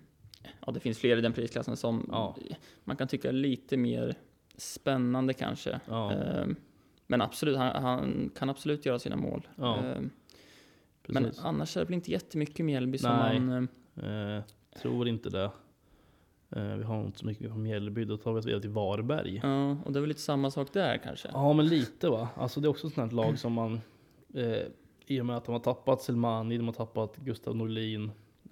ja, 0.67 0.73
det 0.73 0.81
finns 0.81 0.99
fler 0.99 1.17
i 1.17 1.21
den 1.21 1.33
prisklassen 1.33 1.77
som 1.77 2.09
Ja. 2.13 2.37
man 2.85 2.97
kan 2.97 3.09
tycka 3.09 3.29
är 3.29 3.33
lite 3.33 3.77
mer 3.77 4.15
spännande 4.57 5.33
kanske. 5.35 5.81
Ja, 5.89 6.13
Ehm, 6.13 6.57
men 7.07 7.21
absolut, 7.23 7.57
han, 7.57 7.83
han 7.83 8.31
kan 8.39 8.51
absolut 8.51 8.87
göra 8.87 8.99
sina 8.99 9.17
mål. 9.17 9.49
Ja, 9.57 9.77
Ehm, 9.79 10.11
men 11.09 11.33
annars 11.39 11.77
är 11.77 11.81
det 11.81 11.85
väl 11.85 11.95
inte 11.95 12.11
jättemycket 12.11 12.65
Mjällby 12.67 12.99
som 12.99 13.11
Nej. 13.17 13.41
man... 13.41 13.69
Eh, 13.97 14.43
tror 14.83 15.09
inte 15.09 15.31
det. 15.31 15.51
Eh, 16.51 16.77
vi 16.77 16.85
har 16.85 17.05
inte 17.07 17.19
så 17.19 17.27
mycket 17.27 17.51
på 17.51 17.59
Mjällby, 17.59 18.05
då 18.05 18.17
tar 18.17 18.33
vi 18.33 18.41
oss 18.41 18.47
vidare 18.47 18.61
till 18.61 18.71
Varberg. 18.71 19.41
Ja, 19.43 19.71
och 19.85 19.93
det 19.93 19.99
är 19.99 20.01
väl 20.01 20.09
lite 20.09 20.21
samma 20.21 20.51
sak 20.51 20.73
där 20.73 20.99
kanske. 21.05 21.29
Ja, 21.33 21.53
men 21.53 21.69
lite 21.69 22.09
va. 22.09 22.29
Alltså 22.37 22.61
det 22.61 22.67
är 22.67 22.71
också 22.71 22.87
ett 22.87 22.95
sånt 22.95 23.11
här 23.11 23.17
lag 23.17 23.39
som 23.39 23.53
man, 23.53 23.81
eh, 24.35 24.57
i 25.07 25.21
och 25.21 25.27
med 25.27 25.37
att 25.37 25.45
de 25.45 25.53
har 25.53 25.59
tappat 25.61 26.03
Selmani, 26.03 26.57
de 26.57 26.67
har 26.67 26.75
tappat 26.75 27.17
Gustav 27.17 27.57
Norlin. 27.57 28.11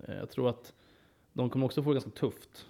Eh, 0.08 0.14
jag 0.14 0.30
tror 0.30 0.48
att 0.48 0.72
de 1.32 1.50
kommer 1.50 1.66
också 1.66 1.82
få 1.82 1.90
det 1.90 1.94
ganska 1.94 2.10
tufft 2.10 2.66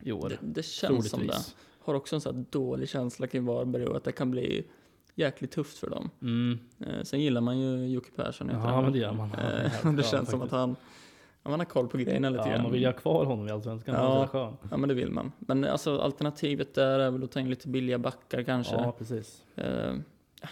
i 0.00 0.12
år. 0.12 0.28
Det, 0.28 0.38
det 0.40 0.62
känns 0.62 1.10
som 1.10 1.26
det. 1.26 1.36
Har 1.78 1.94
också 1.94 2.14
en 2.16 2.20
sån 2.20 2.36
här 2.36 2.44
dålig 2.50 2.88
känsla 2.88 3.26
kring 3.26 3.44
Varberg 3.44 3.86
och 3.86 3.96
att 3.96 4.04
det 4.04 4.12
kan 4.12 4.30
bli 4.30 4.64
jäkligt 5.14 5.50
tufft 5.50 5.78
för 5.78 5.90
dem. 5.90 6.10
Mm. 6.22 6.58
Eh, 6.80 7.02
sen 7.02 7.20
gillar 7.20 7.40
man 7.40 7.58
ju 7.58 7.86
Jocke 7.88 8.10
Persson. 8.16 8.48
Ja, 8.52 8.58
han. 8.58 8.84
men 8.84 8.92
det 8.92 8.98
gör 8.98 9.12
man. 9.12 9.30
Han 9.30 9.40
Eh, 9.90 9.92
det 9.96 10.02
känns 10.02 10.10
som 10.10 10.20
att 10.22 10.28
faktiskt. 10.30 10.52
han, 10.52 10.76
ja, 11.42 11.50
man 11.50 11.60
har 11.60 11.64
koll 11.64 11.88
på 11.88 11.98
grejerna 11.98 12.30
lite 12.30 12.42
Ja, 12.44 12.50
grann. 12.50 12.62
man 12.62 12.72
vill 12.72 12.80
ju 12.80 12.86
ha 12.86 12.92
kvar 12.92 13.24
honom 13.24 13.48
i 13.48 13.50
Allsvenskan. 13.50 13.94
Han 13.94 14.28
Ja. 14.32 14.56
Ja, 14.70 14.76
men 14.76 14.88
det 14.88 14.94
vill 14.94 15.10
man. 15.10 15.32
Men 15.38 15.64
alltså 15.64 15.98
alternativet 15.98 16.74
där 16.74 16.98
är 16.98 17.10
väl 17.10 17.24
att 17.24 17.32
ta 17.32 17.40
in 17.40 17.50
lite 17.50 17.68
billiga 17.68 17.98
backar 17.98 18.42
kanske. 18.42 18.74
Ja, 18.74 18.92
precis. 18.98 19.44
Eh, 19.56 19.94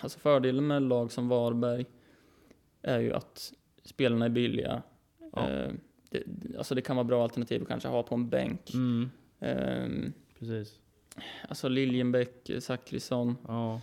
alltså 0.01 0.19
fördelen 0.19 0.67
med 0.67 0.83
lag 0.83 1.13
som 1.13 1.29
Varberg 1.29 1.87
är 2.83 2.99
ju 2.99 3.13
att 3.13 3.53
spelarna 3.85 4.25
är 4.25 4.29
billiga. 4.29 4.83
Ja. 5.33 5.49
Eh, 5.51 5.73
det, 6.11 6.23
alltså 6.59 6.75
det 6.75 6.83
kan 6.83 6.97
vara 6.97 7.05
bra 7.05 7.23
alternativ 7.23 7.63
att 7.63 7.69
kanske 7.69 7.89
ha 7.89 8.03
på 8.03 8.15
en 8.15 8.29
bänk. 8.29 8.75
Mm, 8.75 9.11
Ehm, 9.43 10.13
precis. 10.39 10.79
alltså 11.49 11.69
Liljenbäck, 11.69 12.51
Zachrisson, 12.61 13.37
Ja. 13.49 13.81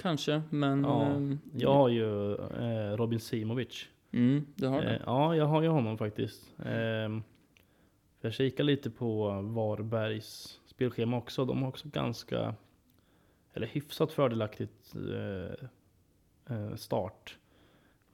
kanske, 0.00 0.42
men... 0.50 0.84
Ja, 0.84 1.02
ehm, 1.06 1.38
Jag 1.56 1.74
har 1.74 1.88
ju 1.88 2.34
eh, 2.34 2.96
Robin 2.96 3.20
Simovic. 3.20 3.86
Mm, 4.12 4.46
du 4.54 4.66
har 4.66 4.82
det? 4.82 4.94
Eh, 4.96 5.02
ja, 5.06 5.36
jag 5.36 5.44
har 5.46 5.62
ju 5.62 5.68
honom 5.68 5.98
faktiskt. 5.98 6.42
För 6.56 8.28
jag 8.28 8.32
kikar 8.34 8.64
lite 8.64 8.90
på 8.90 9.30
Varbergs 9.42 10.60
spelschema 10.66 11.16
också. 11.16 11.44
De 11.44 11.62
har 11.62 11.68
också 11.68 11.88
ganska, 11.88 12.54
eller 13.54 13.66
hyfsat 13.66 14.12
fördelaktigt 14.12 14.94
eh, 14.94 15.66
eh, 16.56 16.74
start 16.76 17.36
eh, 17.47 17.47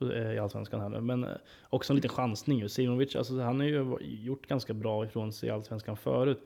i 0.01 0.39
Allsvenskan 0.39 0.81
här 0.81 0.89
nu. 0.89 1.01
Men 1.01 1.23
eh, 1.23 1.29
också 1.69 1.93
en 1.93 1.95
liten 1.95 2.09
chansning 2.09 2.59
ju. 2.59 2.69
Simovic, 2.69 3.15
alltså 3.15 3.39
han 3.39 3.59
har 3.59 3.67
ju 3.67 3.97
gjort 4.01 4.47
ganska 4.47 4.73
bra 4.73 5.05
ifrån 5.05 5.33
sig 5.33 5.49
i 5.49 5.51
Allsvenskan 5.51 5.97
förut. 5.97 6.39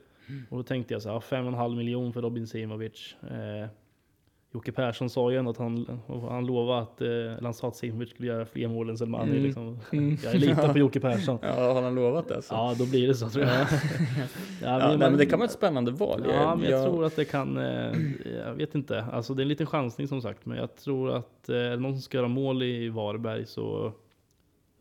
Och 0.50 0.58
då 0.58 0.64
tänkte 0.64 0.94
jag 0.94 1.02
så 1.02 1.10
här, 1.10 1.20
5,5 1.20 1.76
miljon 1.76 2.14
för 2.14 2.22
Robin 2.22 2.48
Simovic. 2.48 3.16
Eh, 3.22 3.70
Jocke 4.52 4.72
Persson 4.72 5.10
sa 5.10 5.32
ju 5.32 5.38
ändå 5.38 5.52
att 5.52 5.58
han, 5.58 6.00
han 6.30 6.46
lovade 6.46 6.82
att, 6.82 7.02
eh, 7.02 7.44
han 7.44 7.54
sa 7.54 7.68
att 7.68 7.76
skulle 7.76 8.08
göra 8.20 8.46
fler 8.46 8.68
mål 8.68 8.90
än 8.90 8.98
Selmani. 8.98 9.32
Mm. 9.32 9.44
Liksom. 9.44 9.80
Mm. 9.92 10.18
Jag 10.24 10.36
litar 10.36 10.74
på 10.74 10.80
Jocke 10.80 11.00
Persson. 11.00 11.38
Ja, 11.42 11.74
har 11.74 11.82
han 11.82 11.96
lovat 11.96 12.28
det? 12.28 12.42
Så? 12.42 12.54
Ja, 12.54 12.76
då 12.80 12.86
blir 12.86 13.08
det 13.08 13.16
så 13.16 13.30
tror 13.30 13.46
jag. 13.46 13.56
ja, 13.60 13.68
Ja, 14.62 14.88
nej, 14.88 14.98
men 14.98 15.18
det 15.18 15.26
kan 15.26 15.40
vara 15.40 15.46
ett 15.48 15.52
spännande 15.54 15.92
val. 15.92 16.26
Ja, 16.30 16.56
men 16.56 16.70
jag 16.70 16.80
jag, 16.80 16.86
tror 16.86 17.06
att 17.06 17.16
det 17.16 17.26
kan, 17.26 17.58
eh, 17.58 17.92
jag 18.46 18.54
vet 18.54 18.76
inte. 18.76 19.04
Alltså 19.04 19.34
det 19.34 19.42
är 19.42 19.44
en 19.44 19.48
liten 19.48 19.68
chansning 19.68 20.08
som 20.08 20.22
sagt, 20.22 20.46
men 20.46 20.58
jag 20.58 20.76
tror 20.76 21.12
att 21.12 21.50
eh, 21.50 21.56
någon 21.80 21.94
som 21.94 22.02
ska 22.02 22.18
göra 22.18 22.28
mål 22.28 22.64
i 22.64 22.90
Varberg 22.90 23.46
så 23.46 23.92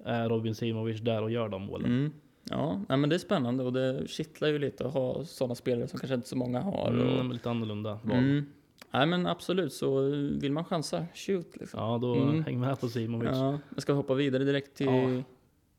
är 0.05 0.29
Robin 0.29 0.55
Simovic 0.55 1.01
där 1.01 1.23
och 1.23 1.31
gör 1.31 1.49
de 1.49 1.63
målen. 1.63 1.91
Mm. 1.91 2.13
Ja, 2.51 2.81
nej, 2.89 2.99
men 2.99 3.11
det 3.11 3.17
är 3.17 3.19
spännande 3.19 3.65
och 3.65 3.73
det 3.73 4.09
kittlar 4.09 4.49
ju 4.49 4.59
lite 4.59 4.87
att 4.87 4.93
ha 4.93 5.25
sådana 5.25 5.55
spelare 5.55 5.89
som 5.89 5.99
kanske 5.99 6.15
inte 6.15 6.29
så 6.29 6.37
många 6.37 6.61
har. 6.61 6.89
Mm, 6.89 7.09
Och, 7.09 7.25
men 7.25 7.33
lite 7.33 7.51
annorlunda 7.51 7.99
val. 8.03 8.17
mm. 8.19 8.47
Nej 8.91 9.07
men 9.07 9.27
absolut, 9.27 9.73
så 9.73 10.01
vill 10.41 10.53
man 10.53 10.65
chansa, 10.65 11.07
shoot 11.15 11.57
liksom. 11.57 11.81
Ja, 11.81 11.99
då 11.99 12.15
Mm. 12.15 12.45
häng 12.45 12.61
med 12.61 12.81
på 12.81 12.89
Simovic. 12.89 13.29
Ja. 13.33 13.53
Ja, 13.53 13.59
jag 13.75 13.83
ska 13.83 13.93
hoppa 13.93 14.15
vidare 14.15 14.45
direkt 14.45 14.77
till 14.77 14.87
Ja. 14.87 15.23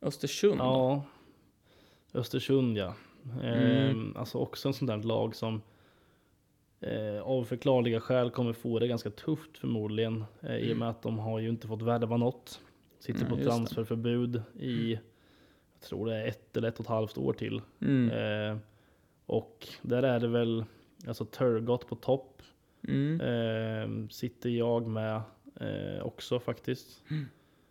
Östersund. 0.06 0.60
Östersund 2.14 2.78
ja. 2.78 2.94
Ehm, 3.42 4.16
Alltså 4.16 4.38
också 4.38 4.68
en 4.68 4.74
sån 4.74 4.86
där 4.86 4.96
lag 4.96 5.36
som 5.36 5.62
eh, 6.80 7.22
av 7.22 7.44
förklarliga 7.44 8.00
skäl 8.00 8.30
kommer 8.30 8.52
få 8.52 8.78
det 8.78 8.88
ganska 8.88 9.10
tufft 9.10 9.58
förmodligen. 9.58 10.24
Eh, 10.40 10.56
I 10.56 10.72
och 10.72 10.76
med 10.76 10.88
att 10.88 11.02
de 11.02 11.18
har 11.18 11.38
ju 11.38 11.48
inte 11.48 11.66
fått 11.66 11.82
värva 11.82 12.16
något. 12.16 12.60
Sitter 12.98 13.20
Nej, 13.20 13.30
på 13.30 13.36
det. 13.36 13.44
transferförbud 13.44 14.42
i, 14.58 14.92
jag 15.72 15.80
tror 15.82 16.06
det 16.06 16.14
är 16.16 16.26
ett 16.26 16.56
eller 16.56 16.68
ett 16.68 16.74
och 16.78 16.84
ett 16.84 16.88
halvt 16.88 17.18
år 17.18 17.32
till. 17.32 17.62
Mm. 17.80 18.10
Eh, 18.10 18.58
och 19.26 19.68
där 19.82 20.02
är 20.02 20.20
det 20.20 20.28
väl, 20.28 20.64
alltså 21.08 21.24
Turgott 21.24 21.88
på 21.88 21.94
topp. 21.96 22.42
Mm. 22.88 23.20
Eh, 23.20 24.08
sitter 24.08 24.50
jag 24.50 24.86
med 24.86 25.22
eh, 25.60 26.02
också 26.02 26.40
faktiskt. 26.40 27.04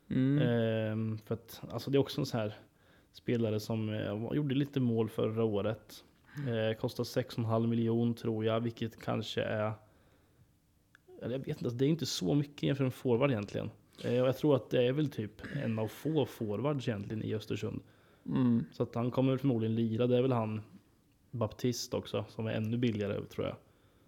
Mm. 0.09 0.39
Ehm, 0.41 1.17
för 1.17 1.33
att, 1.33 1.61
alltså 1.71 1.91
det 1.91 1.97
är 1.97 1.99
också 1.99 2.21
en 2.21 2.25
sån 2.25 2.39
här 2.39 2.53
spelare 3.11 3.59
som 3.59 3.89
eh, 3.89 4.33
gjorde 4.33 4.55
lite 4.55 4.79
mål 4.79 5.09
förra 5.09 5.43
året. 5.43 6.03
Eh, 6.47 6.77
kostar 6.77 7.03
6,5 7.03 7.67
miljon 7.67 8.13
tror 8.13 8.45
jag, 8.45 8.59
vilket 8.59 8.99
kanske 9.01 9.41
är... 9.41 9.71
Eller 11.21 11.31
jag 11.31 11.39
vet 11.39 11.47
inte, 11.47 11.65
alltså 11.65 11.77
det 11.77 11.85
är 11.85 11.89
inte 11.89 12.05
så 12.05 12.35
mycket 12.35 12.63
jämfört 12.63 12.79
med 12.79 12.85
en 12.85 12.91
forward 12.91 13.31
egentligen. 13.31 13.69
Eh, 14.03 14.13
jag 14.13 14.37
tror 14.37 14.55
att 14.55 14.69
det 14.69 14.83
är 14.83 14.91
väl 14.91 15.09
typ 15.09 15.41
en 15.63 15.79
av 15.79 15.87
få 15.87 16.25
forwards 16.25 16.87
egentligen 16.87 17.23
i 17.23 17.35
Östersund. 17.35 17.81
Mm. 18.25 18.65
Så 18.71 18.83
att 18.83 18.95
han 18.95 19.11
kommer 19.11 19.37
förmodligen 19.37 19.75
lira. 19.75 20.07
Det 20.07 20.17
är 20.17 20.21
väl 20.21 20.31
han 20.31 20.61
Baptist 21.31 21.93
också, 21.93 22.25
som 22.29 22.47
är 22.47 22.51
ännu 22.51 22.77
billigare 22.77 23.25
tror 23.25 23.47
jag. 23.47 23.55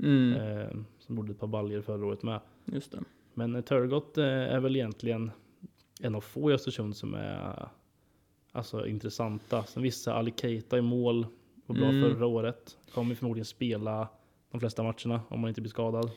Mm. 0.01 0.33
Eh, 0.33 0.69
som 0.99 1.15
gjorde 1.15 1.31
ett 1.31 1.39
par 1.39 1.47
baljer 1.47 1.81
förra 1.81 2.05
året 2.05 2.23
med. 2.23 2.39
Just 2.65 2.91
det. 2.91 2.99
Men 3.33 3.55
eh, 3.55 3.61
Turgott 3.61 4.17
eh, 4.17 4.25
är 4.25 4.59
väl 4.59 4.75
egentligen 4.75 5.31
en 6.01 6.15
av 6.15 6.21
få 6.21 6.51
i 6.51 6.53
Östersund 6.53 6.95
som 6.97 7.13
är 7.13 7.69
alltså, 8.51 8.87
intressanta. 8.87 9.63
Sen 9.63 9.83
vissa 9.83 10.13
Ali 10.13 10.33
Keita 10.37 10.77
i 10.77 10.81
mål, 10.81 11.25
var 11.65 11.75
bra 11.75 11.89
Mm. 11.89 12.01
förra 12.13 12.25
året. 12.27 12.77
Kommer 12.93 13.15
förmodligen 13.15 13.45
spela 13.45 14.07
de 14.51 14.59
flesta 14.59 14.83
matcherna 14.83 15.21
om 15.29 15.39
man 15.39 15.47
inte 15.47 15.61
blir 15.61 15.69
skadad. 15.69 16.11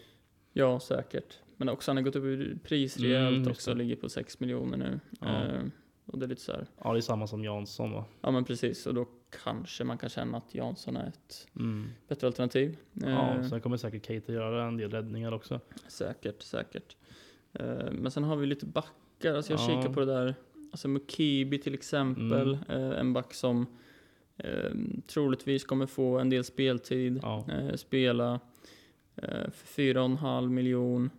Ja, 0.53 0.81
säkert. 0.81 1.39
Men 1.57 1.69
också 1.69 1.91
han 1.91 1.97
har 1.97 2.05
gått 2.05 2.17
upp 2.17 2.25
i 2.25 2.59
pris 2.65 2.97
Mm, 2.99 3.11
rejält 3.11 3.37
just 3.39 3.51
också, 3.51 3.75
ligger 3.75 3.97
på 3.97 4.09
6 4.09 4.41
miljoner 4.41 4.77
nu. 4.77 5.01
Ja. 5.21 5.27
Eh, 5.45 5.63
och 6.07 6.19
det 6.19 6.27
är 6.27 6.29
lite 6.29 6.41
så 6.43 6.53
här, 6.53 6.67
Ja, 6.85 6.93
det 6.93 6.99
är 6.99 7.01
samma 7.01 7.27
som 7.27 7.45
Jansson 7.45 7.93
va? 7.93 8.05
ja 8.21 8.31
men 8.31 8.45
precis, 8.45 8.87
och 8.87 8.95
då 8.95 9.07
kanske 9.45 9.85
man 9.85 9.99
kan 9.99 10.09
känna 10.11 10.39
att 10.39 10.55
Jansson 10.55 10.97
är 10.97 11.07
ett 11.09 11.49
Mm. 11.57 11.89
bättre 12.09 12.27
alternativ. 12.27 12.77
Ja, 12.93 13.35
Eh, 13.35 13.49
sen 13.49 13.61
kommer 13.61 13.77
säkert 13.77 14.07
Keita 14.07 14.33
göra 14.33 14.65
en 14.65 14.77
del 14.77 14.91
räddningar 14.91 15.33
också. 15.33 15.61
Säkert, 15.89 16.43
säkert. 16.43 16.97
Eh, 17.53 17.93
men 17.93 18.11
sen 18.11 18.25
har 18.25 18.37
vi 18.37 18.47
lite 18.47 18.67
backar, 18.67 19.35
alltså 19.35 19.53
jag 19.53 19.61
Ja. 19.61 19.67
kikar 19.67 19.95
på 19.95 20.01
det 20.01 20.07
där, 20.07 20.35
alltså 20.71 20.89
Mukibi 20.89 21.59
till 21.59 21.75
exempel, 21.75 22.59
Mm. 22.69 22.93
eh, 22.93 22.99
en 23.01 23.13
back 23.13 23.35
som 23.35 23.67
eh, 24.37 24.71
troligtvis 25.07 25.65
kommer 25.65 25.87
få 25.87 26.19
en 26.19 26.31
del 26.31 26.45
speltid, 26.45 27.21
Ja. 27.23 27.45
eh, 27.53 27.75
spela 27.77 28.41
eh, 29.17 29.51
för 29.51 29.67
4,5 29.67 30.51
miljon. 30.55 31.11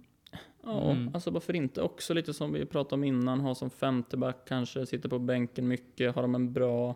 Ja, 0.64 0.92
Mm. 0.92 1.12
alltså 1.14 1.32
varför 1.32 1.56
inte 1.56 1.82
också 1.82 2.14
lite 2.14 2.34
som 2.34 2.54
vi 2.54 2.66
pratade 2.66 2.96
om 2.96 3.04
innan, 3.04 3.40
ha 3.40 3.56
som 3.56 3.70
femte 3.70 4.18
back 4.18 4.38
kanske, 4.48 4.86
sitter 4.86 5.10
på 5.10 5.20
bänken 5.20 5.68
mycket, 5.68 6.16
har 6.16 6.22
de 6.22 6.36
en 6.36 6.54
bra, 6.54 6.96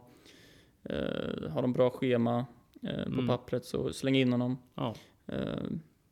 eh, 0.84 1.50
har 1.52 1.62
de 1.62 1.74
bra 1.74 1.90
schema 1.90 2.46
eh, 2.84 3.04
på 3.04 3.10
Mm. 3.10 3.28
pappret 3.28 3.66
så 3.66 3.94
släng 3.94 4.16
in 4.16 4.32
honom. 4.32 4.58
Ja, 4.76 4.96
Eh, 5.28 5.64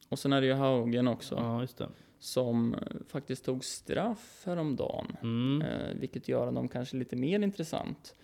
och 0.09 0.19
sen 0.19 0.33
är 0.33 0.41
det 0.41 0.47
ju 0.47 0.53
Haugen 0.53 1.07
också 1.07 1.35
ja 1.35 1.87
som 2.19 2.73
eh, 2.73 2.79
faktiskt 3.07 3.45
tog 3.45 3.63
straff 3.65 4.41
häromdagen. 4.45 5.17
Mm. 5.21 5.61
Eh, 5.67 5.95
vilket 5.99 6.27
gör 6.27 6.45
honom 6.45 6.67
kanske 6.67 6.97
lite 6.97 7.15
mer 7.15 7.39
intressant. 7.39 8.15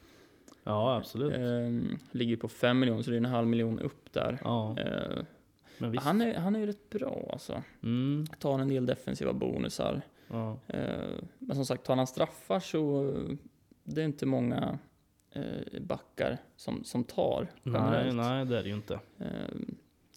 Ja, 0.63 0.95
absolut. 0.97 1.33
Eh, 1.33 1.97
ligger 2.11 2.37
på 2.37 2.47
5 2.47 2.79
miljoner, 2.79 3.01
så 3.03 3.09
det 3.11 3.15
är 3.15 3.17
en 3.17 3.25
halv 3.25 3.47
miljon 3.47 3.79
upp 3.79 4.13
där. 4.13 4.39
Ja, 4.43 4.75
Eh, 4.79 5.23
han, 5.99 6.21
är, 6.21 6.33
han 6.35 6.55
är 6.55 6.59
ju 6.59 6.65
rätt 6.65 6.89
bra 6.89 7.29
alltså. 7.31 7.63
Mm. 7.83 8.25
Tar 8.39 8.59
en 8.59 8.67
del 8.67 8.85
defensiva 8.85 9.33
bonusar. 9.33 10.01
Ja. 10.27 10.57
Men 11.39 11.55
som 11.55 11.65
sagt, 11.65 11.83
tar 11.83 11.95
han 11.95 12.07
straffar 12.07 12.59
så 12.59 13.13
det 13.83 14.01
är 14.01 14.05
inte 14.05 14.25
många 14.25 14.79
eh, 15.33 15.81
backar 15.81 16.37
som, 16.55 16.83
som 16.83 17.03
tar 17.03 17.47
Nej, 17.63 17.81
generellt. 17.81 18.15
nej, 18.15 18.45
det 18.45 18.57
är 18.59 18.63
det 18.63 18.69
ju 18.69 18.75
inte. 18.75 18.99
Eh, 19.19 19.27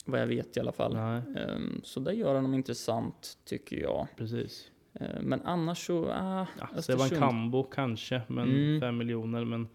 vad 0.05 0.20
jag 0.20 0.26
vet 0.26 0.57
i 0.57 0.61
alla 0.61 0.72
fall. 0.72 0.94
Nej, 0.94 1.22
Eh, 1.37 1.59
så 1.83 2.00
det 2.00 2.12
gör 2.12 2.35
honom 2.35 2.55
intressant 2.55 3.38
tycker 3.44 3.76
jag. 3.76 4.07
precis. 4.16 4.70
Eh, 4.92 5.20
men 5.22 5.42
annars 5.42 5.87
så, 5.87 6.05
ah, 6.11 6.46
Ja, 6.59 6.68
Östersund. 6.76 7.00
Sevan 7.09 7.20
Kambo 7.29 7.62
kanske, 7.62 8.22
men 8.29 8.48
Mm. 8.48 8.81
fem 8.81 8.96
miljoner. 8.96 9.44
Men 9.44 9.68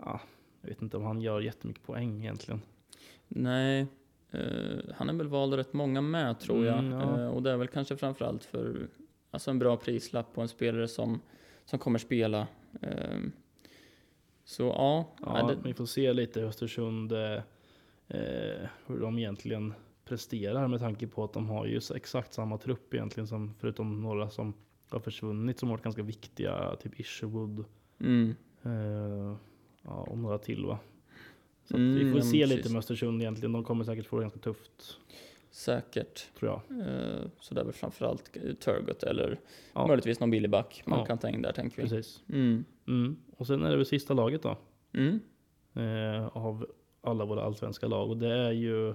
ja, 0.00 0.20
jag 0.60 0.68
vet 0.68 0.82
inte 0.82 0.96
om 0.96 1.02
han 1.02 1.20
gör 1.20 1.40
jättemycket 1.40 1.82
poäng 1.82 2.20
egentligen. 2.22 2.60
Nej, 3.28 3.86
eh, 4.30 4.78
han 4.94 5.08
är 5.08 5.12
väl 5.14 5.28
vald 5.28 5.54
rätt 5.54 5.72
många 5.72 6.00
med 6.00 6.40
tror 6.40 6.66
jag. 6.66 6.78
Mm, 6.78 6.92
ja. 6.92 7.20
Eh, 7.20 7.28
och 7.28 7.42
det 7.42 7.50
är 7.50 7.56
väl 7.56 7.68
kanske 7.68 7.96
framförallt 7.96 8.44
för 8.44 8.88
alltså 9.30 9.50
en 9.50 9.58
bra 9.58 9.76
prislapp 9.76 10.34
på 10.34 10.40
en 10.40 10.48
spelare 10.48 10.88
som, 10.88 11.20
som 11.64 11.78
kommer 11.78 11.98
spela. 11.98 12.46
Eh, 12.82 13.18
så 14.50 14.62
ja, 14.62 15.14
Ja, 15.26 15.46
det, 15.46 15.56
Vi 15.64 15.74
får 15.74 15.86
se 15.86 16.12
lite 16.12 16.42
Östersund 16.42 17.12
eh, 17.12 17.42
eh, 18.08 18.68
hur 18.86 19.00
de 19.00 19.18
egentligen 19.18 19.74
presterar 20.04 20.68
med 20.68 20.80
tanke 20.80 21.06
på 21.06 21.24
att 21.24 21.32
de 21.32 21.48
har 21.48 21.66
ju 21.66 21.80
exakt 21.94 22.32
samma 22.34 22.58
trupp 22.58 22.94
egentligen 22.94 23.26
som 23.26 23.54
förutom 23.58 24.02
några 24.02 24.30
som 24.30 24.54
har 24.90 25.00
försvunnit 25.00 25.58
som 25.58 25.68
varit 25.68 25.82
ganska 25.82 26.02
viktiga, 26.02 26.76
typ 26.76 27.00
Isherwood 27.00 27.64
mm, 28.00 28.34
eh, 28.62 29.36
ja, 29.82 29.90
och 30.08 30.18
några 30.18 30.38
till 30.38 30.66
va. 30.66 30.78
Så 31.64 31.76
Mm, 31.76 31.94
vi 31.94 32.12
får 32.12 32.20
se 32.20 32.46
lite 32.46 32.56
precis. 32.56 32.72
med 32.72 32.78
Östersund 32.78 33.22
egentligen. 33.22 33.52
De 33.52 33.64
kommer 33.64 33.84
säkert 33.84 34.06
få 34.06 34.16
det 34.16 34.22
ganska 34.22 34.40
tufft 34.40 34.98
säkert. 35.50 36.26
tror 36.38 36.50
jag. 36.50 36.80
Eh, 36.80 37.20
så 37.40 37.54
det 37.54 37.60
är 37.60 37.64
väl 37.64 37.72
framförallt 37.72 38.32
Turgot 38.60 39.02
eller 39.02 39.38
Ja. 39.74 39.86
möjligtvis 39.86 40.20
någon 40.20 40.30
billig 40.30 40.50
back 40.50 40.82
man 40.86 40.98
Ja. 40.98 41.04
kan 41.04 41.18
ta 41.18 41.28
in 41.28 41.42
där 41.42 41.52
tänker 41.52 41.76
vi. 41.76 41.82
Precis. 41.82 42.22
Mm. 42.28 42.64
Mm. 42.88 43.16
Och 43.36 43.46
sen 43.46 43.64
är 43.64 43.70
det 43.70 43.76
väl 43.76 43.86
sista 43.86 44.14
laget 44.14 44.42
då. 44.42 44.56
Mm. 44.92 45.20
eh, 45.74 46.26
av 46.26 46.66
alla 47.02 47.24
våra 47.24 47.42
allsvenska 47.42 47.86
lag. 47.86 48.10
Och 48.10 48.16
det 48.16 48.32
är 48.34 48.50
ju 48.50 48.94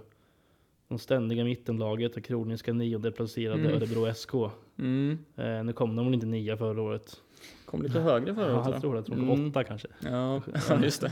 de 0.87 0.99
ständiga 0.99 1.43
mittenlaget, 1.43 2.13
det 2.13 2.21
kroniska 2.21 2.73
nionde 2.73 3.11
placerade 3.11 3.59
Mm. 3.61 3.75
Örebro 3.75 4.13
SK. 4.13 4.33
Mm. 4.79 5.17
Eh, 5.35 5.63
nu 5.63 5.73
kom 5.73 5.95
de 5.95 6.05
väl 6.05 6.13
inte 6.13 6.25
nia 6.25 6.57
förra 6.57 6.81
året. 6.81 7.21
Kom 7.65 7.81
lite 7.81 7.99
högre 7.99 8.35
förra 8.35 8.51
Ja, 8.51 8.55
året 8.55 8.65
jag 8.65 8.73
va? 8.73 8.79
tror 8.79 8.91
det. 8.93 8.97
Jag 8.97 9.05
tror 9.05 9.15
de 9.15 9.21
Mm. 9.23 9.35
kom 9.35 9.49
åtta 9.49 9.63
kanske. 9.63 9.87
Ja, 10.03 10.41
ja, 10.69 10.79
just 10.83 11.01
det. 11.01 11.11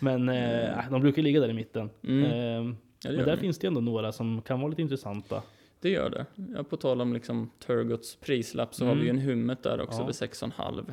Men 0.00 0.28
eh, 0.28 0.90
de 0.90 1.00
brukar 1.00 1.22
ligga 1.22 1.40
där 1.40 1.48
i 1.48 1.52
mitten. 1.52 1.90
Mm. 2.02 2.24
Eh, 2.24 2.74
Ja, 3.04 3.10
det 3.10 3.16
men 3.16 3.26
där 3.26 3.36
de. 3.36 3.40
finns 3.40 3.58
det 3.58 3.66
ändå 3.66 3.80
några 3.80 4.12
som 4.12 4.42
kan 4.42 4.60
vara 4.60 4.68
lite 4.70 4.82
intressanta. 4.82 5.42
Det 5.80 5.90
gör 5.90 6.10
det. 6.10 6.26
Ja, 6.56 6.62
på 6.62 6.76
tal 6.76 7.00
om 7.00 7.12
liksom 7.12 7.50
Turgots 7.66 8.16
prislapp 8.16 8.74
så 8.74 8.84
har 8.84 8.92
Mm. 8.92 9.00
vi 9.04 9.10
ju 9.10 9.10
en 9.10 9.18
Hummet 9.18 9.62
där 9.62 9.80
också 9.80 10.00
Ja. 10.00 10.06
vid 10.06 10.14
6,5. 10.14 10.92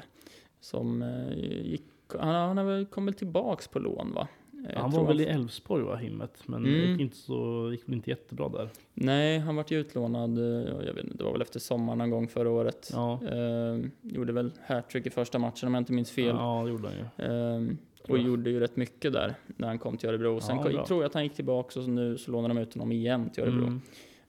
Som 0.59 1.01
eh, 1.01 1.37
gick 1.63 1.83
Han, 2.19 2.27
han 2.35 2.57
har 2.57 2.63
väl 2.63 2.85
kommit 2.85 3.17
tillbaks 3.17 3.67
på 3.67 3.79
lån 3.79 4.13
va? 4.13 4.27
Eh, 4.67 4.73
jag 4.73 4.81
han 4.81 4.91
var 4.91 5.07
väl 5.07 5.21
i 5.21 5.25
Elfsborg 5.25 5.83
va, 5.83 5.95
Himmet, 5.95 6.41
men 6.45 6.63
det 6.63 6.69
Mm. 6.69 6.91
gick 6.91 7.01
inte 7.01 7.17
så, 7.17 7.69
gick 7.71 7.87
väl 7.87 7.95
inte 7.95 8.09
jättebra 8.09 8.49
där. 8.49 8.69
Nej, 8.93 9.39
han 9.39 9.55
vart 9.55 9.71
ju 9.71 9.79
utlånad, 9.79 10.37
eh, 10.37 10.85
jag 10.85 10.93
vet 10.93 11.03
inte, 11.05 11.17
det 11.17 11.23
var 11.23 11.31
väl 11.31 11.41
efter 11.41 11.59
sommaren 11.59 11.97
någon 11.97 12.09
gång 12.09 12.27
förra 12.27 12.49
året. 12.49 12.89
Ja, 12.93 13.19
Eh, 13.23 13.79
gjorde 14.01 14.33
väl 14.33 14.51
hattrick 14.67 15.05
i 15.05 15.09
första 15.09 15.39
matchen 15.39 15.67
om 15.67 15.73
jag 15.73 15.81
inte 15.81 15.93
minns 15.93 16.11
fel. 16.11 16.35
ja 16.39 16.61
det 16.63 16.69
gjorde 16.69 16.87
han 16.89 16.97
ju. 16.97 17.25
Eh, 17.25 17.75
och 18.09 18.17
gjorde 18.17 18.49
ju 18.49 18.59
rätt 18.59 18.75
mycket 18.75 19.13
där 19.13 19.35
när 19.47 19.67
han 19.67 19.79
kom 19.79 19.97
till 19.97 20.09
Örebro. 20.09 20.39
Sen 20.41 20.57
Ja, 20.57 20.63
kom, 20.63 20.85
tror 20.85 21.01
jag 21.01 21.07
att 21.09 21.13
han 21.13 21.23
gick 21.23 21.35
tillbaka 21.35 21.79
och 21.79 21.89
nu 21.89 22.17
så 22.17 22.31
lånar 22.31 22.47
de 22.47 22.57
ut 22.57 22.73
honom 22.73 22.91
igen 22.91 23.29
till 23.29 23.43
Örebro. 23.43 23.67
Mm. 23.67 23.81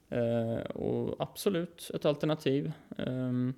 Eh, 0.09 0.61
och 0.61 1.17
absolut 1.19 1.91
ett 1.95 2.05
alternativ. 2.05 2.73
Um, 2.97 3.55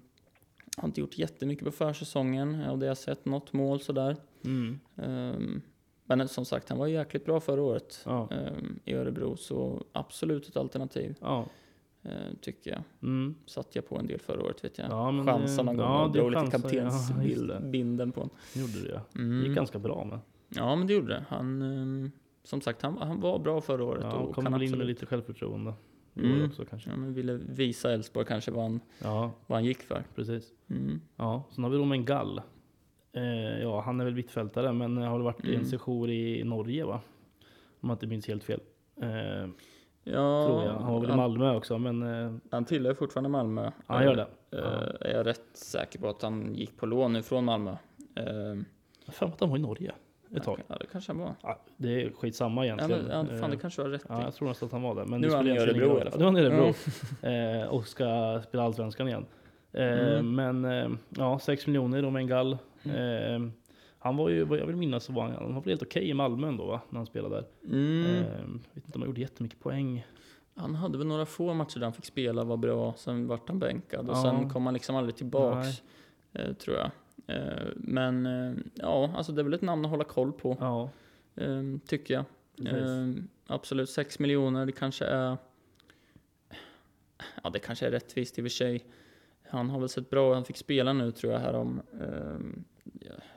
har 0.76 0.88
inte 0.88 1.00
gjort 1.00 1.18
jättemycket 1.18 1.64
på 1.64 1.70
försäsongen 1.70 2.64
av 2.64 2.78
det 2.78 2.86
jag 2.86 2.98
sett, 2.98 3.24
något 3.24 3.52
mål 3.52 3.80
sådär. 3.80 4.16
Mm. 4.44 4.80
Ehm, 4.96 5.62
men 6.04 6.28
som 6.28 6.44
sagt, 6.44 6.68
han 6.68 6.78
var 6.78 6.86
jäkligt 6.86 7.24
bra 7.24 7.40
förra 7.40 7.62
året 7.62 8.02
Ja, 8.04 8.28
ehm, 8.30 8.80
i 8.84 8.94
Örebro, 8.94 9.36
så 9.36 9.84
absolut 9.92 10.48
ett 10.48 10.56
alternativ 10.56 11.14
ja. 11.20 11.46
Eh, 12.02 12.10
tycker 12.40 12.70
jag. 12.70 12.82
Mm. 13.02 13.34
Satt 13.46 13.74
jag 13.74 13.88
på 13.88 13.98
en 13.98 14.06
del 14.06 14.20
förra 14.20 14.42
året 14.42 14.64
vet 14.64 14.78
jag. 14.78 14.90
Ja, 14.90 15.10
men 15.10 15.26
Chansade 15.26 15.62
någon 15.66 15.76
det- 15.76 15.82
gång 15.82 15.92
ja, 15.92 16.04
och 16.04 16.12
drog 16.12 16.30
lite. 16.30 16.44
Ja, 16.44 16.50
kaptensbinden 16.50 18.12
på 18.12 18.20
honom. 18.20 18.36
gjorde 18.54 18.88
det 18.88 18.94
ja. 18.94 19.00
Det 19.12 19.18
Mm. 19.18 19.46
gick 19.46 19.56
ganska 19.56 19.78
bra 19.78 20.04
med. 20.04 20.18
Ja, 20.48 20.76
men 20.76 20.86
det 20.86 20.92
gjorde 20.94 21.08
det. 21.08 21.24
Han, 21.28 21.62
ehm, 21.62 22.10
som 22.44 22.60
sagt, 22.60 22.82
han, 22.82 22.98
han 22.98 23.20
var 23.20 23.38
bra 23.38 23.60
förra 23.60 23.84
året 23.84 24.02
Ja, 24.04 24.12
och 24.12 24.34
kom 24.34 24.44
kan 24.44 24.52
väl 24.52 24.62
in 24.62 24.78
med 24.78 24.86
lite 24.86 25.06
självförtroende. 25.06 25.74
Mm. 26.16 26.46
också 26.46 26.64
kanske. 26.64 26.90
Ja, 26.90 26.96
men 26.96 27.14
ville 27.14 27.34
visa 27.48 27.92
Elfsborg 27.92 28.26
kanske 28.26 28.50
vad 28.50 28.62
han, 28.62 28.80
Ja, 29.02 29.32
vad 29.46 29.56
han 29.56 29.64
gick 29.64 29.82
för. 29.82 30.02
precis. 30.14 30.52
Mm. 30.70 31.00
Ja, 31.16 31.44
sen 31.50 31.64
har 31.64 31.70
vi 31.70 31.76
Romain 31.78 32.04
Gall. 32.04 32.40
Eh, 33.12 33.22
ja, 33.62 33.80
han 33.80 34.00
är 34.00 34.04
väl 34.04 34.14
mittfältare, 34.14 34.72
men 34.72 34.96
har 34.96 35.18
det 35.18 35.24
varit 35.24 35.44
i 35.44 35.48
Mm. 35.48 35.60
en 35.60 35.66
sejour 35.66 36.10
i 36.10 36.44
Norge 36.44 36.84
va? 36.84 37.00
Om 37.80 37.88
jag 37.88 37.94
inte 37.96 38.06
minns 38.06 38.28
helt 38.28 38.44
fel. 38.44 38.60
Eh, 39.02 39.48
Ja, 40.04 40.46
tror 40.46 40.64
jag. 40.64 40.72
Han 40.72 40.92
var 40.92 41.00
väl 41.00 41.10
i 41.10 41.16
Malmö 41.16 41.54
också, 41.56 41.78
men 41.78 42.02
eh, 42.24 42.32
han 42.50 42.64
tillhör 42.64 42.94
fortfarande 42.94 43.28
Malmö. 43.30 43.62
ja, 43.64 43.70
han 43.86 44.04
gör 44.04 44.16
det. 44.16 44.22
Eh, 44.22 44.26
Ja. 44.50 45.06
Är 45.06 45.14
jag 45.16 45.26
rätt 45.26 45.42
säker 45.52 45.98
på 45.98 46.08
att 46.08 46.22
han 46.22 46.54
gick 46.54 46.76
på 46.76 46.86
lån 46.86 47.12
nu 47.12 47.22
från 47.22 47.44
Malmö. 47.44 47.76
Jag 49.04 49.14
för 49.14 49.26
att 49.26 49.40
han 49.40 49.50
var 49.50 49.56
i 49.56 49.60
Norge 49.60 49.92
ett 50.36 50.42
tag. 50.42 50.60
Ja, 50.68 50.76
det 50.80 50.86
kanske 50.92 51.12
han 51.12 51.20
var. 51.20 51.34
Ja, 51.42 51.58
det 51.76 52.02
är 52.02 52.10
skitsamma 52.10 52.66
Ja, 52.66 52.74
egentligen. 52.74 53.02
men, 53.06 53.10
ja, 53.30 53.40
fan, 53.40 53.50
det 53.50 53.56
Eh, 53.56 53.60
kanske 53.60 53.82
har 53.82 53.88
rätt 53.88 54.04
Ja, 54.08 54.22
jag 54.22 54.34
tror 54.34 54.48
nästan 54.48 54.66
att 54.66 54.72
han 54.72 54.82
var 54.82 54.94
där. 54.94 55.04
Men 55.04 55.20
Nu 55.20 55.28
är 55.28 55.36
han 55.36 55.46
i 55.46 55.58
Örebro 55.58 55.98
i 55.98 56.00
alla 56.00 56.10
fall. 56.10 56.18
Nu 56.20 56.24
är 56.24 56.30
han 56.32 56.36
i 56.38 56.40
Örebro. 56.40 57.62
eh, 57.62 57.68
och 57.68 57.86
ska 57.86 58.40
spela 58.48 58.62
Allsvenskan 58.62 59.08
igen. 59.08 59.26
Mm. 59.72 60.34
Men 60.62 60.98
ja, 61.08 61.38
6 61.38 61.66
miljoner 61.66 62.02
Romain 62.02 62.26
Gall. 62.26 62.58
Mm. 62.82 63.52
Han 64.02 64.16
var 64.16 64.28
ju, 64.28 64.44
vad 64.44 64.58
jag 64.58 64.66
vill 64.66 64.76
minnas, 64.76 65.04
så 65.04 65.12
var 65.12 65.22
han, 65.22 65.32
han 65.32 65.54
var 65.54 65.60
väl 65.62 65.70
helt 65.70 65.82
okej 65.82 66.08
i 66.08 66.14
Malmö 66.14 66.48
ändå 66.48 66.66
va? 66.66 66.80
När 66.90 66.98
han 66.98 67.06
spelade 67.06 67.34
där. 67.34 67.46
Mm. 67.76 68.04
Eh, 68.06 68.24
vet 68.74 68.84
inte 68.86 68.92
om 68.96 69.00
han 69.02 69.08
gjorde 69.08 69.20
jättemycket 69.20 69.60
poäng. 69.60 70.06
Han 70.54 70.74
hade 70.74 70.98
väl 70.98 71.06
några 71.06 71.26
få 71.26 71.54
matcher 71.54 71.78
där 71.78 71.86
han 71.86 71.92
fick 71.92 72.04
spela, 72.04 72.44
var 72.44 72.56
bra, 72.56 72.94
sen 72.96 73.26
vart 73.26 73.48
han 73.48 73.58
bänkad 73.58 74.08
och 74.10 74.16
Ja. 74.16 74.22
sen 74.22 74.50
kom 74.50 74.64
han 74.66 74.74
liksom 74.74 74.96
aldrig 74.96 75.16
tillbaks. 75.16 75.82
Eh, 76.32 76.52
tror 76.52 76.76
jag. 76.76 76.90
Eh, 77.26 77.68
men 77.76 78.26
eh, 78.26 78.54
ja, 78.74 79.10
alltså 79.16 79.32
det 79.32 79.40
är 79.40 79.44
väl 79.44 79.54
ett 79.54 79.62
namn 79.62 79.84
att 79.84 79.90
hålla 79.90 80.04
koll 80.04 80.32
på, 80.32 80.56
Ja, 80.60 80.90
eh, 81.36 81.62
tycker 81.86 82.14
jag. 82.14 82.24
precis. 82.56 83.18
Eh, 83.18 83.24
absolut, 83.46 83.90
6 83.90 84.18
miljoner, 84.18 84.66
det 84.66 84.72
kanske 84.72 85.04
är... 85.04 85.36
Ja, 87.42 87.50
det 87.50 87.58
kanske 87.58 87.86
är 87.86 87.90
rättvist 87.90 88.38
i 88.38 88.40
och 88.40 88.44
för 88.44 88.48
sig. 88.50 88.84
Han 89.50 89.70
har 89.70 89.80
väl 89.80 89.88
sett 89.88 90.10
bra 90.10 90.34
han 90.34 90.44
fick 90.44 90.56
spela 90.56 90.92
nu 90.92 91.10
tror 91.12 91.32
jag 91.32 91.40
här 91.40 91.54
om... 91.54 91.80
Eh, 92.00 92.38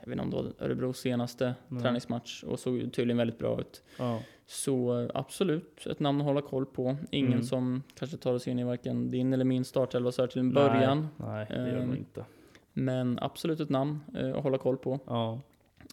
jag 0.00 0.08
vet 0.10 0.12
inte 0.12 0.22
om 0.22 0.30
det 0.30 0.36
var 0.36 0.66
Örebros 0.66 0.98
senaste 0.98 1.54
Nej. 1.68 1.82
träningsmatch 1.82 2.42
och 2.44 2.58
såg 2.58 2.92
tydligen 2.92 3.16
väldigt 3.16 3.38
bra 3.38 3.60
ut. 3.60 3.82
ja, 3.98 4.20
Så 4.46 5.00
eh, 5.00 5.10
absolut, 5.14 5.86
ett 5.86 6.00
namn 6.00 6.20
att 6.20 6.26
hålla 6.26 6.42
koll 6.42 6.66
på. 6.66 6.96
Ingen 7.10 7.32
Mm. 7.32 7.44
som 7.44 7.82
kanske 7.98 8.16
tar 8.16 8.34
oss 8.34 8.48
in 8.48 8.58
i 8.58 8.64
varken 8.64 9.10
din 9.10 9.32
eller 9.32 9.44
min 9.44 9.64
startelva 9.64 10.12
så 10.12 10.22
här 10.22 10.26
till 10.26 10.40
en 10.40 10.52
början. 10.52 11.08
nej, 11.16 11.46
det 11.50 11.68
gör 11.70 11.78
han 11.80 11.96
inte. 11.96 12.24
Men 12.72 13.18
absolut 13.22 13.60
ett 13.60 13.68
namn 13.70 14.00
eh, 14.14 14.34
att 14.36 14.42
hålla 14.42 14.58
koll 14.58 14.76
på, 14.76 15.00
Ja, 15.06 15.40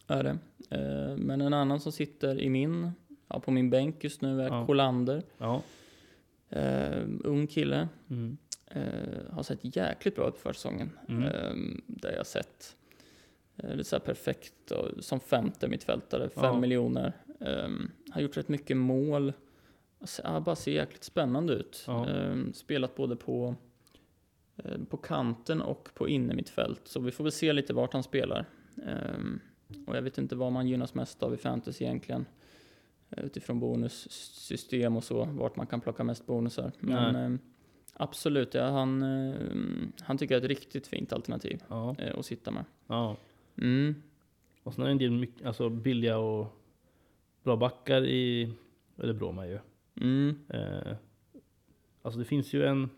är 0.06 0.22
det. 0.24 0.38
Eh, 0.76 1.16
men 1.16 1.40
en 1.40 1.54
annan 1.54 1.80
som 1.80 1.92
sitter 1.92 2.40
i 2.40 2.50
min, 2.50 2.90
ja, 3.28 3.40
på 3.40 3.50
min 3.50 3.70
bänk 3.70 4.04
just 4.04 4.20
nu 4.22 4.42
är 4.42 4.46
Ja. 4.48 4.66
Kolander. 4.66 5.22
ja. 5.38 5.62
Eh, 6.48 7.02
ung 7.24 7.46
kille. 7.46 7.88
Mm. 8.10 8.36
Eh, 8.74 9.32
har 9.34 9.42
sett 9.42 9.76
jäkligt 9.76 10.14
bra 10.16 10.28
ut 10.28 10.34
på 10.34 10.40
försäsongen. 10.40 10.98
Mm. 11.08 11.22
Eh, 11.24 11.76
det 11.86 12.16
jag 12.16 12.26
sett. 12.26 12.76
Eh, 13.56 13.70
är 13.70 13.82
så 13.82 14.00
perfekt 14.00 14.70
och, 14.70 15.04
som 15.04 15.20
femte 15.20 15.68
mittfältare, 15.68 16.28
fem 16.28 16.44
Ja. 16.44 16.60
miljoner. 16.60 17.12
Eh, 17.40 17.68
har 18.10 18.20
gjort 18.20 18.36
rätt 18.36 18.48
mycket 18.48 18.76
mål. 18.76 19.32
Alltså, 20.00 20.22
ja, 20.24 20.40
bara 20.40 20.56
ser 20.56 20.72
jäkligt 20.72 21.04
spännande 21.04 21.52
ut. 21.52 21.84
Ja. 21.86 22.08
Eh, 22.10 22.36
spelat 22.54 22.94
både 22.94 23.16
på, 23.16 23.54
eh, 24.56 24.78
på 24.90 24.96
kanten 24.96 25.62
och 25.62 25.88
på 25.94 26.08
innermittfält. 26.08 26.80
Så 26.84 27.00
vi 27.00 27.10
får 27.10 27.24
väl 27.24 27.32
se 27.32 27.52
lite 27.52 27.74
vart 27.74 27.92
han 27.92 28.02
spelar. 28.02 28.44
Och 29.86 29.96
jag 29.96 30.02
vet 30.02 30.18
inte 30.18 30.36
vad 30.36 30.52
man 30.52 30.68
gynnas 30.68 30.94
mest 30.94 31.22
av 31.22 31.34
i 31.34 31.36
fantasy 31.36 31.84
egentligen. 31.84 32.26
Eh, 33.10 33.24
Utifrån 33.24 33.60
bonussystem 33.60 34.96
och 34.96 35.04
så, 35.04 35.24
vart 35.24 35.56
man 35.56 35.66
kan 35.66 35.80
plocka 35.80 36.04
mest 36.04 36.26
bonusar. 36.26 36.72
Men 36.78 37.38
absolut, 37.92 38.54
ja, 38.54 38.70
han, 38.70 39.02
eh, 39.02 39.34
han 40.00 40.18
tycker 40.18 40.34
jag 40.34 40.40
är 40.40 40.44
ett 40.44 40.58
riktigt 40.58 40.86
fint 40.86 41.12
alternativ 41.12 41.62
ja, 41.68 41.96
eh, 41.98 42.18
att 42.18 42.26
sitta 42.26 42.50
med. 42.50 42.64
ja. 42.86 43.16
Mm. 43.58 44.02
Och 44.62 44.74
sen 44.74 44.82
är 44.84 44.86
det 44.86 44.92
en 44.92 44.98
del 44.98 45.10
mycket, 45.10 45.46
alltså, 45.46 45.68
billiga 45.68 46.18
och 46.18 46.46
bra 47.42 47.56
backar 47.56 48.04
i 48.04 48.52
Örebro 48.98 49.32
med 49.32 49.48
ju. 49.48 49.58
Mm. 50.00 50.38
Eh, 50.48 50.96
alltså 52.02 52.18
det 52.18 52.24
finns 52.24 52.52
ju 52.52 52.64
en, 52.64 52.90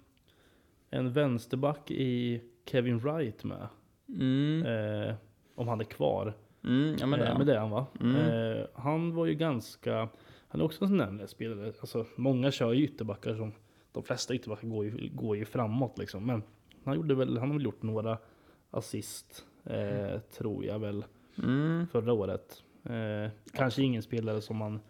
en 0.90 1.12
vänsterback 1.12 1.90
i 1.90 2.42
Kevin 2.64 2.98
Wright 2.98 3.44
med. 3.44 3.68
Mm. 4.08 4.66
Eh, 4.66 5.14
om 5.54 5.68
han 5.68 5.80
är 5.80 5.84
kvar. 5.84 6.34
Mm. 6.64 6.96
Ja, 7.00 7.06
men 7.06 7.20
det 7.20 7.26
eh, 7.26 7.38
men 7.38 7.46
det 7.46 7.54
är 7.54 7.58
han 7.58 7.70
va? 7.70 7.86
Mm. 8.00 8.16
Eh, 8.16 8.66
han 8.74 9.14
var 9.14 9.26
ju 9.26 9.34
ganska, 9.34 10.08
han 10.48 10.60
är 10.60 10.64
också 10.64 10.84
en 10.84 10.88
sån 10.88 10.98
där 10.98 11.26
spelare, 11.26 11.72
alltså 11.80 12.06
många 12.16 12.50
kör 12.50 12.72
ju 12.72 12.84
ytterbackar 12.84 13.34
som, 13.34 13.52
de 13.94 14.02
flesta 14.02 14.34
ytterbackar 14.34 14.68
går 14.68 14.84
ju, 14.84 15.10
går 15.14 15.36
ju 15.36 15.44
framåt 15.44 15.98
liksom. 15.98 16.26
Men 16.26 16.42
han 16.84 16.96
gjorde 16.96 17.14
väl, 17.14 17.38
han 17.38 17.48
har 17.50 17.56
väl 17.56 17.64
gjort 17.64 17.82
några 17.82 18.18
assist, 18.70 19.44
eh, 19.64 20.18
tror 20.20 20.64
jag 20.64 20.78
väl, 20.78 21.04
Mm. 21.38 21.86
förra 21.86 22.12
året. 22.12 22.62
Eh, 22.84 23.30
kanske 23.52 23.82
ingen 23.82 24.02
spelare 24.02 24.40
som 24.40 24.56
man, 24.56 24.80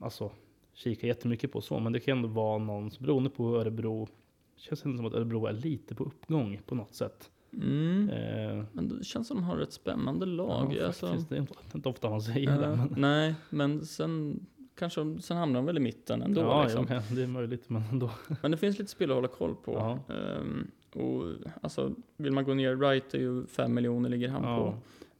alltså, 0.00 0.30
kikar 0.74 1.08
jättemycket 1.08 1.52
på 1.52 1.60
så, 1.60 1.78
men 1.80 1.92
det 1.92 2.00
kan 2.00 2.16
ändå 2.16 2.28
vara 2.28 2.58
någon, 2.58 2.90
beroende 3.00 3.30
på 3.30 3.56
Örebro, 3.56 4.08
känns 4.56 4.84
ändå 4.84 4.96
som 4.96 5.06
att 5.06 5.14
Örebro 5.14 5.46
är 5.46 5.52
lite 5.52 5.94
på 5.94 6.04
uppgång 6.04 6.60
på 6.66 6.74
något 6.74 6.94
sätt. 6.94 7.30
Mm. 7.52 8.10
Eh, 8.10 8.64
Men 8.72 8.88
det 8.88 9.04
känns 9.04 9.28
som 9.28 9.36
de 9.36 9.42
har 9.44 9.58
ett 9.58 9.72
spännande 9.72 10.26
lag. 10.26 10.74
ja, 10.80 10.86
alltså, 10.86 11.06
faktiskt, 11.06 11.28
det 11.28 11.36
är 11.36 11.40
inte, 11.40 11.54
inte 11.74 11.88
ofta 11.88 12.10
man 12.10 12.22
säger 12.22 12.58
det. 12.58 12.66
eh, 12.66 12.76
Men, 12.76 12.94
Nej, 12.96 13.34
men 13.50 13.86
sen 13.86 14.46
kanske 14.80 15.00
de, 15.00 15.20
sen 15.20 15.36
hamnar 15.36 15.58
de 15.60 15.66
väl 15.66 15.76
i 15.76 15.80
mitten 15.80 16.22
ändå. 16.22 16.40
ja, 16.40 16.62
liksom. 16.64 16.86
jo, 16.90 17.16
det 17.16 17.22
är 17.22 17.26
möjligt, 17.26 17.68
men 17.70 17.82
ändå. 17.92 18.10
Men 18.42 18.50
det 18.50 18.56
finns 18.56 18.78
lite 18.78 18.90
spel 18.90 19.10
att 19.10 19.14
hålla 19.14 19.28
koll 19.28 19.54
på. 19.54 19.72
Ja. 19.72 20.14
Ehm, 20.14 20.70
och 20.94 21.24
alltså, 21.62 21.94
vill 22.16 22.32
man 22.32 22.44
gå 22.44 22.54
ner, 22.54 22.76
right 22.76 23.14
är 23.14 23.18
ju 23.18 23.46
5 23.46 23.74
miljoner 23.74 24.08
ligger 24.08 24.28
han 24.28 24.42
Ja, 24.44 24.56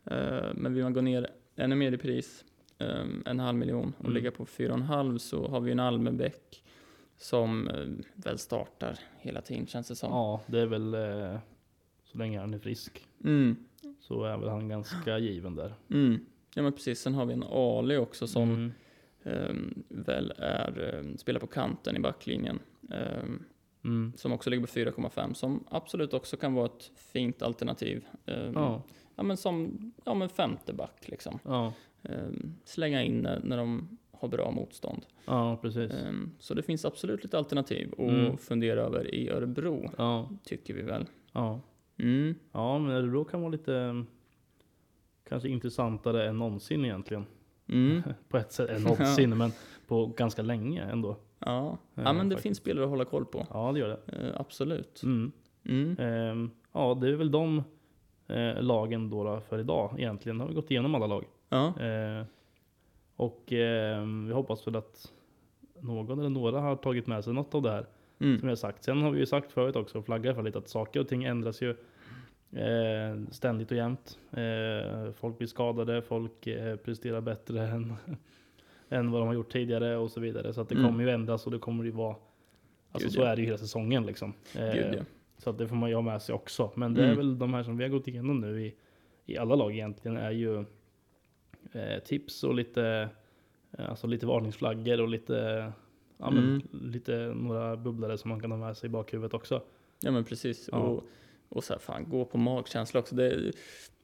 på. 0.05 0.15
Ehm, 0.15 0.57
men 0.57 0.75
vill 0.75 0.83
man 0.83 0.93
gå 0.93 1.01
ner 1.01 1.27
ännu 1.57 1.77
mer 1.77 1.93
i 1.93 1.99
pris, 1.99 2.45
um, 2.79 3.23
en 3.27 3.39
halv 3.41 3.59
miljon 3.59 3.93
och 3.99 4.05
Mm. 4.05 4.15
ligga 4.15 4.31
på 4.31 4.47
4,5 4.47 5.19
så 5.19 5.49
har 5.49 5.61
vi 5.61 5.73
en 5.73 5.81
Almebäck 5.81 6.65
som 7.19 7.69
eh, 7.69 7.87
väl 8.15 8.39
startar 8.39 8.99
hela 9.19 9.41
tiden 9.41 9.67
känns 9.67 9.89
det 9.89 9.97
som. 9.97 10.11
ja, 10.11 10.41
det 10.47 10.61
är 10.61 10.67
väl 10.67 10.95
eh, 10.95 11.39
så 12.05 12.19
länge 12.19 12.41
han 12.41 12.55
är 12.55 12.59
frisk 12.59 13.07
Mm, 13.25 13.57
så 14.01 14.25
är 14.25 14.37
väl 14.39 14.49
han 14.49 14.69
ganska 14.69 15.19
given 15.19 15.55
där. 15.57 15.75
mm. 15.91 16.19
Ja 16.55 16.63
men 16.63 16.73
precis, 16.73 17.01
sen 17.01 17.15
har 17.15 17.27
vi 17.27 17.33
en 17.33 17.43
Ali 17.43 17.97
också 17.97 18.27
som 18.27 18.43
Mm. 18.43 18.73
Väl 19.89 20.33
är, 20.37 20.95
um, 20.99 21.19
spelar 21.19 21.41
på 21.41 21.47
kanten 21.47 21.97
i 21.97 22.01
backlinjen. 22.01 22.59
Ehm, 22.91 23.43
Mm. 23.85 24.13
som 24.17 24.33
också 24.33 24.51
ligger 24.51 24.61
på 24.67 24.73
4,5 24.73 25.35
som 25.35 25.65
absolut 25.71 26.15
också 26.15 26.37
kan 26.37 26.55
vara 26.55 26.67
ett 26.67 26.91
fint 26.97 27.43
alternativ. 27.43 28.05
Ehm, 28.27 28.53
Ja, 28.55 28.83
Ja 29.17 29.23
men 29.23 29.37
som 29.37 29.93
ja, 30.05 30.15
men 30.15 30.29
femte 30.29 30.73
back 30.73 31.09
liksom. 31.09 31.39
ja, 31.45 31.73
Ehm, 32.03 32.55
slänga 32.65 33.03
in 33.03 33.19
när, 33.43 33.57
de 33.57 33.99
har 34.13 34.29
bra 34.29 34.51
motstånd. 34.51 35.07
ja, 35.27 35.57
precis. 35.63 35.93
Ehm, 35.93 36.31
så 36.39 36.55
det 36.55 36.63
finns 36.63 36.85
absolut 36.85 37.23
lite 37.25 37.39
alternativ 37.39 37.93
att 37.93 37.99
Mm. 37.99 38.37
fundera 38.37 38.81
över 38.81 39.15
i 39.15 39.31
Örebro, 39.31 39.91
Ja, 39.99 40.31
tycker 40.45 40.75
vi 40.75 40.83
väl. 40.83 41.07
ja. 41.33 41.61
Mm. 41.99 42.35
Ja, 42.53 42.79
men 42.79 42.91
Örebro 42.91 43.25
kan 43.25 43.41
vara 43.41 43.51
lite 43.53 44.05
kanske 45.29 45.49
intressantare 45.49 46.29
än 46.29 46.39
någonsin 46.39 46.85
egentligen. 46.85 47.27
Mm. 47.71 48.03
På 48.29 48.37
ett 48.37 48.53
sätt, 48.53 48.71
än 48.71 48.83
någonsin, 48.83 49.31
men 49.39 49.53
på 49.87 50.07
ganska 50.07 50.43
länge 50.43 50.83
ändå. 50.83 51.17
Ja. 51.39 51.79
ja, 51.95 52.03
Ja, 52.03 52.13
men 52.13 52.29
det 52.29 52.35
faktiskt. 52.35 52.43
finns 52.43 52.59
spelare 52.59 52.85
att 52.85 52.91
hålla 52.91 53.05
koll 53.05 53.25
på. 53.25 53.47
Ja, 53.51 53.73
det 53.73 53.79
gör 53.81 53.89
det. 53.89 54.17
Ehm, 54.17 54.33
absolut. 54.37 55.03
Mm. 55.03 55.33
Mm. 55.65 55.97
Ehm, 55.99 56.51
ja, 56.73 56.99
det 57.01 57.09
är 57.09 57.13
väl 57.13 57.31
de 57.31 57.63
eh, 58.29 58.63
lagen 58.63 59.11
då, 59.11 59.25
då 59.25 59.41
för 59.41 59.59
idag 59.59 59.95
egentligen. 59.99 60.37
Nu 60.39 60.45
har 60.45 60.49
vi 60.49 60.55
gått 60.55 60.71
igenom 60.71 60.95
alla 60.95 61.07
lag. 61.07 61.25
Ja. 61.49 61.67
Eh, 61.81 62.25
och 63.17 63.53
eh, 63.53 64.07
vi 64.27 64.33
hoppas 64.33 64.67
väl 64.67 64.77
att 64.77 65.13
någon 65.81 66.19
eller 66.19 66.31
några 66.31 66.61
har 66.61 66.77
tagit 66.77 67.07
med 67.07 67.25
sig 67.25 67.33
något 67.33 67.55
av 67.55 67.63
det 67.63 67.71
här 67.71 67.87
Mm. 68.23 68.39
som 68.39 68.49
jag 68.49 68.59
sagt. 68.59 68.85
Sen 68.85 69.03
har 69.03 69.11
vi 69.11 69.19
ju 69.19 69.27
sagt 69.27 69.53
förut 69.53 69.77
också 69.77 69.99
och 69.99 70.05
flaggat 70.05 70.37
för 70.37 70.43
lite 70.43 70.59
att 70.59 70.69
saker 70.69 71.01
och 71.01 71.09
ting 71.09 71.25
ändras 71.25 71.63
ju 71.63 71.77
eh, 72.53 73.23
ständigt 73.31 73.71
och 73.71 73.77
jämt. 73.77 74.19
Eh, 74.33 75.13
folk 75.13 75.39
blir 75.39 75.49
skadade, 75.49 76.03
folk 76.03 76.47
eh, 76.47 76.77
presterar 76.77 77.21
bättre 77.21 77.61
än, 77.69 77.95
än 78.89 79.11
vad 79.11 79.21
de 79.21 79.27
har 79.27 79.35
gjort 79.35 79.53
tidigare 79.53 79.97
och 79.97 80.11
så 80.11 80.21
vidare. 80.21 80.53
Så 80.53 80.61
att 80.61 80.69
det 80.69 80.75
Mm. 80.75 80.87
kommer 80.87 81.05
ju 81.05 81.11
ändras 81.11 81.47
och 81.47 81.53
det 81.53 81.59
kommer 81.59 81.85
ju 81.85 81.91
vara 81.91 82.17
Alltså 82.93 83.07
Gud, 83.09 83.13
så 83.15 83.21
ja. 83.21 83.27
är 83.27 83.37
det 83.37 83.43
ju 83.43 83.47
hela 83.47 83.59
säsongen 83.59 84.07
liksom. 84.07 84.35
Eh, 84.57 84.73
Gud, 84.75 84.95
ja. 84.99 85.03
Så 85.39 85.51
att 85.51 85.59
det 85.59 85.69
får 85.69 85.77
man 85.77 85.89
ju 85.89 85.95
ha 85.95 86.03
med 86.03 86.23
sig 86.23 86.35
också. 86.35 86.71
Men 86.75 86.95
det 86.95 87.01
är 87.01 87.05
Mm. 87.05 87.17
väl 87.17 87.39
de 87.39 87.55
här 87.55 87.63
som 87.63 87.77
vi 87.77 87.85
har 87.85 87.91
gått 87.91 88.09
igenom 88.09 88.41
nu 88.41 88.67
i, 88.67 88.75
i 89.27 89.37
alla 89.39 89.55
lag 89.55 89.73
egentligen 89.73 90.17
är 90.17 90.31
ju 90.31 90.65
eh, 91.73 91.99
tips 92.05 92.45
och 92.45 92.55
lite, 92.55 93.09
eh, 93.79 93.91
alltså 93.91 94.07
lite 94.07 94.27
varningsflaggor 94.27 95.01
och 95.01 95.09
lite, 95.09 95.73
ja, 96.19 96.31
men, 96.31 96.45
Mm. 96.45 96.63
lite 96.93 97.17
några 97.37 97.77
bubblare 97.77 98.19
som 98.19 98.29
man 98.29 98.41
kan 98.41 98.51
ha 98.51 98.59
med 98.59 98.77
sig 98.77 98.87
i 98.87 98.91
bakhuvudet 98.91 99.35
också. 99.35 99.63
ja, 100.03 100.11
men 100.11 100.25
precis. 100.25 100.69
Ja. 100.73 100.79
Och, 100.79 101.05
och 101.51 101.65
så 101.65 101.73
här, 101.73 101.81
fan, 101.81 102.09
gå 102.09 102.25
på 102.25 102.39
magkänsla 102.39 103.01
också. 103.01 103.15
Det, 103.15 103.53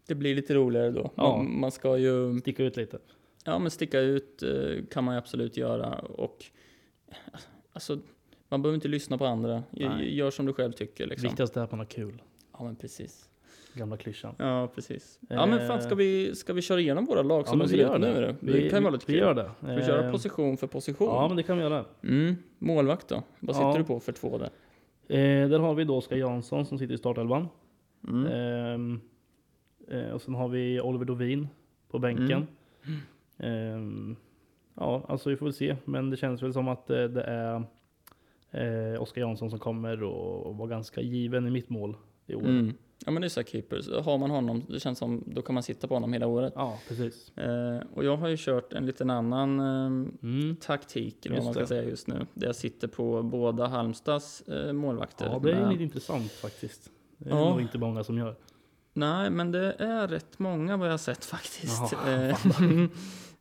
det 0.07 0.15
blir 0.15 0.35
lite 0.35 0.55
roligare 0.55 0.91
då. 0.91 1.11
Ja. 1.15 1.37
Man, 1.37 1.61
man 1.61 1.71
ska 1.71 1.99
ju, 1.99 2.41
Sticka 2.41 2.63
ut 2.65 2.77
lite. 2.77 2.99
ja 3.45 3.59
men 3.59 3.71
sticka 3.71 4.01
ut 4.01 4.43
eh, 4.43 4.85
kan 4.91 5.05
man 5.05 5.15
ju 5.15 5.19
absolut 5.19 5.57
göra. 5.57 5.99
Och 5.99 6.45
alltså, 7.73 7.99
man 8.49 8.63
behöver 8.63 8.75
inte 8.75 8.89
lyssna 8.89 9.19
på 9.19 9.27
andra. 9.27 9.63
Nej. 9.71 10.17
Gör 10.17 10.31
som 10.31 10.47
du 10.47 10.53
själv 10.53 10.73
tycker 10.73 11.07
liksom. 11.07 11.29
Viktigast 11.29 11.57
är 11.57 11.61
att 11.61 11.71
man 11.71 11.81
har 11.81 11.87
kul. 11.87 12.23
Ja, 12.59 12.65
men 12.65 12.77
precis. 12.77 13.29
Gamla 13.75 13.97
klyschan. 13.97 14.35
Ja, 14.39 14.69
precis. 14.75 15.19
Ja, 15.29 15.47
men 15.47 15.67
fan, 15.69 15.83
ska 15.83 15.95
vi, 15.95 16.35
ska 16.35 16.53
vi 16.53 16.63
köra 16.63 16.81
igenom 16.81 17.05
våra 17.05 17.23
lag 17.23 17.41
Ja, 17.41 17.45
som 17.47 17.59
men 17.59 17.67
de 17.67 17.73
vi 17.73 17.79
ser 17.79 17.89
gör 17.89 17.95
ut 17.97 18.01
nu? 18.01 18.37
det. 18.53 18.53
Det 18.53 18.69
kan 18.71 18.79
ju 18.79 18.83
vara 18.83 18.93
lite 18.95 19.05
vi 19.07 19.13
kul. 19.13 19.21
gör 19.23 19.35
det. 19.35 19.51
Ska 19.63 19.75
vi 19.75 19.83
köra 19.83 20.05
Eh, 20.07 20.11
position 20.13 20.57
för 20.57 20.67
position? 20.67 21.09
Ja, 21.09 21.29
men 21.29 21.37
det 21.37 21.43
kan 21.43 21.57
vi 21.57 21.63
göra. 21.63 21.85
Mm. 22.03 22.35
Målvakt 22.59 23.09
då? 23.09 23.23
Vad 23.41 23.57
sitter 23.57 23.69
Ja. 23.69 23.79
du 23.79 23.85
på 23.85 24.01
för 24.01 24.13
två 24.13 24.39
där? 24.39 24.51
Eh, 25.09 25.49
där 25.49 25.59
har 25.59 25.75
vi 25.75 25.85
då 25.85 25.97
Oskar 25.97 26.17
Jansson 26.17 26.67
som 26.67 26.79
sitter 26.79 26.95
i 26.95 26.99
startelvan. 26.99 27.49
Mm. 28.09 28.27
Ehm, 28.27 29.01
eh, 29.89 30.11
och 30.11 30.23
sen 30.23 30.35
har 30.35 30.49
vi 30.49 30.81
Oliver 30.81 31.05
Dovin 31.05 31.49
på 31.91 31.99
bänken. 31.99 32.47
Mm. 32.87 32.99
Ehm, 33.39 34.17
ja, 34.75 35.05
alltså 35.09 35.31
vi 35.31 35.37
får 35.37 35.47
väl 35.47 35.53
se. 35.53 35.77
Men 35.85 36.11
det 36.11 36.17
känns 36.17 36.43
väl 36.43 36.53
som 36.53 36.69
att 36.69 36.91
eh, 36.91 37.05
det 37.05 37.23
är 37.23 37.63
eh, 38.51 39.03
Oskar 39.03 39.21
Jansson 39.21 39.51
som 39.51 39.59
kommer 39.59 40.03
och, 40.03 40.47
och 40.47 40.57
vara 40.57 40.69
ganska 40.69 41.01
given 41.01 41.47
i 41.47 41.51
mitt 41.51 41.69
mål 41.69 41.97
i 42.27 42.35
år. 42.35 42.49
Mm. 42.49 42.75
Ja 43.05 43.11
men 43.13 43.23
här 43.23 43.43
keepers. 43.43 43.89
Har 44.05 44.19
man 44.19 44.31
honom, 44.31 44.63
det 44.69 44.81
känns 44.81 44.99
som, 44.99 45.25
då 45.27 45.43
kan 45.43 45.55
man 45.55 45.63
sitta 45.63 45.89
på 45.89 45.95
honom 45.95 46.13
hela 46.13 46.27
året. 46.27 46.53
Ja, 46.57 46.79
precis. 46.89 47.39
Eh, 47.39 47.81
och 47.95 48.05
jag 48.05 48.17
har 48.17 48.29
ju 48.29 48.37
kört 48.39 48.73
en 48.73 48.87
liten 48.87 49.11
annan 49.11 49.61
eh, 49.61 49.87
Mm. 50.23 50.57
taktik, 50.61 51.27
eller 51.27 51.37
vad 51.37 51.45
man 51.45 51.55
ska 51.55 51.61
det. 51.63 51.67
säga 51.69 51.83
just 51.85 52.07
nu. 52.07 52.27
Där 52.35 52.47
jag 52.47 52.57
sitter 52.57 52.89
på 52.89 53.23
båda 53.23 53.67
Halmstads 53.67 54.41
eh, 54.49 54.73
målvakter. 54.73 55.27
Ja, 55.27 55.39
det 55.39 55.53
är 55.53 55.61
Men- 55.61 55.71
lite 55.71 55.83
intressant 55.83 56.33
faktiskt. 56.33 56.91
Det 57.19 57.31
är 57.31 57.35
Ja. 57.37 57.51
nog 57.51 57.61
inte 57.61 57.79
många 57.79 58.05
som 58.05 58.19
gör. 58.19 58.37
Nej, 58.93 59.31
men 59.31 59.53
det 59.53 59.73
är 59.79 60.09
rätt 60.09 60.39
många 60.39 60.77
vad 60.77 60.87
jag 60.89 60.93
har 60.93 60.99
sett 60.99 61.25
faktiskt. 61.25 61.93
Jaha, 61.93 62.13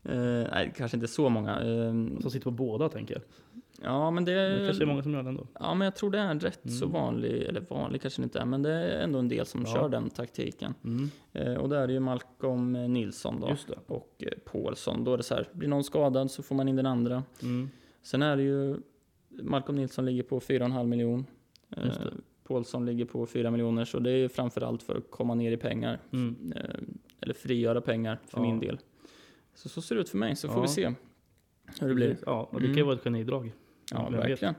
Eh, 0.04 0.12
eh, 0.16 0.48
nej, 0.52 0.74
kanske 0.78 0.98
inte 0.98 1.08
så 1.08 1.30
många. 1.30 1.52
Eh, 1.62 1.92
Som 2.22 2.32
sitter 2.32 2.44
på 2.44 2.52
båda 2.52 2.90
tänker 2.90 3.14
jag. 3.14 3.24
Ja, 3.86 4.12
men 4.12 4.26
det 4.26 4.32
Det 4.60 4.66
kanske 4.66 4.84
är 4.84 4.88
många 4.88 5.04
som 5.04 5.14
gör 5.14 5.24
det 5.24 5.30
ändå. 5.30 5.48
Ja, 5.60 5.74
men 5.74 5.86
jag 5.86 5.96
tror 5.96 6.12
det 6.12 6.20
är 6.20 6.32
en 6.32 6.40
rätt 6.40 6.60
så 6.72 6.86
Mm. 6.86 6.94
vanlig, 6.94 7.44
eller 7.44 7.62
vanlig 7.70 8.02
kanske 8.02 8.22
det 8.22 8.24
inte 8.24 8.40
är, 8.40 8.46
men 8.46 8.62
det 8.62 8.72
är 8.74 9.04
ändå 9.04 9.20
en 9.20 9.28
del 9.30 9.46
som 9.46 9.62
Ja. 9.62 9.74
kör 9.74 9.90
den 9.90 10.10
taktiken. 10.10 10.74
Mm. 10.84 11.10
Eh, 11.34 11.54
och 11.56 11.70
där 11.70 11.82
är 11.82 11.88
det 11.88 11.94
ju 11.94 12.00
Malcolm 12.00 12.74
Nilsson 12.94 13.40
då. 13.40 13.56
Och 13.88 14.16
eh, 14.24 14.52
Paulsson. 14.52 15.04
Då 15.04 15.14
är 15.14 15.18
det 15.18 15.24
så 15.24 15.36
här, 15.36 15.48
blir 15.52 15.68
någon 15.70 15.84
skadad 15.84 16.32
så 16.32 16.44
får 16.44 16.56
man 16.56 16.68
in 16.68 16.76
den 16.76 16.86
andra. 16.86 17.24
Mm. 17.42 17.70
Sen 18.02 18.22
är 18.22 18.38
det 18.38 18.44
ju, 18.44 18.78
Malcolm 19.30 19.78
Nilsson 19.78 20.06
ligger 20.06 20.24
på 20.24 20.40
4,5 20.40 20.88
miljon. 20.88 21.26
Eh. 21.78 21.84
Paulsson 22.48 22.86
ligger 22.86 23.06
på 23.06 23.26
4 23.26 23.52
miljoner, 23.52 23.86
så 23.86 24.00
det 24.00 24.12
är 24.12 24.28
framförallt 24.28 24.84
för 24.84 24.96
att 24.98 25.12
komma 25.12 25.36
ner 25.36 25.52
i 25.52 25.58
pengar. 25.58 26.00
Mm. 26.14 26.54
Eh, 26.56 26.62
eller 27.22 27.34
frigöra 27.34 27.82
pengar 27.82 28.20
för 28.28 28.38
Ja. 28.38 28.42
min 28.44 28.60
del. 28.60 28.80
Så 29.56 29.70
så 29.70 29.82
ser 29.82 29.96
det 29.96 30.02
ut 30.02 30.10
för 30.10 30.18
mig, 30.18 30.36
så 30.36 30.48
får 30.48 30.58
Ja. 30.58 30.62
vi 30.62 30.68
se 30.68 30.94
hur 31.82 31.88
det 31.88 31.94
blir. 31.96 32.18
Ja, 32.26 32.50
och 32.52 32.62
det 32.62 32.68
kan 32.68 32.76
ju 32.76 32.80
Mm. 32.82 32.86
vara 32.86 32.96
ett 32.96 33.04
genidrag. 33.04 33.52
Ja, 33.92 34.04
Vem 34.04 34.14
vet? 34.22 34.30
verkligen. 34.30 34.56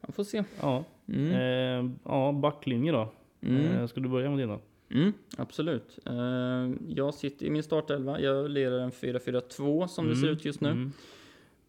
Man 0.00 0.12
får 0.12 0.24
se. 0.24 0.44
Ja, 0.60 0.84
Mm. 1.08 1.32
eh, 1.32 1.90
ja 2.04 2.32
backlinje 2.32 2.92
då. 2.92 3.12
Mm. 3.40 3.64
Eh, 3.66 3.86
ska 3.86 4.00
du 4.00 4.08
börja 4.08 4.30
med 4.30 4.38
dina? 4.38 4.58
Mm, 4.90 5.12
absolut. 5.36 5.98
Eh, 6.06 6.70
jag 6.88 7.14
sitter 7.14 7.46
i 7.46 7.50
min 7.50 7.62
startelva. 7.62 8.20
Jag 8.20 8.50
lirar 8.50 8.78
en 8.78 8.90
4-4-2 8.92 9.86
som 9.88 10.08
det 10.08 10.16
ser 10.16 10.26
ut 10.28 10.44
just 10.44 10.60
nu. 10.60 10.68
Mm. 10.70 10.92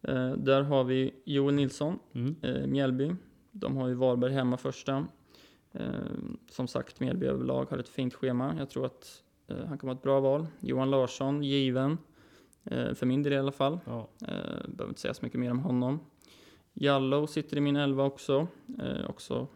Eh, 0.01 0.31
där 0.37 0.61
har 0.61 0.83
vi 0.83 1.13
Joel 1.23 1.55
Nilsson, 1.55 1.99
Mm. 2.13 2.35
eh, 2.41 2.67
Mjällby. 2.67 3.15
De 3.51 3.77
har 3.77 3.87
ju 3.87 3.93
Varberg 3.93 4.33
hemma 4.33 4.57
första. 4.57 5.05
Eh, 5.71 5.81
som 6.49 6.67
sagt, 6.67 6.99
Mjällby 6.99 7.25
överlag 7.25 7.65
har 7.69 7.77
ett 7.77 7.89
fint 7.89 8.13
schema. 8.13 8.55
Jag 8.59 8.69
tror 8.69 8.85
att 8.85 9.23
han 9.67 9.77
kommer 9.77 9.93
ha 9.93 9.97
ett 9.97 10.03
bra 10.03 10.19
val. 10.19 10.47
Johan 10.59 10.89
Larsson, 10.91 11.43
given. 11.43 11.97
För 12.63 13.05
min 13.05 13.23
del 13.23 13.33
i 13.33 13.37
alla 13.37 13.51
fall. 13.51 13.79
Ja. 13.85 14.07
Eh, 14.21 14.27
behöver 14.67 14.87
inte 14.89 15.01
säga 15.01 15.13
så 15.13 15.25
mycket 15.25 15.39
mer 15.39 15.51
om 15.51 15.59
honom. 15.59 15.99
Jallow 16.81 17.25
sitter 17.25 17.57
i 17.57 17.61
min 17.61 17.75
elva 17.75 18.03
också. 18.03 18.47
Eh, 18.79 19.09
också 19.09 19.47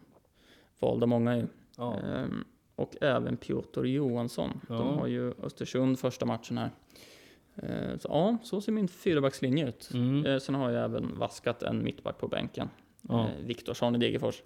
av 0.80 1.08
många 1.08 1.36
ju. 1.36 1.46
Ja. 1.76 1.94
Ehm, 2.00 2.44
och 2.76 2.96
även 3.00 3.36
Piotr 3.36 3.84
Johansson. 3.86 4.60
Ja. 4.68 4.74
De 4.74 4.98
har 4.98 5.06
ju 5.06 5.32
Östersund 5.42 5.98
första 5.98 6.26
matchen 6.26 6.58
här. 6.58 6.70
Ehm, 7.56 7.98
så 7.98 8.08
ja, 8.08 8.36
så 8.42 8.60
ser 8.60 8.72
min 8.72 8.88
fyrabackslinje 8.88 9.68
ut. 9.68 9.90
Mm. 9.94 10.26
Ehm, 10.26 10.40
sen 10.40 10.54
har 10.54 10.70
jag 10.70 10.84
även 10.84 11.18
vaskat 11.18 11.62
en 11.62 11.82
mittback 11.84 12.18
på 12.18 12.28
bänken. 12.28 12.68
Ja. 13.02 13.28
Ehm, 13.28 13.46
Viktorsson 13.46 13.94
i 13.94 13.98
Degerfors. 13.98 14.42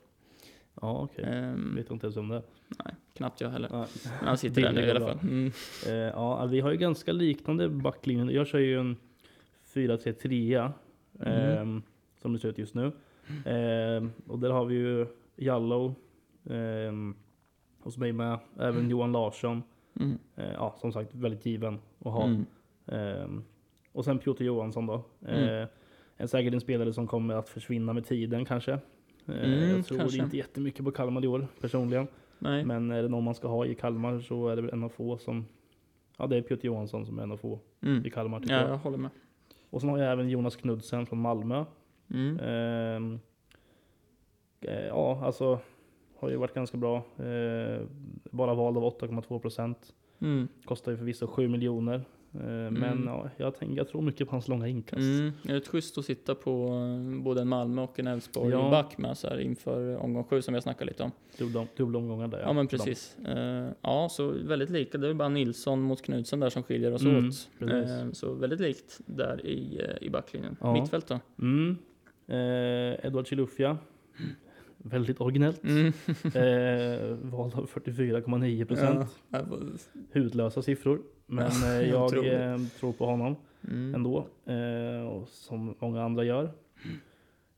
ja, 0.81 1.01
okej. 1.03 1.25
Ehm, 1.25 1.75
Vet 1.77 1.91
inte 1.91 2.07
ens 2.07 2.17
om 2.17 2.29
det 2.29 2.43
nej, 2.85 2.95
knappt 3.15 3.41
jag 3.41 3.51
heller. 3.51 3.69
Nej. 3.73 3.87
Men 4.19 4.29
han 4.29 4.39
sitter 4.39 4.63
där 4.63 4.73
nu 4.73 4.81
i 4.87 4.91
alla 4.91 5.01
fall. 5.01 5.19
Mm. 5.23 5.53
Eh, 5.87 5.93
ja, 5.95 6.47
vi 6.47 6.61
har 6.61 6.71
ju 6.71 6.77
ganska 6.77 7.13
liknande 7.13 7.69
backlinjer. 7.69 8.31
Jag 8.31 8.47
kör 8.47 8.59
ju 8.59 8.81
en 8.81 8.97
4-3-3 9.75 10.73
Mm. 11.21 11.59
ehm, 11.59 11.83
som 12.19 12.33
det 12.33 12.39
ser 12.39 12.49
ut 12.49 12.59
just 12.59 12.75
nu. 12.75 12.93
Ehm, 13.45 14.11
och 14.27 14.39
där 14.39 14.51
har 14.51 14.65
vi 14.65 14.75
ju 14.75 15.07
Jallow 15.37 15.95
ehm, 16.51 17.15
hos 17.81 17.99
mig 17.99 18.13
med. 18.13 18.39
Även 18.59 18.91
Johan 18.91 19.13
Larsson. 19.13 19.63
Mm. 20.01 20.19
Eh, 20.37 20.53
ja, 20.53 20.75
som 20.81 20.93
sagt 20.93 21.15
väldigt 21.15 21.47
given 21.47 21.79
att 21.99 22.13
ha. 22.13 22.25
Mm. 22.25 22.47
Ehm, 22.87 23.45
och 23.93 24.05
sen 24.05 24.19
Piotr 24.19 24.43
Johansson 24.45 24.87
då. 24.87 25.03
Mm. 25.27 25.63
Eh, 25.63 25.69
en 26.17 26.29
säkert 26.29 26.55
en 26.55 26.61
spelare 26.61 26.93
som 26.93 27.07
kommer 27.07 27.35
att 27.35 27.49
försvinna 27.49 27.93
med 27.93 28.07
tiden 28.07 28.45
kanske. 28.45 28.73
Eh, 28.73 28.79
Mm, 29.27 29.71
jag 29.77 29.87
tror 29.87 29.99
kanske. 29.99 30.19
inte 30.23 30.37
jättemycket 30.37 30.85
på 30.85 30.91
Kalmar 30.91 31.25
i 31.25 31.29
år 31.29 31.47
personligen. 31.61 32.07
Nej. 32.39 32.65
Men 32.65 32.91
är 32.91 33.03
det 33.03 33.09
någon 33.09 33.25
man 33.25 33.35
ska 33.35 33.49
ha 33.49 33.67
i 33.67 33.75
Kalmar 33.75 34.21
så 34.21 34.49
är 34.49 34.57
det 34.57 34.63
väl 34.63 34.71
en 34.73 34.85
av 34.85 34.89
få 34.89 35.19
som 35.19 35.47
Ja 36.17 36.27
det 36.27 36.37
är 36.37 36.43
Piotr 36.43 36.67
Johansson 36.67 37.07
som 37.07 37.19
är 37.19 37.23
en 37.23 37.33
av 37.33 37.37
få 37.37 37.59
Mm. 37.83 38.07
i 38.07 38.11
Kalmar 38.11 38.43
Ja, 38.47 38.55
jag. 38.55 38.71
jag 38.71 38.77
håller 38.77 38.99
med. 38.99 39.11
Och 39.71 39.81
sen 39.81 39.91
har 39.91 39.99
jag 39.99 40.13
även 40.13 40.29
Jonas 40.29 40.57
Knudsen 40.57 41.07
från 41.07 41.21
Malmö. 41.21 41.65
Mm. 42.11 42.39
Ehm, 42.41 43.21
eh, 44.61 44.87
ja 44.87 45.21
alltså 45.25 45.59
har 46.19 46.31
ju 46.31 46.37
varit 46.37 46.55
ganska 46.55 46.77
bra. 46.77 46.97
Eh, 46.97 47.81
bara 48.31 48.55
vald 48.55 48.77
av 48.77 48.85
8,2 48.85 49.39
procent. 49.39 49.95
Mm. 50.21 50.49
Kostar 50.65 50.93
ju 50.93 50.99
förvisso 50.99 51.27
7 51.27 51.49
miljoner. 51.49 51.95
Eh, 52.35 52.41
Men 52.41 52.77
Mm. 52.77 53.05
ja, 53.07 53.31
jag, 53.37 53.55
tänker, 53.55 53.77
jag 53.77 53.89
tror 53.89 54.03
mycket 54.03 54.29
på 54.29 54.35
hans 54.35 54.49
långa 54.49 54.69
inkast. 54.69 55.01
Mm. 55.01 55.33
Det 55.43 55.53
är 55.53 55.57
ett 55.57 55.69
schysst 55.69 55.99
att 55.99 56.05
sitta 56.05 56.35
på 56.35 56.67
eh, 56.69 57.23
både 57.23 57.41
en 57.41 57.49
Malmö 57.49 57.83
och 57.83 57.99
en 57.99 58.07
Elfsborg 58.07 58.51
Ja. 58.51 58.71
back 58.71 58.99
med 58.99 59.19
så 59.19 59.29
här 59.29 59.39
inför 59.41 59.97
omgång 59.97 60.25
sju 60.25 60.43
som 60.43 60.55
jag 60.55 60.63
snackade 60.63 60.91
lite 60.91 61.03
om. 61.03 61.11
Dubbla, 61.39 61.67
dubbla 61.77 61.99
omgångar 61.99 62.29
där. 62.29 62.41
Ja, 62.41 62.53
men 62.53 62.69
för 62.69 62.77
dem. 62.79 62.87
precis. 62.87 63.17
Eh, 63.27 63.69
ja, 63.83 64.09
så 64.11 64.29
väldigt 64.31 64.71
lika. 64.71 64.99
Det 64.99 65.09
är 65.09 65.15
bara 65.15 65.29
Nilsson 65.29 65.81
mot 65.83 66.03
Knudsen 66.03 66.41
där 66.41 66.51
som 66.51 66.63
skiljer 66.63 66.93
oss 66.93 67.03
Mm, 67.03 67.17
åt. 67.29 67.49
precis. 67.59 67.91
Eh, 67.91 68.11
så 68.13 68.35
väldigt 68.35 68.61
likt 68.61 69.01
där 69.07 69.47
i, 69.47 69.81
eh, 69.83 70.07
i 70.07 70.11
backlinjen. 70.11 70.57
Ja. 70.61 70.73
Mittfält 70.73 71.07
då? 71.09 71.21
Mm. 71.39 71.77
Eh, 72.29 73.07
Edward 73.07 73.27
Chilufya. 73.27 73.79
Väldigt 74.77 75.21
originellt. 75.21 75.63
Mm. 75.65 75.87
Eh, 76.25 77.17
vald 77.23 77.55
av 77.55 77.67
44,9 77.67 78.65
procent. 78.65 79.17
Ja, 79.29 79.39
det 79.43 79.51
var- 79.51 79.61
Hudlösa 80.15 80.63
siffror. 80.63 81.01
Men 81.27 81.51
Ja, 81.63 81.75
eh, 81.81 81.89
jag 81.91 82.05
otroligt. 82.05 82.33
eh, 82.33 82.57
tror 82.81 82.93
på 82.93 83.07
honom 83.07 83.37
Mm. 83.69 83.95
ändå. 83.95 84.27
Eh, 84.47 85.07
och 85.09 85.29
som 85.29 85.75
många 85.79 86.03
andra 86.03 86.25
gör. 86.25 86.45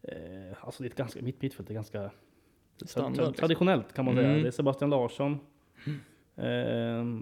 Eh, 0.02 0.12
alltså 0.60 0.82
det 0.82 0.86
är 0.86 0.90
ett 0.90 0.96
ganska, 0.96 1.22
mitt 1.22 1.42
mittfält 1.42 1.70
är 1.70 1.74
ganska 1.74 2.10
Standard, 2.84 3.16
liksom. 3.16 3.34
traditionellt 3.34 3.92
kan 3.92 4.04
man 4.04 4.14
säga. 4.14 4.28
Mm. 4.28 4.42
Det 4.42 4.48
är 4.48 4.52
Sebastian 4.52 4.90
Larsson. 4.90 5.38
Eh, 6.36 7.18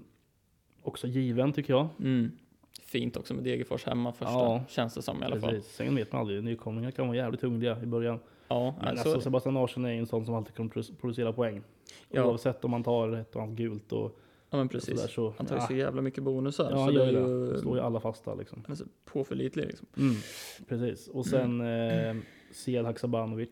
också 0.82 1.06
given 1.06 1.52
tycker 1.52 1.72
jag. 1.72 1.88
Mm. 2.00 2.30
Fint 2.78 3.16
också 3.16 3.34
med 3.34 3.44
Degerfors 3.44 3.84
hemma 3.84 4.12
första, 4.12 4.32
Ja. 4.32 4.64
känns 4.68 4.94
det 4.94 5.02
som 5.02 5.22
i 5.22 5.26
alla 5.26 5.40
fall. 5.40 5.50
Precis. 5.50 5.72
Sen 5.72 5.94
vet 5.96 6.12
man 6.12 6.20
aldrig, 6.20 6.44
nykomlingar 6.44 6.90
kan 6.90 7.06
vara 7.06 7.16
jävligt 7.16 7.42
hungriga 7.42 7.82
i 7.82 7.86
början. 7.86 8.18
Ja, 8.48 8.74
Men 8.78 8.88
alltså, 8.88 9.08
alltså, 9.08 9.20
Sebastian 9.20 9.54
Larsson 9.54 9.84
är 9.84 9.90
ju 9.92 9.98
en 9.98 10.06
sån 10.06 10.24
som 10.26 10.34
alltid 10.34 10.54
pro- 10.72 10.82
producera 11.00 11.32
poäng. 11.32 11.62
Ja. 12.08 12.24
Oavsett 12.24 12.64
om 12.64 12.70
man 12.70 12.82
tar 12.84 13.12
ett 13.12 13.36
och 13.36 13.42
annat 13.42 13.54
gult 13.56 13.92
och 13.92 14.18
Ja 14.50 14.56
men 14.56 14.66
och 14.66 14.82
sådär, 14.82 14.94
precis. 14.96 15.14
så, 15.14 15.34
Han 15.36 15.46
tar 15.46 15.54
ju 15.56 15.60
ja, 15.62 15.66
så 15.66 15.74
jävla 15.74 16.02
mycket 16.02 16.22
bonusar. 16.24 16.64
ja, 16.64 16.70
så 16.70 16.76
han 16.78 16.94
det 16.94 17.10
gör 17.12 17.22
är 17.48 17.52
ju. 17.54 17.58
Slår 17.58 17.76
ju 17.76 17.82
alla 17.82 18.00
fasta 18.00 18.34
liksom. 18.34 18.64
alltså, 18.68 18.84
påförlitlig 19.04 19.66
liksom. 19.66 19.86
Mm, 19.96 20.14
precis. 20.68 21.08
Och 21.08 21.26
sen 21.26 21.60
eh, 21.80 22.16
Sead 22.52 22.86
Haksabanovic. 22.86 23.48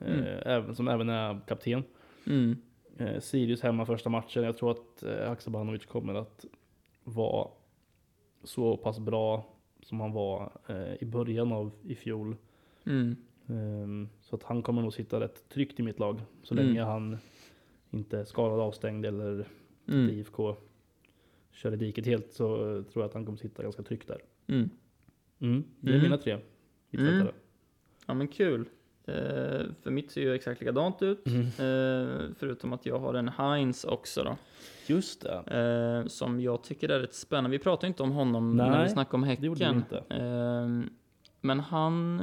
Eh, 0.00 0.06
Mm. 0.14 0.24
även, 0.46 0.74
som 0.74 0.88
även 0.88 1.08
är 1.08 1.40
kapten. 1.46 1.82
Mm. 2.26 2.56
Eh, 2.98 3.20
Sirius 3.20 3.60
hemma 3.62 3.86
första 3.86 4.08
matchen. 4.10 4.42
Jag 4.44 4.56
tror 4.56 4.70
att 4.70 5.02
eh, 5.02 5.28
Haksabanovic 5.28 5.86
kommer 5.86 6.14
att 6.14 6.44
vara 7.04 7.48
så 8.44 8.76
pass 8.76 8.98
bra 8.98 9.44
som 9.82 10.00
han 10.00 10.12
var 10.12 10.52
eh, 10.68 11.02
i 11.02 11.04
början 11.04 11.52
av 11.52 11.70
i 11.82 11.94
fjol. 11.94 12.36
Mm. 12.86 13.16
Ehm, 13.46 14.08
så 14.20 14.36
att 14.36 14.42
han 14.42 14.62
kommer 14.62 14.82
nog 14.82 14.92
sitta 14.92 15.20
rätt 15.20 15.48
tryggt 15.48 15.80
i 15.80 15.82
mitt 15.82 15.98
lag. 15.98 16.20
Så 16.42 16.54
Mm. 16.54 16.66
länge 16.66 16.82
han 16.82 17.16
inte 17.90 18.18
är 18.18 18.24
skadad, 18.24 18.60
avstängd 18.60 19.06
eller 19.06 19.48
Mm. 19.88 20.10
IFK 20.10 20.56
kör 21.52 21.72
i 21.72 21.76
diket 21.76 22.06
helt 22.06 22.32
så 22.32 22.54
eh, 22.54 22.82
tror 22.82 23.02
jag 23.02 23.08
att 23.08 23.14
han 23.14 23.24
kommer 23.24 23.38
sitta 23.38 23.62
ganska 23.62 23.82
tryggt 23.82 24.08
där. 24.08 24.20
Mm. 24.46 24.70
Mm, 25.38 25.64
det 25.80 25.90
är 25.90 25.94
Mm. 25.94 26.02
mina 26.02 26.18
tre 26.18 26.38
mittfältare. 26.90 27.32
Ja 28.06 28.14
men 28.14 28.28
kul. 28.28 28.68
Eh, 29.06 29.14
för 29.82 29.90
mitt 29.90 30.10
ser 30.10 30.20
ju 30.20 30.34
exakt 30.34 30.60
likadant 30.60 31.02
ut. 31.02 31.26
Mm. 31.26 32.34
Förutom 32.38 32.72
att 32.72 32.86
jag 32.86 32.98
har 32.98 33.14
en 33.14 33.28
Heinz 33.28 33.84
också 33.84 34.24
då. 34.24 34.36
Just 34.86 35.20
det. 35.20 36.00
Eh, 36.02 36.08
som 36.08 36.40
jag 36.40 36.62
tycker 36.64 36.88
är 36.88 37.00
rätt 37.00 37.14
spännande. 37.14 37.50
Vi 37.50 37.58
pratade 37.58 37.86
inte 37.86 38.02
om 38.02 38.12
honom 38.12 38.56
när 38.56 38.70
Nej, 38.70 38.82
vi 38.84 38.90
snackade 38.90 39.16
om 39.16 39.22
det 39.22 39.28
Häcken. 39.28 39.74
inte. 39.76 39.96
Eh, 40.14 40.90
men 41.40 41.60
han 41.60 42.18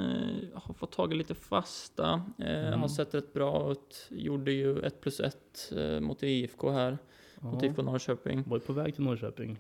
har 0.54 0.74
fått 0.74 0.92
tag 0.92 1.14
i 1.14 1.16
lite 1.16 1.36
fasta. 1.36 2.22
Mm. 2.38 2.80
Har 2.82 2.88
sett 2.88 3.14
rätt 3.16 3.34
bra 3.34 3.72
ut. 3.72 4.08
Gjorde 4.10 4.52
ju 4.52 4.80
1 4.80 5.02
plus 5.02 5.20
1 5.20 5.72
eh, 5.78 6.00
mot 6.00 6.24
IFK 6.24 6.70
här. 6.72 6.98
Mot 7.40 7.62
Ja. 7.64 7.68
IFK 7.70 7.82
Norrköping. 7.82 8.44
Var 8.48 8.58
ju 8.58 8.62
på 8.62 8.74
väg 8.74 8.96
till 8.96 9.04
Norrköping 9.04 9.58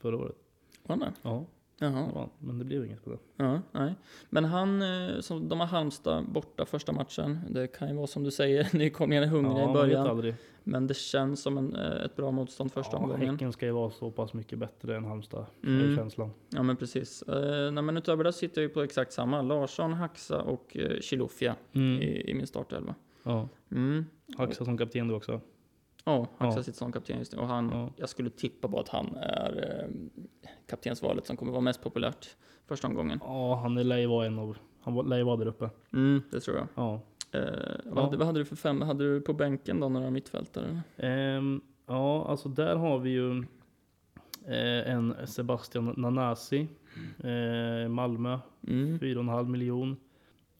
förra 0.00 0.16
året. 0.16 0.36
Var 0.82 0.96
han 0.96 0.98
det? 0.98 1.12
Ja, 1.22 1.46
Jaha. 1.82 2.10
ja 2.14 2.30
men 2.38 2.58
det 2.58 2.64
blev 2.64 2.84
inget 2.84 3.04
på 3.04 3.10
det. 3.10 3.18
Ja, 3.36 3.60
nej. 3.72 3.94
Men 4.30 4.44
han, 4.44 4.82
eh, 4.82 5.20
som, 5.20 5.48
de 5.48 5.60
har 5.60 5.66
Halmstad 5.66 6.24
borta 6.28 6.64
första 6.66 6.92
matchen. 6.92 7.40
Det 7.50 7.66
kan 7.66 7.88
ju 7.88 7.94
vara 7.94 8.06
som 8.06 8.24
du 8.24 8.30
säger, 8.30 8.68
nykomlingarna 8.76 9.26
är 9.26 9.30
hungriga 9.30 9.62
ja, 9.62 9.70
i 9.70 9.72
början. 9.72 10.34
Men 10.64 10.86
det 10.86 10.94
känns 10.96 11.42
som 11.42 11.58
en, 11.58 11.76
eh, 11.76 12.04
ett 12.04 12.16
bra 12.16 12.30
motstånd 12.30 12.72
första 12.72 12.96
ja, 12.96 12.98
omgången. 12.98 13.30
Häcken 13.30 13.52
ska 13.52 13.66
ju 13.66 13.72
vara 13.72 13.90
så 13.90 14.10
pass 14.10 14.34
mycket 14.34 14.58
bättre 14.58 14.96
än 14.96 15.04
Halmstad. 15.04 15.46
Mm. 15.64 15.96
känslan. 15.96 16.30
Ja 16.50 16.62
men 16.62 16.76
precis. 16.76 17.22
Eh, 17.22 17.72
nej, 17.72 17.82
men 17.84 17.96
utöver 17.96 18.24
det 18.24 18.32
sitter 18.32 18.62
jag 18.62 18.68
ju 18.68 18.74
på 18.74 18.82
exakt 18.82 19.12
samma. 19.12 19.42
Larsson, 19.42 19.92
Haxa 19.92 20.42
och 20.42 20.76
eh, 20.76 21.00
Chilufya 21.00 21.56
Mm. 21.72 22.02
i, 22.02 22.30
i 22.30 22.34
min 22.34 22.46
startelva. 22.46 22.94
Ja. 23.22 23.48
Mm. 23.70 24.04
Haxa 24.36 24.64
som 24.64 24.78
kapten 24.78 25.08
du 25.08 25.14
också. 25.14 25.40
Ja, 26.04 26.26
Haxa 26.38 26.58
Ja. 26.58 26.62
sitter 26.62 26.78
som 26.78 26.92
kapten 26.92 27.18
just 27.18 27.32
nu. 27.32 27.38
Och 27.38 27.48
han, 27.48 27.70
Ja. 27.72 27.90
jag 27.96 28.08
skulle 28.08 28.30
tippa 28.30 28.68
på 28.68 28.80
att 28.80 28.88
han 28.88 29.16
är 29.16 29.80
eh, 29.82 29.88
kaptensvalet 30.66 31.26
som 31.26 31.36
kommer 31.36 31.52
vara 31.52 31.60
mest 31.62 31.82
populärt 31.82 32.36
första 32.66 32.86
omgången. 32.88 33.18
Ja, 33.24 33.54
han 33.54 33.74
lär 33.74 33.96
ju 33.98 34.06
vara 34.06 34.26
en 34.26 34.38
av, 34.38 34.56
han 34.80 35.08
lär 35.08 35.16
ju 35.16 35.22
vara 35.24 35.36
där 35.36 35.46
uppe. 35.46 35.70
Mm, 35.92 36.22
det 36.30 36.40
tror 36.40 36.56
jag. 36.56 36.66
Ja. 36.74 37.00
Eh, 37.32 37.40
vad, 37.84 37.98
Ja. 37.98 38.04
hade, 38.04 38.16
vad 38.16 38.26
hade 38.26 38.38
du 38.40 38.44
för 38.44 38.56
fem? 38.56 38.82
Hade 38.82 39.04
du 39.14 39.20
på 39.20 39.32
bänken 39.32 39.80
då 39.80 39.88
några 39.88 40.10
mittfältare? 40.10 40.80
Ehm, 40.96 41.60
ja, 41.86 42.26
alltså 42.28 42.48
där 42.48 42.76
har 42.76 42.98
vi 42.98 43.10
ju 43.10 43.38
eh, 44.46 44.90
en 44.92 45.14
Sebastian 45.26 45.94
Nanasi, 45.96 46.68
eh, 47.24 47.88
Malmö, 47.88 48.38
Mm. 48.68 48.98
4,5 48.98 49.48
miljon. 49.48 49.96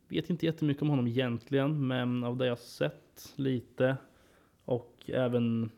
Vet 0.08 0.30
inte 0.30 0.46
jättemycket 0.46 0.82
om 0.82 0.88
honom 0.88 1.06
egentligen, 1.06 1.86
men 1.86 2.24
av 2.24 2.36
det 2.36 2.46
jag 2.46 2.58
sett 2.58 3.32
lite 3.36 3.96
och 4.64 5.10
även 5.10 5.70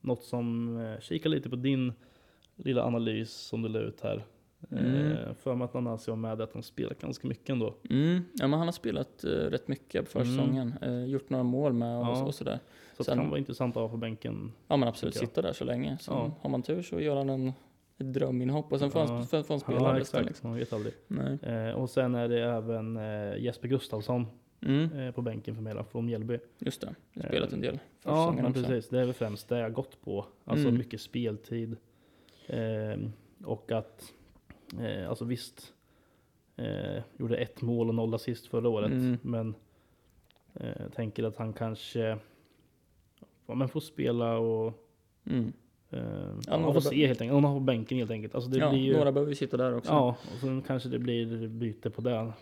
något 0.00 0.22
som 0.24 0.76
eh, 0.80 1.00
kika 1.00 1.28
lite 1.28 1.50
på 1.50 1.56
din 1.56 1.92
lilla 2.56 2.84
analys 2.84 3.30
som 3.32 3.62
du 3.62 3.68
la 3.68 3.78
ut 3.78 4.00
här. 4.00 4.24
Mm. 4.70 5.12
Eh, 5.12 5.34
för 5.34 5.54
mig 5.54 5.64
att 5.64 5.74
Nanasi 5.74 6.10
var 6.10 6.16
med 6.18 6.40
att 6.40 6.52
han 6.52 6.62
spelat 6.62 7.00
ganska 7.00 7.28
mycket 7.28 7.50
ändå. 7.50 7.74
Mm. 7.90 8.14
Ja, 8.34 8.46
men 8.46 8.58
han 8.58 8.68
har 8.68 8.72
spelat 8.72 9.24
eh, 9.24 9.28
rätt 9.30 9.68
mycket 9.68 10.12
på 10.12 10.18
Mm. 10.18 10.26
försäsongen. 10.28 10.74
Eh, 10.82 11.04
gjort 11.04 11.30
några 11.30 11.44
mål 11.44 11.72
med 11.72 11.98
och, 11.98 12.04
Ja. 12.06 12.24
och 12.24 12.34
sådär. 12.34 12.58
Så 12.96 13.04
Sen- 13.04 13.16
det 13.16 13.22
kan 13.22 13.30
vara 13.30 13.38
intressant 13.38 13.76
att 13.76 13.80
ha 13.82 13.88
på 13.88 13.96
bänken. 13.96 14.52
Ja 14.68 14.76
men 14.76 14.88
absolut, 14.88 15.14
sitta 15.14 15.42
där 15.42 15.52
så 15.52 15.64
länge. 15.64 15.98
Så 16.00 16.12
Ja. 16.12 16.32
har 16.40 16.50
man 16.50 16.62
tur 16.62 16.82
så 16.82 17.00
gör 17.00 17.16
han 17.16 17.28
en, 17.30 17.48
ett 17.98 18.12
dröminhopp 18.12 18.72
och 18.72 18.78
sen 18.78 18.90
får, 18.90 19.00
Ja. 19.02 19.06
han, 19.06 19.26
får, 19.26 19.42
får 19.42 19.54
han 19.54 19.60
spela 19.60 19.80
Ja, 19.94 20.00
resten. 20.00 20.24
Liksom. 20.26 20.50
Man 20.50 20.58
vet 20.58 20.72
aldrig. 20.72 20.94
Nej. 21.08 21.38
Eh, 21.42 21.70
och 21.74 21.90
sen 21.90 22.14
är 22.14 22.28
det 22.28 22.40
även 22.44 22.96
eh, 22.96 23.36
Jesper 23.38 23.68
Gustafsson 23.68 24.26
Mm, 24.60 24.92
eh, 24.98 25.10
på 25.14 25.22
bänken 25.22 25.54
för 25.54 25.62
mig 25.62 25.84
från 25.90 26.06
Mjällby. 26.06 26.38
just 26.58 26.80
det, 26.80 26.94
jag 27.12 27.22
har 27.22 27.28
spelat 27.28 27.52
en 27.52 27.60
del 27.60 27.78
Ja, 28.04 28.32
men 28.42 28.52
precis. 28.52 28.88
Det 28.88 29.00
är 29.00 29.04
väl 29.04 29.14
främst 29.14 29.48
det 29.48 29.58
jag 29.58 29.72
gått 29.72 30.00
på. 30.02 30.26
Alltså 30.44 30.68
Mm. 30.68 30.78
mycket 30.78 31.00
speltid. 31.00 31.76
Eh, 32.46 32.98
och 33.44 33.72
att, 33.72 34.12
eh, 34.80 35.08
alltså 35.08 35.24
visst, 35.24 35.72
eh, 36.56 37.02
gjorde 37.16 37.36
ett 37.36 37.62
mål 37.62 37.88
och 37.88 37.94
noll 37.94 38.14
assist 38.14 38.46
förra 38.46 38.68
året. 38.68 38.90
Mm. 38.92 39.18
Men 39.22 39.54
eh, 40.54 40.88
tänker 40.94 41.22
att 41.24 41.36
han 41.36 41.52
kanske 41.52 42.18
ja, 43.46 43.54
men 43.54 43.68
får 43.68 43.80
spela 43.80 44.38
och 44.38 44.82
Mm. 45.30 45.52
Eh, 45.96 46.28
ja, 46.46 46.58
man 46.58 46.74
får 46.74 46.80
se 46.80 47.06
helt 47.06 47.20
enkelt. 47.20 47.34
Han 47.34 47.44
har 47.44 47.54
på 47.54 47.60
bänken 47.60 47.98
helt 47.98 48.10
enkelt. 48.10 48.34
Alltså 48.34 48.50
det 48.50 48.58
ja, 48.58 48.70
blir 48.70 48.80
ju, 48.80 48.96
några 48.96 49.12
behöver 49.12 49.30
ju 49.30 49.36
sitta 49.36 49.56
där 49.56 49.76
också. 49.76 49.90
Ja, 49.92 50.08
och 50.34 50.40
sen 50.40 50.62
kanske 50.62 50.88
det 50.88 50.98
blir 50.98 51.48
byte 51.48 51.90
på 51.90 52.00
det. 52.00 52.32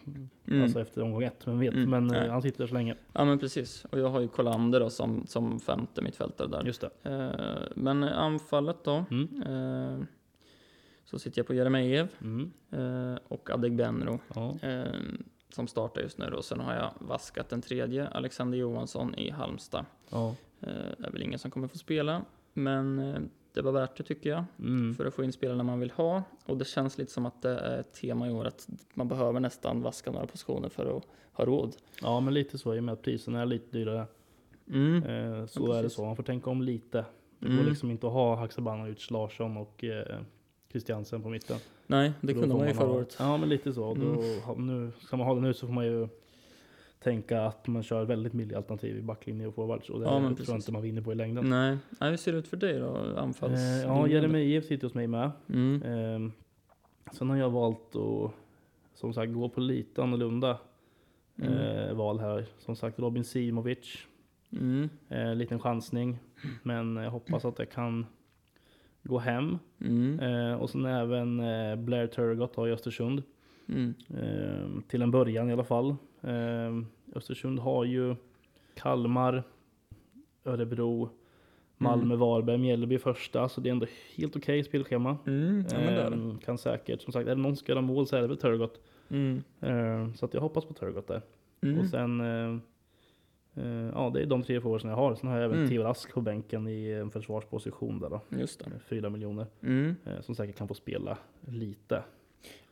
Mm. 0.48 0.62
Alltså 0.62 0.80
efter 0.80 1.02
omgång 1.02 1.22
ett, 1.22 1.46
men 1.46 1.58
vet. 1.58 1.74
Mm, 1.74 1.90
Men 1.90 2.10
eh, 2.10 2.20
nej. 2.20 2.28
han 2.30 2.42
sitter 2.42 2.66
så 2.66 2.74
länge. 2.74 2.94
ja 3.12 3.24
men 3.24 3.38
precis. 3.38 3.84
Och 3.90 3.98
jag 3.98 4.08
har 4.08 4.20
ju 4.20 4.28
Kolander 4.28 4.80
då 4.80 4.90
som, 4.90 5.26
som 5.26 5.60
femte 5.60 6.02
mittfältare 6.02 6.48
där. 6.48 6.64
Just 6.64 6.80
det. 6.80 7.10
Eh, 7.10 7.68
men 7.76 8.02
anfallet 8.02 8.84
då. 8.84 9.04
Mm. 9.10 9.42
Eh, 9.42 10.04
så 11.04 11.18
sitter 11.18 11.38
jag 11.38 11.46
på 11.46 11.54
Jeremejeff 11.54 12.10
Mm. 12.22 12.50
eh, 12.70 13.18
och 13.28 13.50
Adegbenro. 13.50 14.20
Ja. 14.34 14.58
eh, 14.62 14.84
som 15.48 15.66
startar 15.68 16.00
just 16.02 16.18
nu 16.18 16.30
då. 16.30 16.42
Sen 16.42 16.60
har 16.60 16.74
jag 16.74 16.90
vaskat 16.98 17.48
den 17.48 17.62
tredje, 17.62 18.08
Alexander 18.08 18.58
Johansson 18.58 19.14
i 19.14 19.30
Halmstad. 19.30 19.84
Ja. 20.10 20.28
Eh, 20.60 20.68
det 20.98 21.06
är 21.06 21.10
väl 21.10 21.22
ingen 21.22 21.38
som 21.38 21.50
kommer 21.50 21.68
få 21.68 21.78
spela, 21.78 22.22
men 22.52 22.98
eh, 22.98 23.16
det 23.54 23.62
var 23.62 23.72
värt 23.72 23.96
det 23.96 24.02
tycker 24.02 24.30
jag. 24.30 24.44
Mm. 24.58 24.94
För 24.94 25.06
att 25.06 25.14
få 25.14 25.24
in 25.24 25.32
spelarna 25.32 25.62
man 25.62 25.80
vill 25.80 25.90
ha. 25.90 26.22
Och 26.46 26.56
det 26.56 26.64
känns 26.64 26.98
lite 26.98 27.12
som 27.12 27.26
att 27.26 27.42
det 27.42 27.58
är 27.58 27.80
ett 27.80 27.92
tema 27.92 28.28
i 28.28 28.32
år 28.32 28.44
att 28.44 28.68
man 28.94 29.08
behöver 29.08 29.40
nästan 29.40 29.82
vaska 29.82 30.10
några 30.10 30.26
positioner 30.26 30.68
för 30.68 30.96
att 30.96 31.02
ha 31.32 31.44
råd. 31.44 31.76
ja, 32.02 32.20
men 32.20 32.34
lite 32.34 32.58
så 32.58 32.74
i 32.74 32.78
och 32.78 32.84
med 32.84 32.92
att 32.92 33.02
priserna 33.02 33.42
är 33.42 33.46
lite 33.46 33.76
dyrare. 33.78 34.06
Mm. 34.70 35.02
Eh, 35.02 35.46
så 35.46 35.68
Ja, 35.68 35.78
är 35.78 35.82
det 35.82 35.90
så. 35.90 36.04
Man 36.04 36.16
får 36.16 36.22
tänka 36.22 36.50
om 36.50 36.62
lite. 36.62 37.04
Det 37.38 37.46
Mm. 37.46 37.58
går 37.58 37.70
liksom 37.70 37.90
inte 37.90 38.06
att 38.06 38.12
ha 38.12 38.34
Haksabanovic, 38.36 39.10
Larsson 39.10 39.56
och 39.56 39.84
eh, 39.84 40.18
Christiansen 40.70 41.22
på 41.22 41.28
mitten. 41.28 41.56
Nej, 41.86 42.12
det 42.20 42.34
kunde 42.34 42.54
man 42.56 42.68
ju 42.68 42.74
förra 42.74 42.90
året. 42.90 43.16
Ja, 43.18 43.36
men 43.36 43.48
lite 43.48 43.72
så. 43.72 43.94
Då, 43.94 44.02
Mm. 44.52 44.66
nu, 44.66 44.92
ska 45.00 45.16
man 45.16 45.26
ha 45.26 45.34
det 45.34 45.40
nu 45.40 45.54
så 45.54 45.66
får 45.66 45.74
man 45.74 45.86
ju 45.86 46.08
tänka 47.04 47.42
att 47.42 47.66
man 47.66 47.82
kör 47.82 48.04
väldigt 48.04 48.32
billiga 48.32 48.56
alternativ 48.58 48.96
i 48.98 49.02
backlinje 49.02 49.46
och 49.46 49.54
forwards. 49.54 49.90
Och 49.90 50.00
det 50.00 50.06
Ja, 50.06 50.18
tror 50.20 50.40
jag 50.48 50.56
inte 50.56 50.72
man 50.72 50.82
vinner 50.82 51.02
på 51.02 51.12
i 51.12 51.14
längden. 51.14 51.50
Nej. 51.50 51.76
Nej, 52.00 52.10
hur 52.10 52.16
ser 52.16 52.32
det 52.32 52.38
ut 52.38 52.48
för 52.48 52.56
dig 52.56 52.78
då? 52.78 52.96
Anfalls... 53.16 53.60
Eh, 53.60 53.82
ja, 53.82 54.08
Jeremejeff 54.08 54.64
sitter 54.64 54.86
hos 54.86 54.94
mig 54.94 55.06
med. 55.06 55.30
Mm. 55.48 55.82
Eh, 55.82 56.30
sen 57.12 57.30
har 57.30 57.36
jag 57.36 57.50
valt 57.50 57.96
att 57.96 58.30
som 58.94 59.12
sagt 59.14 59.32
gå 59.32 59.48
på 59.48 59.60
lite 59.60 60.02
annorlunda 60.02 60.58
Mm. 61.42 61.52
eh, 61.52 61.94
val 61.94 62.18
här. 62.20 62.46
Som 62.58 62.76
sagt 62.76 62.98
Robin 62.98 63.24
Simovic. 63.24 64.06
Mm. 64.52 64.88
Eh, 65.08 65.34
liten 65.34 65.58
chansning. 65.58 66.18
Men 66.62 66.96
jag 66.96 67.10
hoppas 67.10 67.44
att 67.44 67.56
det 67.56 67.66
kan 67.66 68.06
gå 69.02 69.18
hem. 69.18 69.58
Mm. 69.80 70.20
Eh, 70.20 70.54
och 70.54 70.70
sen 70.70 70.84
även 70.84 71.40
eh, 71.40 71.76
Blair 71.76 72.06
Turgott 72.06 72.56
har 72.56 72.68
i 72.68 72.72
Östersund. 72.72 73.22
Mm. 73.68 73.94
Eh, 74.08 74.80
till 74.88 75.02
en 75.02 75.10
början 75.10 75.50
i 75.50 75.52
alla 75.52 75.64
fall. 75.64 75.96
Eh, 76.24 76.82
Östersund 77.14 77.58
har 77.58 77.84
ju 77.84 78.14
Kalmar, 78.74 79.42
Örebro, 80.44 81.08
Malmö, 81.76 82.16
Varberg, 82.16 82.58
Mjällby 82.58 82.98
första. 82.98 83.48
Så 83.48 83.60
det 83.60 83.68
är 83.68 83.72
ändå 83.72 83.86
helt 84.16 84.36
okej 84.36 84.64
spelschema. 84.64 85.18
Mm. 85.26 85.64
Ja, 85.70 85.78
men 85.78 85.94
det 85.94 86.02
är 86.02 86.10
det. 86.10 86.16
Eh, 86.16 86.38
kan 86.38 86.58
säkert, 86.58 87.02
som 87.02 87.12
sagt, 87.12 87.28
är 87.28 87.34
det 87.34 87.42
någon 87.42 87.56
som 87.56 87.64
ska 87.64 87.72
göra 87.72 87.82
mål 87.82 88.06
så 88.06 88.16
är 88.16 88.22
det 88.22 88.28
väl 88.28 88.36
Turgott. 88.36 88.80
Mm. 89.08 89.42
Eh, 89.60 90.14
så 90.14 90.24
att 90.24 90.34
jag 90.34 90.40
hoppas 90.40 90.64
på 90.64 90.74
Turgott 90.74 91.06
där. 91.08 91.22
Mm. 91.60 91.80
Och 91.80 91.86
sen, 91.86 92.20
eh, 92.20 92.58
eh, 93.64 93.90
ja 93.94 94.10
det 94.14 94.22
är 94.22 94.26
de 94.26 94.42
tre 94.42 94.60
forwardsen 94.60 94.90
jag 94.90 94.96
har. 94.96 95.14
Sen 95.14 95.28
har 95.28 95.36
jag 95.36 95.44
även 95.44 95.58
Mm. 95.58 95.70
Theo 95.70 95.82
Rask 95.82 96.12
på 96.14 96.20
bänken 96.20 96.68
i 96.68 96.90
en 96.90 97.10
försvarsposition 97.10 98.00
där 98.00 98.10
då. 98.10 98.20
Just 98.28 98.58
det. 98.64 98.66
Eh, 98.66 98.78
Fyra 98.88 99.10
miljoner. 99.10 99.46
Mm. 99.62 99.94
Eh, 100.04 100.20
som 100.20 100.34
säkert 100.34 100.56
kan 100.56 100.68
få 100.68 100.74
spela 100.74 101.18
lite. 101.40 102.02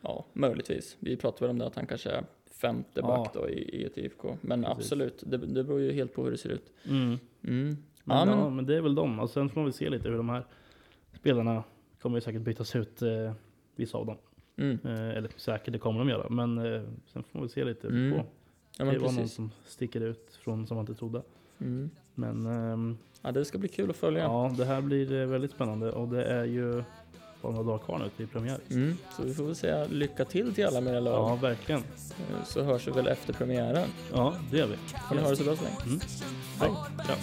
Ja, 0.00 0.26
möjligtvis. 0.32 0.96
Vi 1.00 1.16
pratade 1.16 1.44
väl 1.44 1.50
om 1.50 1.58
det 1.58 1.66
att 1.66 1.76
han 1.76 1.86
kanske 1.86 2.24
femte 2.62 3.00
Ja. 3.00 3.06
back 3.06 3.34
då 3.34 3.48
i, 3.48 3.80
i 3.80 3.84
ett 3.84 3.98
IFK. 3.98 4.36
Men 4.40 4.62
Precis. 4.62 4.76
absolut, 4.78 5.22
det, 5.26 5.36
det 5.36 5.64
beror 5.64 5.80
ju 5.80 5.92
helt 5.92 6.14
på 6.14 6.24
hur 6.24 6.30
det 6.30 6.38
ser 6.38 6.50
ut. 6.50 6.72
Mm. 6.88 6.98
Mm. 7.08 7.18
Men, 7.44 7.76
Ja, 8.04 8.26
ja, 8.26 8.44
men, 8.44 8.56
men 8.56 8.66
det 8.66 8.76
är 8.76 8.80
väl 8.80 8.94
de. 8.94 9.20
Och 9.20 9.30
sen 9.30 9.48
får 9.48 9.60
man 9.60 9.64
väl 9.64 9.72
se 9.72 9.90
lite 9.90 10.08
hur 10.08 10.16
de 10.16 10.28
här 10.28 10.44
spelarna 11.12 11.64
kommer 12.02 12.16
ju 12.16 12.20
säkert 12.20 12.42
bytas 12.42 12.76
ut, 12.76 13.02
eh, 13.02 13.32
vissa 13.76 13.98
av 13.98 14.06
dem. 14.06 14.16
mm. 14.56 14.78
Eh, 14.84 15.16
eller 15.16 15.30
säkert, 15.36 15.72
det 15.72 15.78
kommer 15.78 15.98
de 15.98 16.08
göra. 16.08 16.28
Men 16.28 16.58
eh, 16.58 16.82
sen 17.06 17.22
får 17.22 17.28
man 17.32 17.42
väl 17.42 17.50
se 17.50 17.64
lite 17.64 17.88
Mm. 17.88 18.10
på. 18.12 18.16
Ja, 18.78 18.84
det 18.84 18.92
men 18.92 19.00
var 19.02 19.12
någon 19.12 19.28
som 19.28 19.50
sticker 19.66 20.00
ut 20.00 20.38
från 20.42 20.66
som 20.66 20.74
man 20.76 20.82
inte 20.82 20.94
trodde. 20.94 21.22
Mm. 21.60 21.90
Men 22.14 22.46
ehm, 22.46 22.98
Ja, 23.22 23.32
det 23.32 23.44
ska 23.44 23.58
bli 23.58 23.68
kul 23.68 23.90
att 23.90 23.96
följa. 23.96 24.22
ja, 24.22 24.54
det 24.58 24.64
här 24.64 24.80
blir 24.82 25.12
eh, 25.12 25.26
väldigt 25.26 25.50
spännande 25.50 25.92
och 25.92 26.08
det 26.08 26.24
är 26.24 26.44
ju 26.44 26.82
bara 27.42 27.52
några 27.52 27.66
dagar 27.66 27.78
kvar 27.84 27.98
nu 27.98 28.10
till 28.16 28.26
premiär. 28.28 28.58
Mm, 28.70 28.96
så 29.16 29.22
vi 29.22 29.34
får 29.34 29.44
väl 29.44 29.54
säga 29.54 29.84
lycka 29.84 30.24
till 30.24 30.54
till 30.54 30.66
alla 30.66 30.80
med 30.80 30.92
era 30.92 31.00
lag. 31.00 31.14
Ja, 31.30 31.34
verkligen. 31.34 31.80
Eh, 31.80 32.44
Så 32.46 32.62
hörs 32.62 32.86
vi 32.88 32.90
väl 32.90 33.06
efter 33.06 33.32
premiären. 33.32 33.88
Ja, 34.12 34.34
det 34.50 34.56
gör 34.58 34.66
vi. 34.66 34.76
Får 35.08 35.14
ni 35.14 35.22
ha 35.22 35.30
det 35.30 35.36
så 35.36 35.44
bra 35.44 35.56
så 35.56 35.62
länge. 35.64 35.76
Mm. 35.86 36.00
Hej. 36.60 36.70
Ja. 37.08 37.14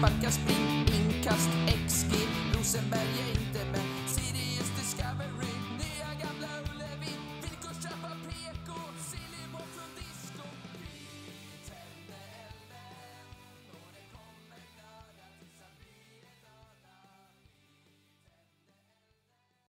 Sparkar, 0.00 0.16
sparka, 0.20 0.30
spring, 0.30 0.86
inkast, 1.00 1.50
XG, 1.88 2.12
Rosenberg, 2.56 3.00
är 3.00 3.30
inte 3.40 3.49